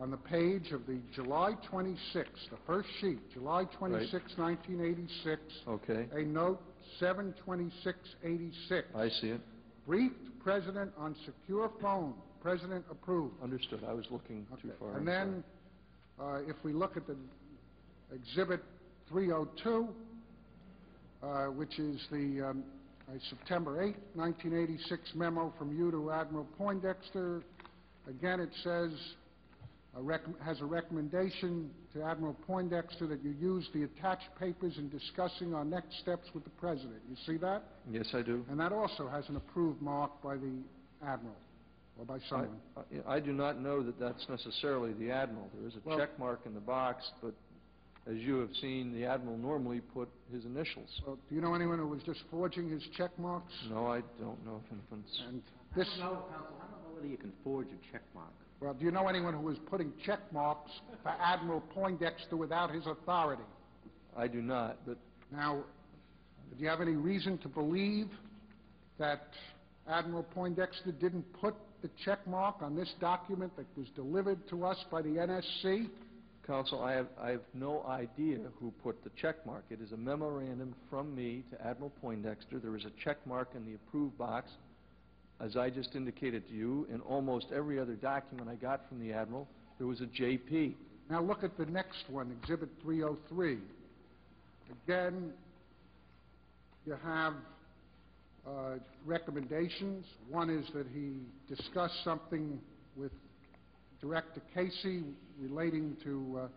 on 0.00 0.10
the 0.10 0.16
page 0.16 0.70
of 0.72 0.86
the 0.86 0.98
July 1.14 1.54
26, 1.70 2.28
the 2.50 2.56
first 2.66 2.88
sheet, 3.00 3.18
July 3.32 3.64
26, 3.78 4.38
1986, 4.38 5.40
Okay, 5.68 6.06
a 6.12 6.22
note 6.24 6.60
72686, 7.00 8.88
I 8.94 9.08
see 9.08 9.28
it. 9.30 9.40
briefed 9.86 10.14
President 10.42 10.92
on 10.98 11.16
secure 11.24 11.70
phone, 11.80 12.14
President 12.42 12.84
approved. 12.90 13.34
Understood. 13.42 13.82
I 13.88 13.94
was 13.94 14.04
looking 14.10 14.46
too 14.60 14.68
Okay. 14.68 14.76
far. 14.78 14.96
And 14.98 15.08
then, 15.08 15.42
uh, 16.20 16.40
if 16.46 16.56
we 16.62 16.72
look 16.74 16.96
at 16.98 17.06
the 17.06 17.16
Exhibit 18.14 18.62
302, 19.08 19.88
uh, 21.24 21.46
which 21.46 21.78
is 21.78 22.00
the 22.10 22.48
um, 22.50 22.64
uh, 23.08 23.12
September 23.30 23.82
8, 23.82 23.96
1986 24.14 25.12
memo 25.14 25.52
from 25.58 25.76
you 25.76 25.90
to 25.90 26.10
Admiral 26.10 26.46
Poindexter, 26.58 27.42
again, 28.08 28.40
it 28.40 28.50
says, 28.62 28.90
a 29.96 30.44
has 30.44 30.60
a 30.60 30.64
recommendation 30.64 31.70
to 31.92 32.02
Admiral 32.02 32.34
Poindexter 32.46 33.06
that 33.06 33.22
you 33.22 33.30
use 33.30 33.68
the 33.72 33.84
attached 33.84 34.28
papers 34.38 34.76
in 34.76 34.88
discussing 34.88 35.54
our 35.54 35.64
next 35.64 35.98
steps 36.00 36.26
with 36.34 36.42
the 36.44 36.50
President. 36.50 36.96
You 37.08 37.16
see 37.24 37.36
that? 37.38 37.62
Yes, 37.88 38.08
I 38.12 38.22
do. 38.22 38.44
And 38.50 38.58
that 38.58 38.72
also 38.72 39.06
has 39.08 39.28
an 39.28 39.36
approved 39.36 39.80
mark 39.80 40.10
by 40.22 40.34
the 40.34 40.52
Admiral, 41.06 41.36
or 41.98 42.04
by 42.06 42.16
I- 42.16 42.28
someone. 42.28 42.60
I 43.06 43.14
I 43.16 43.20
do 43.20 43.32
not 43.32 43.60
know 43.60 43.84
that 43.84 44.00
that's 44.00 44.28
necessarily 44.28 44.94
the 44.94 45.12
Admiral. 45.12 45.48
There 45.56 45.68
is 45.68 45.76
a 45.76 45.80
Well- 45.84 45.96
check 45.96 46.18
mark 46.18 46.40
in 46.44 46.54
the 46.54 46.60
box, 46.60 47.08
but 47.22 47.34
as 48.06 48.16
you 48.16 48.36
have 48.38 48.50
seen, 48.60 48.92
the 48.92 49.04
Admiral 49.06 49.38
normally 49.38 49.80
put 49.80 50.08
his 50.32 50.44
initials. 50.44 50.88
Well, 51.06 51.18
do 51.28 51.34
you 51.34 51.40
know 51.40 51.54
anyone 51.54 51.78
who 51.78 51.86
was 51.88 52.02
just 52.02 52.20
forging 52.30 52.68
his 52.68 52.82
check 52.96 53.18
marks? 53.18 53.52
No, 53.70 53.86
I 53.86 54.02
don't 54.20 54.44
know 54.44 54.60
if 54.64 54.72
infants... 54.72 55.22
And 55.28 55.42
this, 55.74 55.88
No, 55.98 56.24
counsel, 56.30 56.56
I 56.60 56.70
don't 56.70 56.82
know 56.82 56.94
whether 56.94 57.06
you 57.06 57.16
can 57.16 57.32
forge 57.42 57.66
a 57.68 57.92
check 57.92 58.02
mark. 58.14 58.28
well, 58.60 58.74
do 58.74 58.84
you 58.84 58.90
know 58.90 59.08
anyone 59.08 59.32
who 59.34 59.40
was 59.40 59.56
putting 59.70 59.92
check 60.04 60.20
marks 60.32 60.70
for 61.02 61.10
Admiral 61.20 61.60
Poindexter 61.72 62.36
without 62.36 62.70
his 62.70 62.86
authority? 62.86 63.42
I 64.16 64.28
do 64.28 64.42
not, 64.42 64.78
but 64.86 64.98
Now, 65.32 65.64
do 66.56 66.62
you 66.62 66.68
have 66.68 66.80
any 66.82 66.92
reason 66.92 67.38
to 67.38 67.48
believe 67.48 68.08
that 68.98 69.28
Admiral 69.88 70.22
Poindexter 70.24 70.92
didn't 70.92 71.24
put 71.40 71.54
the 71.82 71.90
check 72.04 72.24
mark 72.26 72.56
on 72.60 72.76
this 72.76 72.92
document 73.00 73.54
that 73.56 73.66
was 73.76 73.86
delivered 73.96 74.46
to 74.50 74.64
us 74.64 74.76
by 74.90 75.02
the 75.02 75.08
NSC? 75.08 75.88
Counsel, 76.46 76.82
I 76.82 76.92
have, 76.92 77.06
I 77.18 77.30
have 77.30 77.40
no 77.54 77.82
idea 77.84 78.38
who 78.60 78.70
put 78.82 79.02
the 79.02 79.10
check 79.20 79.46
mark. 79.46 79.64
It 79.70 79.80
is 79.80 79.92
a 79.92 79.96
memorandum 79.96 80.74
from 80.90 81.14
me 81.14 81.42
to 81.50 81.66
Admiral 81.66 81.90
Poindexter. 82.02 82.58
There 82.58 82.76
is 82.76 82.84
a 82.84 82.90
check 83.02 83.16
mark 83.26 83.50
in 83.54 83.64
the 83.64 83.74
approved 83.74 84.18
box. 84.18 84.50
As 85.40 85.56
I 85.56 85.70
just 85.70 85.94
indicated 85.94 86.46
to 86.48 86.54
you, 86.54 86.86
in 86.92 87.00
almost 87.00 87.46
every 87.54 87.78
other 87.78 87.94
document 87.94 88.48
I 88.50 88.56
got 88.56 88.86
from 88.88 89.00
the 89.00 89.12
Admiral, 89.12 89.48
there 89.78 89.86
was 89.86 90.02
a 90.02 90.06
JP. 90.06 90.74
Now, 91.08 91.22
look 91.22 91.44
at 91.44 91.56
the 91.56 91.66
next 91.66 92.04
one, 92.08 92.30
Exhibit 92.42 92.68
303. 92.82 93.58
Again, 94.86 95.32
you 96.84 96.96
have 97.02 97.34
uh, 98.46 98.74
recommendations. 99.06 100.04
One 100.28 100.50
is 100.50 100.66
that 100.74 100.86
he 100.92 101.20
discuss 101.48 101.90
something 102.04 102.60
with 102.96 103.12
Director 104.00 104.42
Casey 104.54 105.04
relating 105.38 105.96
to, 106.04 106.40
uh, 106.44 106.48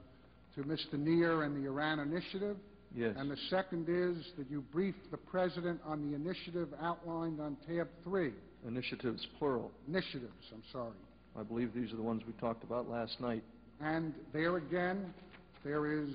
to 0.55 0.67
Mr. 0.67 0.93
Nir 0.93 1.43
and 1.43 1.55
the 1.55 1.67
Iran 1.67 1.99
Initiative. 1.99 2.57
Yes. 2.95 3.15
And 3.17 3.29
the 3.29 3.37
second 3.49 3.87
is 3.89 4.25
that 4.37 4.49
you 4.49 4.61
briefed 4.61 5.11
the 5.11 5.17
President 5.17 5.79
on 5.85 6.09
the 6.09 6.15
initiative 6.15 6.69
outlined 6.81 7.39
on 7.39 7.57
tab 7.67 7.87
three. 8.03 8.31
Initiatives, 8.67 9.25
plural. 9.37 9.71
Initiatives, 9.87 10.31
I'm 10.53 10.63
sorry. 10.71 10.95
I 11.37 11.43
believe 11.43 11.73
these 11.73 11.91
are 11.93 11.97
the 11.97 12.03
ones 12.03 12.23
we 12.25 12.33
talked 12.33 12.63
about 12.63 12.89
last 12.89 13.19
night. 13.19 13.43
And 13.81 14.13
there 14.33 14.57
again, 14.57 15.13
there 15.63 16.01
is 16.01 16.09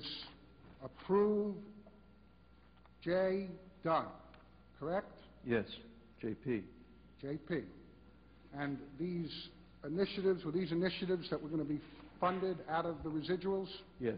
approve 0.83 1.55
J. 3.03 3.47
Dunn, 3.83 4.05
correct? 4.79 5.11
Yes, 5.45 5.65
JP. 6.23 6.63
JP. 7.23 7.63
And 8.57 8.77
these 8.99 9.31
initiatives, 9.85 10.43
were 10.43 10.51
these 10.51 10.71
initiatives 10.71 11.29
that 11.29 11.41
were 11.41 11.49
going 11.49 11.61
to 11.61 11.67
be 11.67 11.81
funded 12.23 12.57
out 12.69 12.85
of 12.85 12.95
the 13.03 13.09
residuals? 13.09 13.67
Yes. 13.99 14.17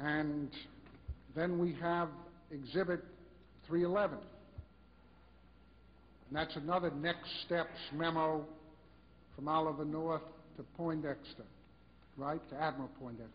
And 0.00 0.50
then 1.36 1.60
we 1.60 1.76
have 1.80 2.08
Exhibit 2.50 3.04
311. 3.68 4.18
And 6.28 6.36
that's 6.36 6.56
another 6.56 6.90
next 6.90 7.28
steps 7.46 7.78
memo 7.92 8.44
from 9.36 9.46
Oliver 9.46 9.84
North 9.84 10.22
to 10.56 10.64
Poindexter, 10.76 11.44
right, 12.16 12.40
to 12.50 12.56
Admiral 12.60 12.90
Poindexter's. 12.98 13.30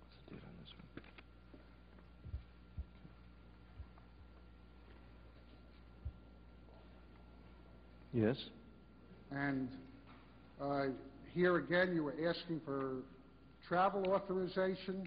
What's 0.00 0.24
the 0.26 0.34
date 0.34 0.42
on 0.42 0.50
this 0.62 0.72
one? 0.72 0.88
Yes, 8.12 8.36
And 9.30 9.68
uh, 10.60 10.86
here 11.34 11.58
again, 11.58 11.92
you 11.94 12.04
were 12.04 12.14
asking 12.28 12.60
for 12.64 12.96
travel 13.68 14.12
authorization. 14.12 15.06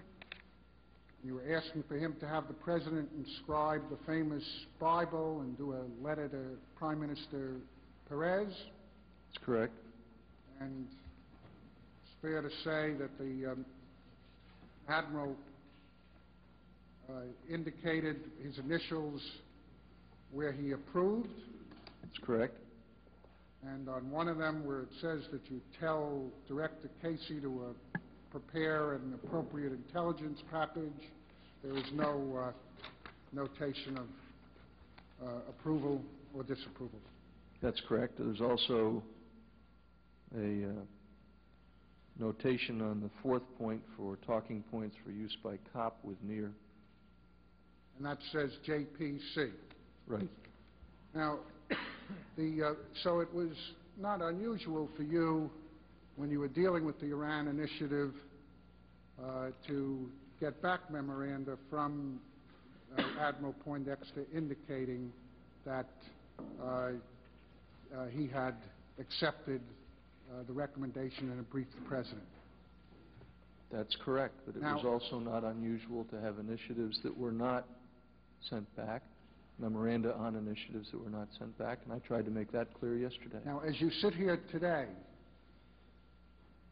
You 1.24 1.34
were 1.34 1.56
asking 1.56 1.84
for 1.88 1.96
him 1.96 2.14
to 2.20 2.28
have 2.28 2.46
the 2.46 2.54
President 2.54 3.08
inscribe 3.16 3.82
the 3.90 3.98
famous 4.06 4.44
Bible 4.78 5.40
and 5.40 5.58
do 5.58 5.72
a 5.72 5.84
letter 6.06 6.28
to 6.28 6.56
Prime 6.76 7.00
Minister 7.00 7.56
Peres. 8.08 8.52
that's 9.32 9.44
correct. 9.44 9.72
And 10.60 10.86
it's 12.04 12.12
fair 12.22 12.40
to 12.40 12.50
say 12.64 12.94
that 12.98 13.10
the 13.18 13.52
um, 13.52 13.64
Admiral 14.88 15.36
uh, 17.08 17.12
indicated 17.52 18.16
his 18.44 18.58
initials 18.58 19.20
where 20.30 20.52
he 20.52 20.70
approved. 20.70 21.28
That's 22.02 22.18
correct. 22.24 22.56
And 23.68 23.88
on 23.88 24.10
one 24.10 24.28
of 24.28 24.38
them, 24.38 24.66
where 24.66 24.80
it 24.80 24.88
says 25.00 25.20
that 25.30 25.42
you 25.48 25.60
tell 25.78 26.24
Director 26.48 26.90
Casey 27.00 27.40
to 27.40 27.66
uh, 27.68 27.98
prepare 28.30 28.94
an 28.94 29.14
appropriate 29.22 29.72
intelligence 29.72 30.40
package, 30.50 30.90
there 31.62 31.76
is 31.76 31.84
no 31.94 32.48
uh, 32.48 32.52
notation 33.32 33.98
of 33.98 34.06
uh, 35.24 35.30
approval 35.48 36.02
or 36.34 36.42
disapproval. 36.42 36.98
That's 37.62 37.80
correct. 37.88 38.14
There's 38.18 38.40
also 38.40 39.02
a 40.36 40.64
uh, 40.64 40.72
notation 42.18 42.82
on 42.82 43.00
the 43.00 43.10
fourth 43.22 43.42
point 43.58 43.82
for 43.96 44.16
talking 44.26 44.64
points 44.70 44.96
for 45.04 45.12
use 45.12 45.36
by 45.44 45.58
cop 45.72 45.98
with 46.02 46.16
Nir. 46.22 46.50
And 47.96 48.06
that 48.06 48.18
says 48.32 48.50
JPC. 48.66 49.50
Right. 50.08 50.28
Now, 51.14 51.40
the, 52.36 52.62
uh, 52.62 52.72
so 53.02 53.20
it 53.20 53.32
was 53.32 53.50
not 54.00 54.22
unusual 54.22 54.88
for 54.96 55.02
you, 55.02 55.50
when 56.16 56.30
you 56.30 56.40
were 56.40 56.48
dealing 56.48 56.84
with 56.84 56.98
the 57.00 57.06
Iran 57.06 57.48
initiative, 57.48 58.12
uh, 59.22 59.48
to 59.68 60.08
get 60.40 60.60
back 60.62 60.90
memoranda 60.90 61.56
from 61.70 62.20
uh, 62.98 63.02
Admiral 63.20 63.54
Poindexter 63.64 64.24
indicating 64.34 65.12
that 65.64 65.86
uh, 66.60 66.66
uh, 66.66 66.90
he 68.10 68.26
had 68.26 68.54
accepted 68.98 69.60
uh, 70.30 70.42
the 70.46 70.52
recommendation 70.52 71.28
and 71.28 71.36
had 71.36 71.50
briefed 71.50 71.74
the 71.74 71.88
President. 71.88 72.22
That's 73.70 73.96
correct, 74.04 74.34
but 74.44 74.56
it 74.56 74.62
was 74.62 74.84
also 74.84 75.18
not 75.18 75.44
unusual 75.44 76.04
to 76.10 76.20
have 76.20 76.38
initiatives 76.38 76.98
that 77.04 77.16
were 77.16 77.32
not 77.32 77.66
sent 78.50 78.74
back, 78.76 79.02
memoranda 79.62 80.14
on 80.16 80.34
initiatives 80.34 80.90
that 80.90 81.02
were 81.02 81.10
not 81.10 81.28
sent 81.38 81.56
back, 81.56 81.78
and 81.84 81.92
I 81.92 81.98
tried 82.00 82.24
to 82.26 82.30
make 82.30 82.50
that 82.52 82.74
clear 82.78 82.96
yesterday. 82.96 83.38
Now, 83.46 83.60
as 83.66 83.80
you 83.80 83.90
sit 84.02 84.12
here 84.14 84.40
today, 84.50 84.86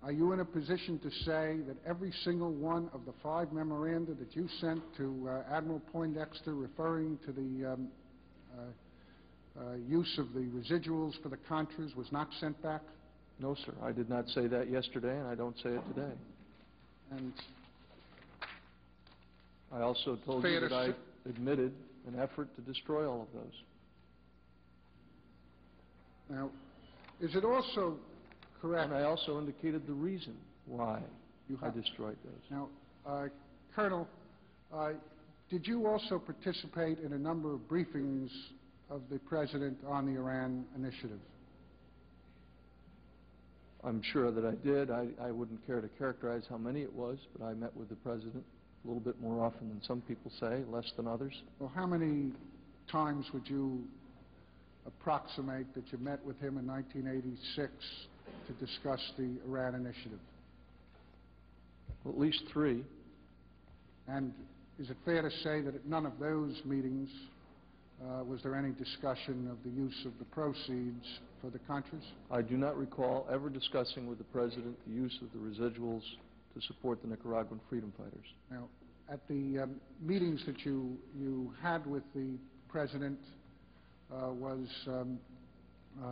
are 0.02 0.12
you 0.12 0.32
in 0.32 0.40
a 0.40 0.44
position 0.44 0.98
to 0.98 1.10
say 1.24 1.58
that 1.66 1.76
every 1.86 2.12
single 2.24 2.52
one 2.52 2.90
of 2.92 3.04
the 3.06 3.12
five 3.22 3.52
memoranda 3.52 4.14
that 4.14 4.34
you 4.34 4.48
sent 4.60 4.82
to 4.96 5.28
uh, 5.28 5.54
Admiral 5.54 5.80
Poindexter 5.92 6.54
referring 6.54 7.18
to 7.24 7.32
the 7.32 7.72
um, 7.72 7.88
uh, 8.58 9.60
uh, 9.60 9.74
use 9.86 10.18
of 10.18 10.32
the 10.32 10.40
residuals 10.40 11.20
for 11.22 11.28
the 11.28 11.38
Contras 11.48 11.94
was 11.96 12.10
not 12.10 12.28
sent 12.40 12.60
back? 12.62 12.82
No, 13.38 13.54
sir, 13.54 13.72
I 13.82 13.92
did 13.92 14.10
not 14.10 14.28
say 14.28 14.46
that 14.48 14.70
yesterday, 14.70 15.16
and 15.16 15.28
I 15.28 15.34
don't 15.34 15.56
say 15.62 15.70
it 15.70 15.82
today. 15.94 16.12
And 17.12 17.32
I 19.72 19.80
also 19.80 20.18
told 20.26 20.42
Fair 20.42 20.60
you 20.62 20.68
to 20.68 20.74
I 20.74 20.94
admitted 21.28 21.72
an 22.06 22.18
effort 22.18 22.54
to 22.56 22.62
destroy 22.62 23.08
all 23.08 23.22
of 23.22 23.28
those. 23.34 23.52
now, 26.30 26.50
is 27.20 27.34
it 27.34 27.44
also 27.44 27.96
correct? 28.60 28.90
And 28.90 28.98
I 28.98 29.02
also 29.04 29.38
indicated 29.38 29.86
the 29.86 29.92
reason 29.92 30.34
why 30.66 31.00
You 31.48 31.58
I 31.62 31.70
destroyed 31.70 32.16
those. 32.24 32.42
Now, 32.50 32.68
uh, 33.06 33.28
Colonel, 33.74 34.08
uh, 34.72 34.92
did 35.50 35.66
you 35.66 35.86
also 35.86 36.18
participate 36.18 36.98
in 37.00 37.12
a 37.12 37.18
number 37.18 37.52
of 37.52 37.60
briefings 37.68 38.30
of 38.88 39.02
the 39.10 39.18
President 39.18 39.78
on 39.86 40.06
the 40.06 40.18
Iran 40.18 40.64
initiative? 40.76 41.20
I'm 43.82 44.02
sure 44.12 44.30
that 44.30 44.44
I 44.44 44.54
did. 44.66 44.90
I, 44.90 45.08
I 45.22 45.30
wouldn't 45.30 45.66
care 45.66 45.80
to 45.80 45.88
characterize 45.98 46.42
how 46.48 46.58
many 46.58 46.82
it 46.82 46.92
was, 46.92 47.18
but 47.36 47.44
I 47.44 47.54
met 47.54 47.74
with 47.76 47.88
the 47.88 47.96
President 47.96 48.44
a 48.84 48.86
little 48.86 49.02
bit 49.02 49.20
more 49.20 49.44
often 49.44 49.68
than 49.68 49.80
some 49.86 50.00
people 50.02 50.30
say, 50.40 50.62
less 50.70 50.90
than 50.96 51.06
others. 51.06 51.34
Well, 51.58 51.70
how 51.74 51.86
many 51.86 52.32
times 52.90 53.26
would 53.32 53.48
you 53.48 53.82
approximate 54.86 55.74
that 55.74 55.84
you 55.92 55.98
met 55.98 56.24
with 56.24 56.38
him 56.40 56.56
in 56.56 56.66
1986 56.66 57.70
to 58.46 58.52
discuss 58.64 59.00
the 59.18 59.36
Iran 59.46 59.74
initiative? 59.74 60.18
At 62.08 62.18
least 62.18 62.42
three. 62.52 62.82
And 64.08 64.32
is 64.78 64.88
it 64.88 64.96
fair 65.04 65.22
to 65.22 65.30
say 65.42 65.60
that 65.60 65.74
at 65.74 65.86
none 65.86 66.06
of 66.06 66.18
those 66.18 66.58
meetings 66.64 67.10
uh, 68.02 68.24
was 68.24 68.42
there 68.42 68.54
any 68.54 68.70
discussion 68.70 69.46
of 69.50 69.58
the 69.62 69.70
use 69.70 70.06
of 70.06 70.12
the 70.18 70.24
proceeds 70.26 71.04
for 71.42 71.50
the 71.50 71.58
Contras? 71.68 72.02
I 72.30 72.40
do 72.40 72.56
not 72.56 72.78
recall 72.78 73.26
ever 73.30 73.50
discussing 73.50 74.06
with 74.06 74.16
the 74.16 74.24
President 74.24 74.74
the 74.86 74.94
use 74.94 75.16
of 75.20 75.28
the 75.32 75.38
residuals 75.38 76.02
to 76.54 76.60
support 76.66 77.00
the 77.02 77.08
Nicaraguan 77.08 77.60
freedom 77.68 77.92
fighters. 77.96 78.26
Now, 78.50 78.68
at 79.10 79.26
the 79.28 79.60
um, 79.60 79.80
meetings 80.00 80.42
that 80.46 80.64
you, 80.64 80.96
you 81.18 81.52
had 81.62 81.86
with 81.86 82.02
the 82.14 82.36
President, 82.68 83.18
uh, 84.12 84.30
was 84.32 84.66
um, 84.88 85.18
uh, 86.02 86.06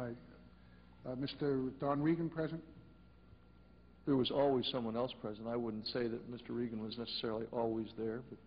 uh, 1.06 1.14
Mr. 1.16 1.70
Don 1.80 2.02
Regan 2.02 2.28
present? 2.28 2.62
There 4.06 4.16
was 4.16 4.30
always 4.30 4.66
someone 4.72 4.96
else 4.96 5.12
present. 5.20 5.46
I 5.48 5.56
wouldn't 5.56 5.86
say 5.88 6.06
that 6.08 6.30
Mr. 6.30 6.50
Regan 6.50 6.82
was 6.82 6.96
necessarily 6.96 7.46
always 7.52 7.88
there, 7.98 8.22
but 8.28 8.38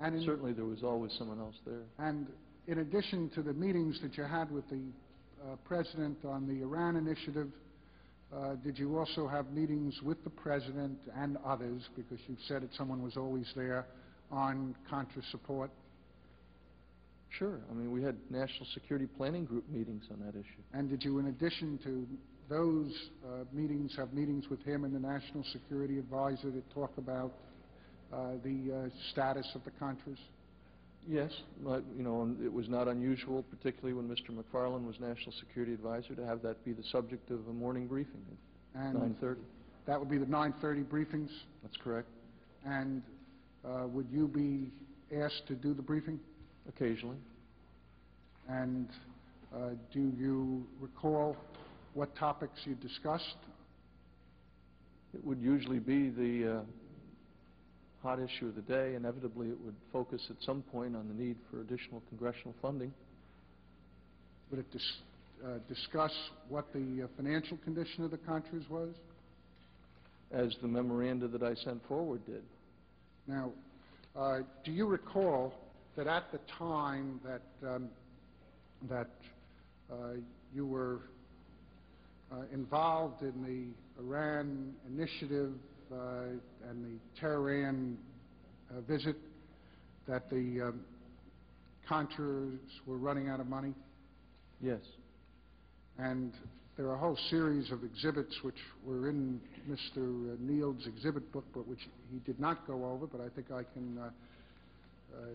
And 0.00 0.16
in- 0.16 0.24
certainly 0.24 0.52
there 0.52 0.64
was 0.64 0.82
always 0.82 1.12
someone 1.18 1.40
else 1.40 1.56
there. 1.66 1.82
And 1.98 2.26
in 2.66 2.78
addition 2.78 3.30
to 3.34 3.42
the 3.42 3.52
meetings 3.52 4.00
that 4.02 4.16
you 4.16 4.24
had 4.24 4.50
with 4.50 4.68
the 4.68 4.80
uh, 5.42 5.56
President 5.64 6.18
on 6.24 6.46
the 6.46 6.62
Iran 6.62 6.96
initiative, 6.96 7.48
did 8.64 8.78
you 8.78 8.98
also 8.98 9.26
have 9.26 9.50
meetings 9.50 10.00
with 10.02 10.22
the 10.24 10.30
President 10.30 10.98
and 11.16 11.36
others, 11.44 11.82
because 11.96 12.18
you 12.26 12.36
said 12.48 12.62
that 12.62 12.74
someone 12.74 13.02
was 13.02 13.16
always 13.16 13.50
there, 13.54 13.86
on 14.30 14.74
Contra 14.90 15.22
support? 15.30 15.70
Sure. 17.38 17.60
I 17.70 17.74
mean, 17.74 17.92
we 17.92 18.02
had 18.02 18.16
National 18.30 18.66
Security 18.72 19.06
Planning 19.06 19.44
Group 19.44 19.68
meetings 19.68 20.04
on 20.10 20.20
that 20.20 20.38
issue. 20.38 20.62
And 20.72 20.88
did 20.88 21.04
you, 21.04 21.18
in 21.18 21.26
addition 21.26 21.78
to 21.84 22.06
those 22.48 22.92
uh, 23.24 23.44
meetings, 23.52 23.94
have 23.96 24.12
meetings 24.12 24.48
with 24.48 24.62
him 24.62 24.84
and 24.84 24.94
the 24.94 25.00
National 25.00 25.44
Security 25.52 25.98
Advisor 25.98 26.50
to 26.50 26.62
talk 26.72 26.92
about 26.96 27.34
uh, 28.12 28.32
the 28.42 28.90
uh, 28.90 29.10
status 29.12 29.46
of 29.54 29.64
the 29.64 29.70
Contras? 29.72 30.18
Yes, 31.08 31.30
but, 31.62 31.84
you 31.96 32.02
know, 32.02 32.34
it 32.44 32.52
was 32.52 32.68
not 32.68 32.88
unusual, 32.88 33.44
particularly 33.44 33.94
when 33.94 34.08
Mr. 34.08 34.30
McFarlane 34.30 34.84
was 34.86 34.98
National 34.98 35.32
Security 35.38 35.72
Advisor, 35.72 36.16
to 36.16 36.26
have 36.26 36.42
that 36.42 36.64
be 36.64 36.72
the 36.72 36.82
subject 36.90 37.30
of 37.30 37.46
a 37.48 37.52
morning 37.52 37.86
briefing 37.86 38.22
at 38.74 38.80
And 38.86 39.16
9:30. 39.16 39.36
that 39.86 40.00
would 40.00 40.10
be 40.10 40.18
the 40.18 40.26
9:30 40.26 40.84
briefings? 40.84 41.30
That's 41.62 41.76
correct. 41.76 42.08
And 42.64 43.02
uh, 43.64 43.86
would 43.86 44.08
you 44.10 44.26
be 44.26 44.72
asked 45.16 45.46
to 45.46 45.54
do 45.54 45.74
the 45.74 45.82
briefing? 45.82 46.18
Occasionally. 46.68 47.18
And 48.48 48.88
uh, 49.54 49.70
do 49.92 50.12
you 50.18 50.66
recall 50.80 51.36
what 51.94 52.14
topics 52.16 52.58
you 52.64 52.74
discussed? 52.74 53.36
It 55.14 55.24
would 55.24 55.40
usually 55.40 55.78
be 55.78 56.10
the 56.10 56.58
uh, 56.58 56.60
hot 58.02 58.18
issue 58.20 58.46
of 58.48 58.54
the 58.54 58.62
day. 58.62 58.94
Inevitably, 58.94 59.48
it 59.48 59.58
would 59.64 59.74
focus 59.92 60.26
at 60.30 60.36
some 60.40 60.62
point 60.62 60.96
on 60.96 61.08
the 61.08 61.14
need 61.14 61.36
for 61.50 61.60
additional 61.60 62.02
congressional 62.08 62.54
funding. 62.62 62.92
Would 64.50 64.60
it 64.60 64.72
dis- 64.72 65.00
uh, 65.44 65.58
discuss 65.68 66.12
what 66.48 66.72
the 66.72 67.04
uh, 67.04 67.06
financial 67.16 67.56
condition 67.58 68.04
of 68.04 68.10
the 68.10 68.18
Contras 68.18 68.68
was? 68.70 68.94
as 70.30 70.54
the 70.60 70.68
memoranda 70.68 71.28
that 71.28 71.42
I 71.42 71.54
sent 71.54 71.86
forward 71.86 72.24
did. 72.26 72.42
Now, 73.26 73.52
uh, 74.16 74.38
do 74.64 74.72
you 74.72 74.86
recall 74.86 75.54
that 75.96 76.06
at 76.06 76.30
the 76.32 76.40
time 76.58 77.20
that, 77.24 77.68
um, 77.68 77.88
that 78.88 79.10
uh, 79.90 80.14
you 80.54 80.66
were 80.66 81.00
uh, 82.32 82.42
involved 82.52 83.22
in 83.22 83.42
the 83.96 84.02
Iran 84.02 84.74
initiative 84.88 85.52
and 85.90 86.84
the 86.84 87.20
Tehran 87.20 87.98
uh, 88.70 88.80
visit, 88.82 89.16
that 90.08 90.28
the 90.30 90.68
um, 90.68 90.80
Contras 91.88 92.58
were 92.86 92.98
running 92.98 93.28
out 93.28 93.40
of 93.40 93.46
money? 93.46 93.74
Yes. 94.60 94.80
And 95.98 96.32
there 96.76 96.86
are 96.86 96.94
a 96.94 96.98
whole 96.98 97.18
series 97.30 97.70
of 97.70 97.84
exhibits 97.84 98.34
which 98.42 98.58
were 98.84 99.08
in 99.08 99.40
Mr. 99.68 100.38
Neal's 100.40 100.86
exhibit 100.86 101.32
book, 101.32 101.44
but 101.54 101.66
which 101.66 101.88
he 102.12 102.18
did 102.26 102.38
not 102.38 102.66
go 102.66 102.84
over, 102.84 103.06
but 103.06 103.20
I 103.20 103.28
think 103.30 103.50
I 103.50 103.62
can 103.72 103.98
uh, 103.98 104.10
uh, 105.16 105.26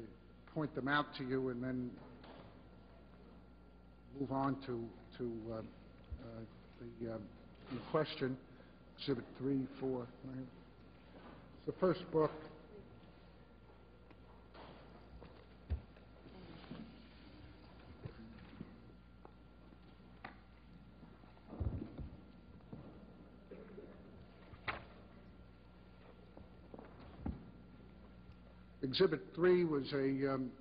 point 0.54 0.74
them 0.76 0.88
out 0.88 1.06
to 1.18 1.24
you 1.24 1.49
and 1.49 1.64
then 1.64 1.89
move 4.20 4.32
on 4.32 4.56
to, 4.66 4.84
to 5.18 5.32
uh, 5.52 5.56
uh, 5.56 5.62
the, 7.02 7.14
uh, 7.14 7.18
the 7.72 7.80
question, 7.91 8.38
Exhibit 9.02 9.26
3, 9.39 9.68
4. 9.80 9.97
right 9.97 10.08
here. 10.36 10.43
The 11.66 11.72
first 11.80 12.02
book 12.12 12.30
Exhibit 28.84 29.22
3 29.34 29.66
was 29.66 29.91
a 29.93 30.34
um, 30.34 30.52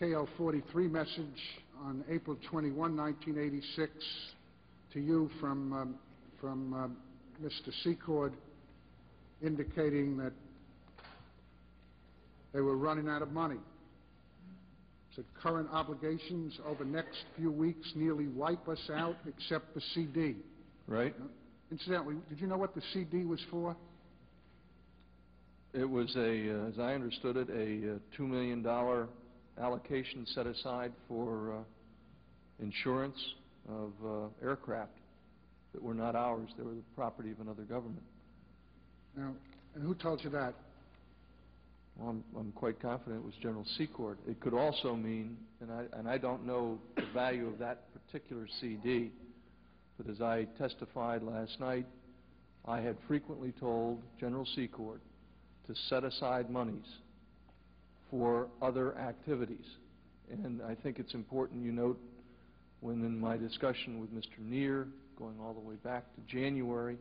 KL-43 0.00 0.90
message 0.90 1.18
on 1.84 2.02
April 2.08 2.38
21, 2.50 2.96
1986, 2.96 3.92
to 4.92 5.00
you 5.00 5.30
from, 5.40 5.72
um, 5.72 5.94
from 6.40 6.74
um, 6.74 6.96
Mr. 7.42 7.72
Secord, 7.82 8.32
indicating 9.42 10.16
that 10.18 10.32
they 12.52 12.60
were 12.60 12.76
running 12.76 13.08
out 13.08 13.22
of 13.22 13.30
money. 13.30 13.58
Said 15.14 15.24
current 15.42 15.68
obligations 15.72 16.58
over 16.66 16.84
the 16.84 16.90
next 16.90 17.24
few 17.36 17.50
weeks 17.50 17.90
nearly 17.94 18.28
wipe 18.28 18.68
us 18.68 18.90
out 18.92 19.16
except 19.26 19.74
the 19.74 19.80
CD. 19.94 20.36
Right? 20.86 21.14
Incidentally, 21.70 22.16
did 22.28 22.40
you 22.40 22.46
know 22.46 22.56
what 22.56 22.74
the 22.74 22.82
CD 22.92 23.24
was 23.24 23.40
for? 23.50 23.76
It 25.72 25.88
was 25.88 26.14
a, 26.16 26.64
uh, 26.64 26.68
as 26.68 26.78
I 26.80 26.94
understood 26.94 27.36
it, 27.36 27.48
a 27.48 27.94
uh, 27.94 27.98
$2 28.18 28.28
million 28.28 28.66
allocation 29.60 30.26
set 30.34 30.46
aside 30.46 30.92
for 31.06 31.58
uh, 31.58 31.62
insurance 32.60 33.18
of 33.68 33.92
uh, 34.04 34.46
aircraft 34.46 34.92
that 35.72 35.82
were 35.82 35.94
not 35.94 36.16
ours. 36.16 36.48
They 36.56 36.64
were 36.64 36.74
the 36.74 36.82
property 36.94 37.30
of 37.30 37.40
another 37.40 37.62
government. 37.62 38.02
Now, 39.16 39.32
and 39.74 39.84
who 39.84 39.94
told 39.94 40.22
you 40.24 40.30
that? 40.30 40.54
Well, 41.96 42.10
I'm, 42.10 42.24
I'm 42.38 42.52
quite 42.52 42.80
confident 42.80 43.22
it 43.22 43.24
was 43.24 43.34
General 43.42 43.64
Secord. 43.76 44.18
It 44.26 44.40
could 44.40 44.54
also 44.54 44.94
mean, 44.96 45.36
and 45.60 45.70
I, 45.70 45.84
and 45.98 46.08
I 46.08 46.18
don't 46.18 46.46
know 46.46 46.78
the 46.96 47.06
value 47.12 47.46
of 47.46 47.58
that 47.58 47.84
particular 47.92 48.46
CD, 48.60 49.10
but 49.98 50.10
as 50.10 50.20
I 50.20 50.46
testified 50.58 51.22
last 51.22 51.60
night, 51.60 51.86
I 52.66 52.80
had 52.80 52.96
frequently 53.06 53.52
told 53.58 54.02
General 54.18 54.46
Secord 54.54 55.00
to 55.66 55.74
set 55.88 56.04
aside 56.04 56.50
monies 56.50 56.86
for 58.10 58.48
other 58.60 58.96
activities. 58.98 59.64
And 60.30 60.60
I 60.62 60.74
think 60.74 60.98
it's 60.98 61.14
important 61.14 61.62
you 61.62 61.72
note 61.72 61.98
when 62.80 63.04
in 63.04 63.18
my 63.18 63.36
discussion 63.36 64.00
with 64.00 64.12
Mr. 64.14 64.38
Nir, 64.38 64.86
going 65.18 65.36
all 65.40 65.52
the 65.52 65.60
way 65.60 65.76
back 65.76 66.04
to 66.14 66.20
January, 66.22 66.96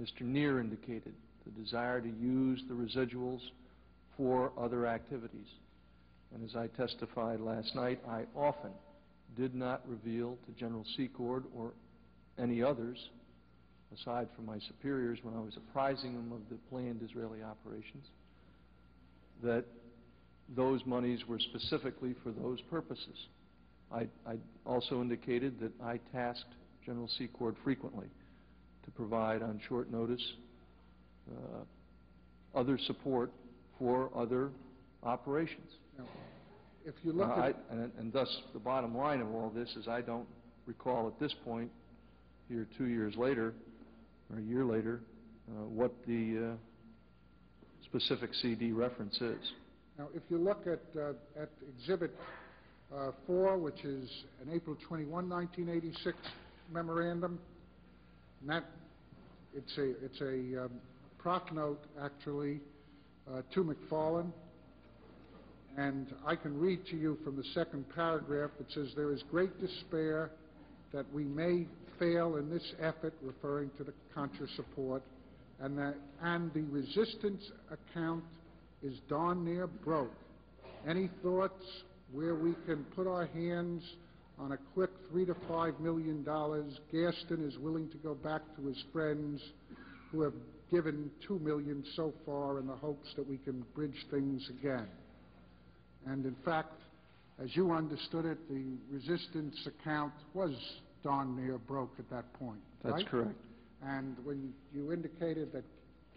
Mr. 0.00 0.22
Nir 0.22 0.60
indicated 0.60 1.14
the 1.44 1.62
desire 1.62 2.00
to 2.00 2.08
use 2.08 2.62
the 2.68 2.74
residuals 2.74 3.40
for 4.16 4.52
other 4.58 4.86
activities. 4.86 5.46
And 6.34 6.44
as 6.44 6.56
I 6.56 6.66
testified 6.68 7.40
last 7.40 7.74
night, 7.74 8.00
I 8.08 8.24
often 8.36 8.70
did 9.36 9.54
not 9.54 9.82
reveal 9.88 10.36
to 10.46 10.52
General 10.58 10.84
Secord 10.96 11.44
or 11.54 11.72
any 12.38 12.62
others, 12.62 12.98
aside 13.94 14.28
from 14.34 14.46
my 14.46 14.58
superiors 14.66 15.18
when 15.22 15.34
I 15.34 15.40
was 15.40 15.56
apprising 15.56 16.14
them 16.14 16.32
of 16.32 16.40
the 16.50 16.56
planned 16.70 17.02
Israeli 17.02 17.42
operations, 17.42 18.06
that 19.42 19.64
those 20.54 20.80
monies 20.86 21.20
were 21.28 21.38
specifically 21.38 22.14
for 22.22 22.30
those 22.30 22.60
purposes. 22.62 23.16
I, 23.92 24.06
I 24.26 24.36
also 24.66 25.00
indicated 25.00 25.58
that 25.60 25.72
I 25.82 25.98
tasked 26.12 26.52
General 26.84 27.08
Secord 27.18 27.56
frequently 27.64 28.06
to 28.84 28.90
provide 28.90 29.42
on 29.42 29.60
short 29.68 29.90
notice 29.90 30.22
uh, 31.30 32.58
other 32.58 32.78
support 32.86 33.32
for 33.78 34.10
other 34.16 34.50
operations. 35.02 35.70
Now, 35.98 36.04
If 36.84 36.94
you 37.02 37.12
look 37.12 37.28
Uh, 37.28 37.32
I- 37.32 37.54
And 37.70 37.92
and 37.98 38.12
thus, 38.12 38.28
the 38.52 38.58
bottom 38.58 38.96
line 38.96 39.20
of 39.20 39.34
all 39.34 39.50
this 39.50 39.74
is 39.76 39.88
I 39.88 40.00
don't 40.00 40.26
recall 40.66 41.06
at 41.08 41.18
this 41.18 41.34
point, 41.44 41.70
here 42.48 42.66
two 42.76 42.86
years 42.86 43.14
later, 43.16 43.54
or 44.30 44.38
a 44.38 44.42
year 44.42 44.64
later, 44.64 45.00
uh, 45.48 45.64
what 45.64 45.92
the 46.06 46.52
uh, 46.52 46.56
specific 47.84 48.34
CD 48.34 48.72
reference 48.72 49.20
is. 49.20 49.52
now, 49.98 50.08
if 50.14 50.22
you 50.30 50.38
look 50.38 50.66
at, 50.66 50.82
uh, 51.00 51.12
at 51.42 51.50
Exhibit 51.76 52.14
4, 53.26 53.58
which 53.58 53.84
is 53.84 54.10
an 54.42 54.54
April 54.54 54.76
21, 54.88 55.28
1986 55.28 56.16
memorandum, 56.72 57.38
and 58.40 58.50
that, 58.50 58.64
it's 59.54 59.76
a, 59.78 59.90
it's 60.04 60.20
a 60.20 60.64
um, 60.64 60.70
prof 61.18 61.42
note, 61.52 61.80
actually, 62.02 62.60
uh, 63.30 63.42
to 63.52 63.64
McFarlane, 63.64 64.32
and 65.76 66.14
I 66.26 66.34
can 66.34 66.58
read 66.58 66.86
to 66.86 66.96
you 66.96 67.18
from 67.24 67.36
the 67.36 67.44
second 67.54 67.84
paragraph, 67.94 68.50
it 68.58 68.66
says, 68.72 68.92
"There 68.96 69.12
is 69.12 69.22
great 69.30 69.60
despair 69.60 70.30
that 70.92 71.04
we 71.12 71.24
may 71.24 71.66
fail 71.98 72.36
in 72.36 72.50
this 72.50 72.74
effort," 72.80 73.12
referring 73.22 73.70
to 73.76 73.84
the 73.84 73.92
Contra 74.14 74.48
support, 74.56 75.02
"and 75.60 75.78
that, 75.78 75.94
and 76.22 76.52
the 76.52 76.62
resistance 76.62 77.42
account 77.70 78.24
is 78.82 78.98
darn 79.08 79.44
near 79.44 79.66
broke. 79.66 80.14
Any 80.86 81.08
thoughts 81.22 81.64
where 82.12 82.34
we 82.34 82.54
can 82.66 82.84
put 82.96 83.06
our 83.06 83.26
hands 83.26 83.82
on 84.38 84.52
a 84.52 84.56
quick 84.74 84.90
three 85.10 85.26
to 85.26 85.34
five 85.48 85.78
million 85.80 86.22
dollars? 86.22 86.78
Gaston 86.92 87.46
is 87.46 87.58
willing 87.58 87.88
to 87.90 87.96
go 87.98 88.14
back 88.14 88.42
to 88.56 88.66
his 88.66 88.82
friends 88.92 89.42
who 90.10 90.22
have 90.22 90.34
given 90.70 91.10
two 91.26 91.38
million 91.38 91.84
so 91.96 92.12
far 92.24 92.58
in 92.58 92.66
the 92.66 92.76
hopes 92.76 93.08
that 93.16 93.28
we 93.28 93.38
can 93.38 93.64
bridge 93.74 94.06
things 94.10 94.48
again. 94.50 94.86
And 96.06 96.24
in 96.24 96.36
fact, 96.44 96.72
as 97.42 97.54
you 97.54 97.72
understood 97.72 98.24
it, 98.24 98.38
the 98.48 98.76
resistance 98.90 99.56
account 99.66 100.12
was 100.34 100.52
darn 101.04 101.36
near 101.36 101.58
broke 101.58 101.92
at 101.98 102.10
that 102.10 102.32
point, 102.34 102.60
right? 102.82 102.94
That's 102.96 103.08
correct. 103.08 103.36
And 103.84 104.16
when 104.24 104.52
you 104.74 104.92
indicated 104.92 105.52
that 105.52 105.64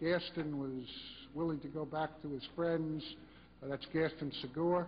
Gaston 0.00 0.58
was 0.58 0.84
willing 1.34 1.60
to 1.60 1.68
go 1.68 1.84
back 1.84 2.10
to 2.22 2.30
his 2.30 2.42
friends, 2.56 3.04
uh, 3.62 3.68
that's 3.68 3.86
Gaston 3.92 4.32
Sigur, 4.42 4.86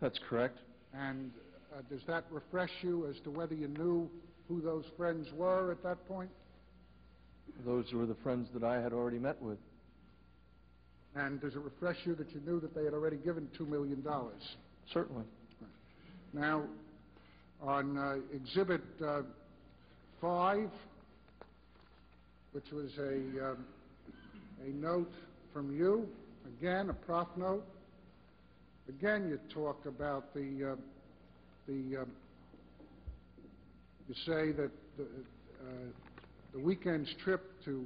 That's 0.00 0.18
correct. 0.28 0.58
and 0.94 1.30
uh, 1.72 1.82
does 1.88 2.00
that 2.06 2.24
refresh 2.30 2.70
you 2.82 3.06
as 3.06 3.16
to 3.24 3.30
whether 3.30 3.54
you 3.54 3.68
knew 3.68 4.10
who 4.48 4.60
those 4.60 4.84
friends 4.96 5.28
were 5.36 5.70
at 5.70 5.82
that 5.82 6.06
point? 6.08 6.30
Those 7.64 7.92
were 7.92 8.06
the 8.06 8.16
friends 8.22 8.48
that 8.54 8.64
I 8.64 8.80
had 8.80 8.92
already 8.92 9.18
met 9.18 9.40
with. 9.40 9.58
And 11.14 11.40
does 11.40 11.54
it 11.54 11.60
refresh 11.60 11.96
you 12.04 12.14
that 12.16 12.32
you 12.32 12.40
knew 12.46 12.60
that 12.60 12.74
they 12.74 12.84
had 12.84 12.94
already 12.94 13.16
given 13.16 13.48
$2 13.58 13.68
million? 13.68 14.04
Certainly. 14.92 15.24
Now, 16.32 16.64
on 17.60 17.98
uh, 17.98 18.16
Exhibit 18.34 18.82
uh, 19.04 19.22
5, 20.20 20.70
which 22.52 22.70
was 22.72 22.90
a, 22.98 23.50
um, 23.50 23.64
a 24.64 24.70
note 24.70 25.12
from 25.52 25.76
you, 25.76 26.08
again, 26.58 26.90
a 26.90 26.94
prof 26.94 27.28
note, 27.36 27.66
again, 28.90 29.28
you 29.28 29.38
talk 29.54 29.86
about 29.86 30.34
the, 30.34 30.72
uh, 30.72 30.76
the, 31.68 32.02
um, 32.02 32.10
you 34.08 34.14
say 34.26 34.50
that 34.50 34.70
the, 34.96 35.04
uh, 35.04 35.66
the 36.52 36.58
weekend's 36.58 37.08
trip 37.22 37.52
to 37.64 37.84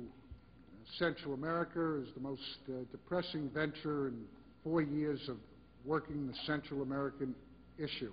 Central 0.98 1.34
America 1.34 1.96
is 2.02 2.08
the 2.14 2.20
most 2.20 2.40
uh, 2.68 2.72
depressing 2.90 3.50
venture 3.50 4.08
in 4.08 4.24
four 4.62 4.80
years 4.80 5.20
of 5.28 5.36
working 5.84 6.26
the 6.26 6.34
Central 6.46 6.82
American 6.82 7.34
issue. 7.78 8.12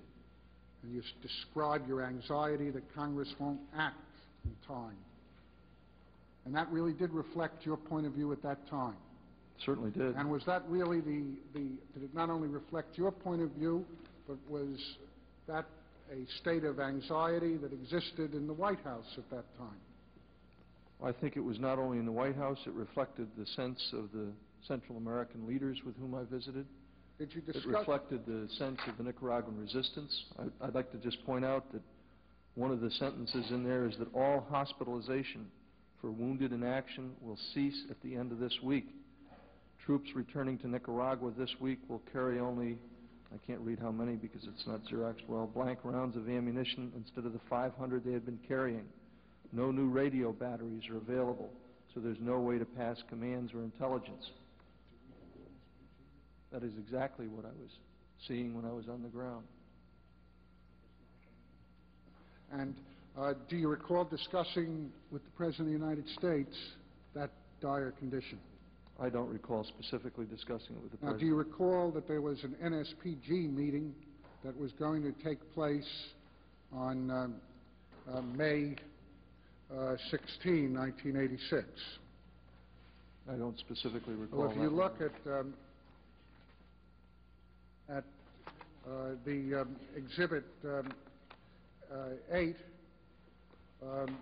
And 0.84 0.94
you 0.94 1.02
describe 1.22 1.88
your 1.88 2.04
anxiety 2.04 2.72
that 2.72 2.84
Congress 2.94 3.34
won't 3.40 3.62
act 3.78 3.96
in 4.44 4.52
time. 4.68 4.98
And 6.46 6.54
that 6.56 6.70
really 6.72 6.94
did 6.94 7.12
reflect 7.12 7.66
your 7.66 7.78
point 7.78 8.06
of 8.06 8.14
view 8.14 8.34
at 8.34 8.44
that 8.44 8.68
time. 8.70 8.98
Certainly 9.66 9.92
did. 9.92 10.16
And 10.16 10.30
was 10.30 10.44
that 10.46 10.64
really 10.68 11.02
the, 11.02 11.24
the, 11.54 11.60
did 11.94 12.04
it 12.04 12.14
not 12.14 12.30
only 12.30 12.48
reflect 12.48 12.98
your 12.98 13.12
point 13.12 13.42
of 13.42 13.52
view, 13.52 13.86
but 14.28 14.38
was 14.50 14.78
that 15.48 15.66
a 16.12 16.26
state 16.42 16.64
of 16.64 16.80
anxiety 16.80 17.58
that 17.58 17.72
existed 17.72 18.34
in 18.34 18.48
the 18.48 18.54
White 18.54 18.80
House 18.84 19.06
at 19.18 19.30
that 19.30 19.46
time? 19.58 19.78
I 21.04 21.12
think 21.12 21.36
it 21.36 21.42
was 21.42 21.60
not 21.60 21.80
only 21.80 21.98
in 21.98 22.06
the 22.06 22.12
White 22.12 22.36
House, 22.36 22.60
it 22.66 22.74
reflected 22.74 23.28
the 23.38 23.46
sense 23.56 23.82
of 23.94 24.12
the 24.14 24.28
Central 24.68 24.98
American 24.98 25.48
leaders 25.48 25.78
with 25.86 25.96
whom 25.98 26.14
I 26.14 26.24
visited. 26.24 26.66
Did 27.18 27.34
you 27.34 27.42
discuss 27.42 27.66
It 27.66 27.70
reflected 27.70 28.26
the 28.26 28.48
sense 28.58 28.80
of 28.88 28.98
the 28.98 29.04
Nicaraguan 29.04 29.60
resistance. 29.60 30.26
I- 30.40 30.68
I'd 30.68 30.76
like 30.76 30.92
to 30.92 30.98
just 30.98 31.24
point 31.26 31.46
out 31.46 31.72
that 31.72 31.82
one 32.56 32.72
of 32.72 32.82
the 32.82 32.92
sentences 32.92 33.50
in 33.52 33.64
there 33.64 33.86
is 33.86 33.98
that 33.98 34.14
all 34.14 34.42
hospitalization 34.50 35.50
for 36.00 36.12
wounded 36.12 36.52
in 36.52 36.64
action 36.64 37.16
will 37.22 37.38
cease 37.54 37.86
at 37.90 38.02
the 38.02 38.16
end 38.16 38.32
of 38.32 38.40
this 38.40 38.62
week. 38.62 38.88
Troops 39.86 40.10
returning 40.14 40.58
to 40.60 40.68
Nicaragua 40.68 41.32
this 41.38 41.50
week 41.60 41.80
will 41.88 42.02
carry 42.14 42.40
only, 42.40 42.78
I 43.34 43.38
can't 43.48 43.62
read 43.62 43.80
how 43.80 43.92
many 43.92 44.14
because 44.14 44.42
it's 44.44 44.68
not 44.68 44.82
Xerox 44.92 45.16
well, 45.28 45.48
blank 45.48 45.80
rounds 45.84 46.16
of 46.16 46.30
ammunition 46.30 46.92
instead 46.96 47.26
of 47.26 47.34
the 47.34 47.42
500 47.50 48.04
they 48.06 48.14
had 48.14 48.26
been 48.26 48.40
carrying. 48.48 48.86
No 49.52 49.72
new 49.72 49.90
radio 49.90 50.32
batteries 50.32 50.84
are 50.90 50.98
available, 50.98 51.50
so 51.94 52.00
there's 52.00 52.20
no 52.22 52.40
way 52.40 52.60
to 52.60 52.66
pass 52.66 52.98
commands 53.10 53.54
or 53.54 53.64
intelligence. 53.64 54.30
That 56.52 56.64
is 56.64 56.74
exactly 56.78 57.28
what 57.28 57.46
I 57.46 57.50
was 57.60 57.72
seeing 58.28 58.54
when 58.54 58.66
I 58.66 58.72
was 58.72 58.88
on 58.88 59.02
the 59.02 59.10
ground. 59.10 59.46
And 62.52 62.76
uh, 63.18 63.34
do 63.50 63.56
you 63.56 63.68
recall 63.68 64.04
discussing 64.04 64.92
with 65.12 65.24
the 65.24 65.32
President 65.32 65.74
of 65.74 65.80
the 65.80 65.86
United 65.86 66.08
States 66.10 66.56
that 67.16 67.32
dire 67.62 67.92
condition? 67.92 68.38
I 69.02 69.10
don't 69.10 69.30
recall 69.30 69.64
specifically 69.64 70.26
discussing 70.26 70.76
it 70.76 70.84
with 70.84 70.92
the 71.00 71.04
Now, 71.06 71.14
do 71.14 71.26
you 71.26 71.36
President. 71.36 71.60
recall 71.60 71.92
that 71.92 72.08
there 72.08 72.22
was 72.22 72.44
an 72.44 72.56
NSPG 72.64 73.52
meeting 73.52 73.96
that 74.44 74.56
was 74.56 74.72
going 74.74 75.02
to 75.02 75.12
take 75.24 75.40
place 75.56 75.90
on 76.72 77.10
um, 77.10 77.36
uh, 78.14 78.22
May 78.22 78.76
uh, 79.76 79.96
16, 80.12 80.74
1986? 80.74 81.66
I 83.32 83.36
don't 83.36 83.58
specifically 83.58 84.14
recall 84.14 84.40
Well, 84.42 84.52
if 84.52 84.58
you 84.58 84.70
look 84.70 84.98
at, 85.02 85.32
um, 85.32 85.54
at 87.90 88.04
uh, 88.88 89.16
the 89.26 89.62
um, 89.62 89.76
Exhibit 89.96 90.46
um, 90.64 90.92
uh, 91.92 91.98
8, 92.32 92.56
um, 93.84 94.18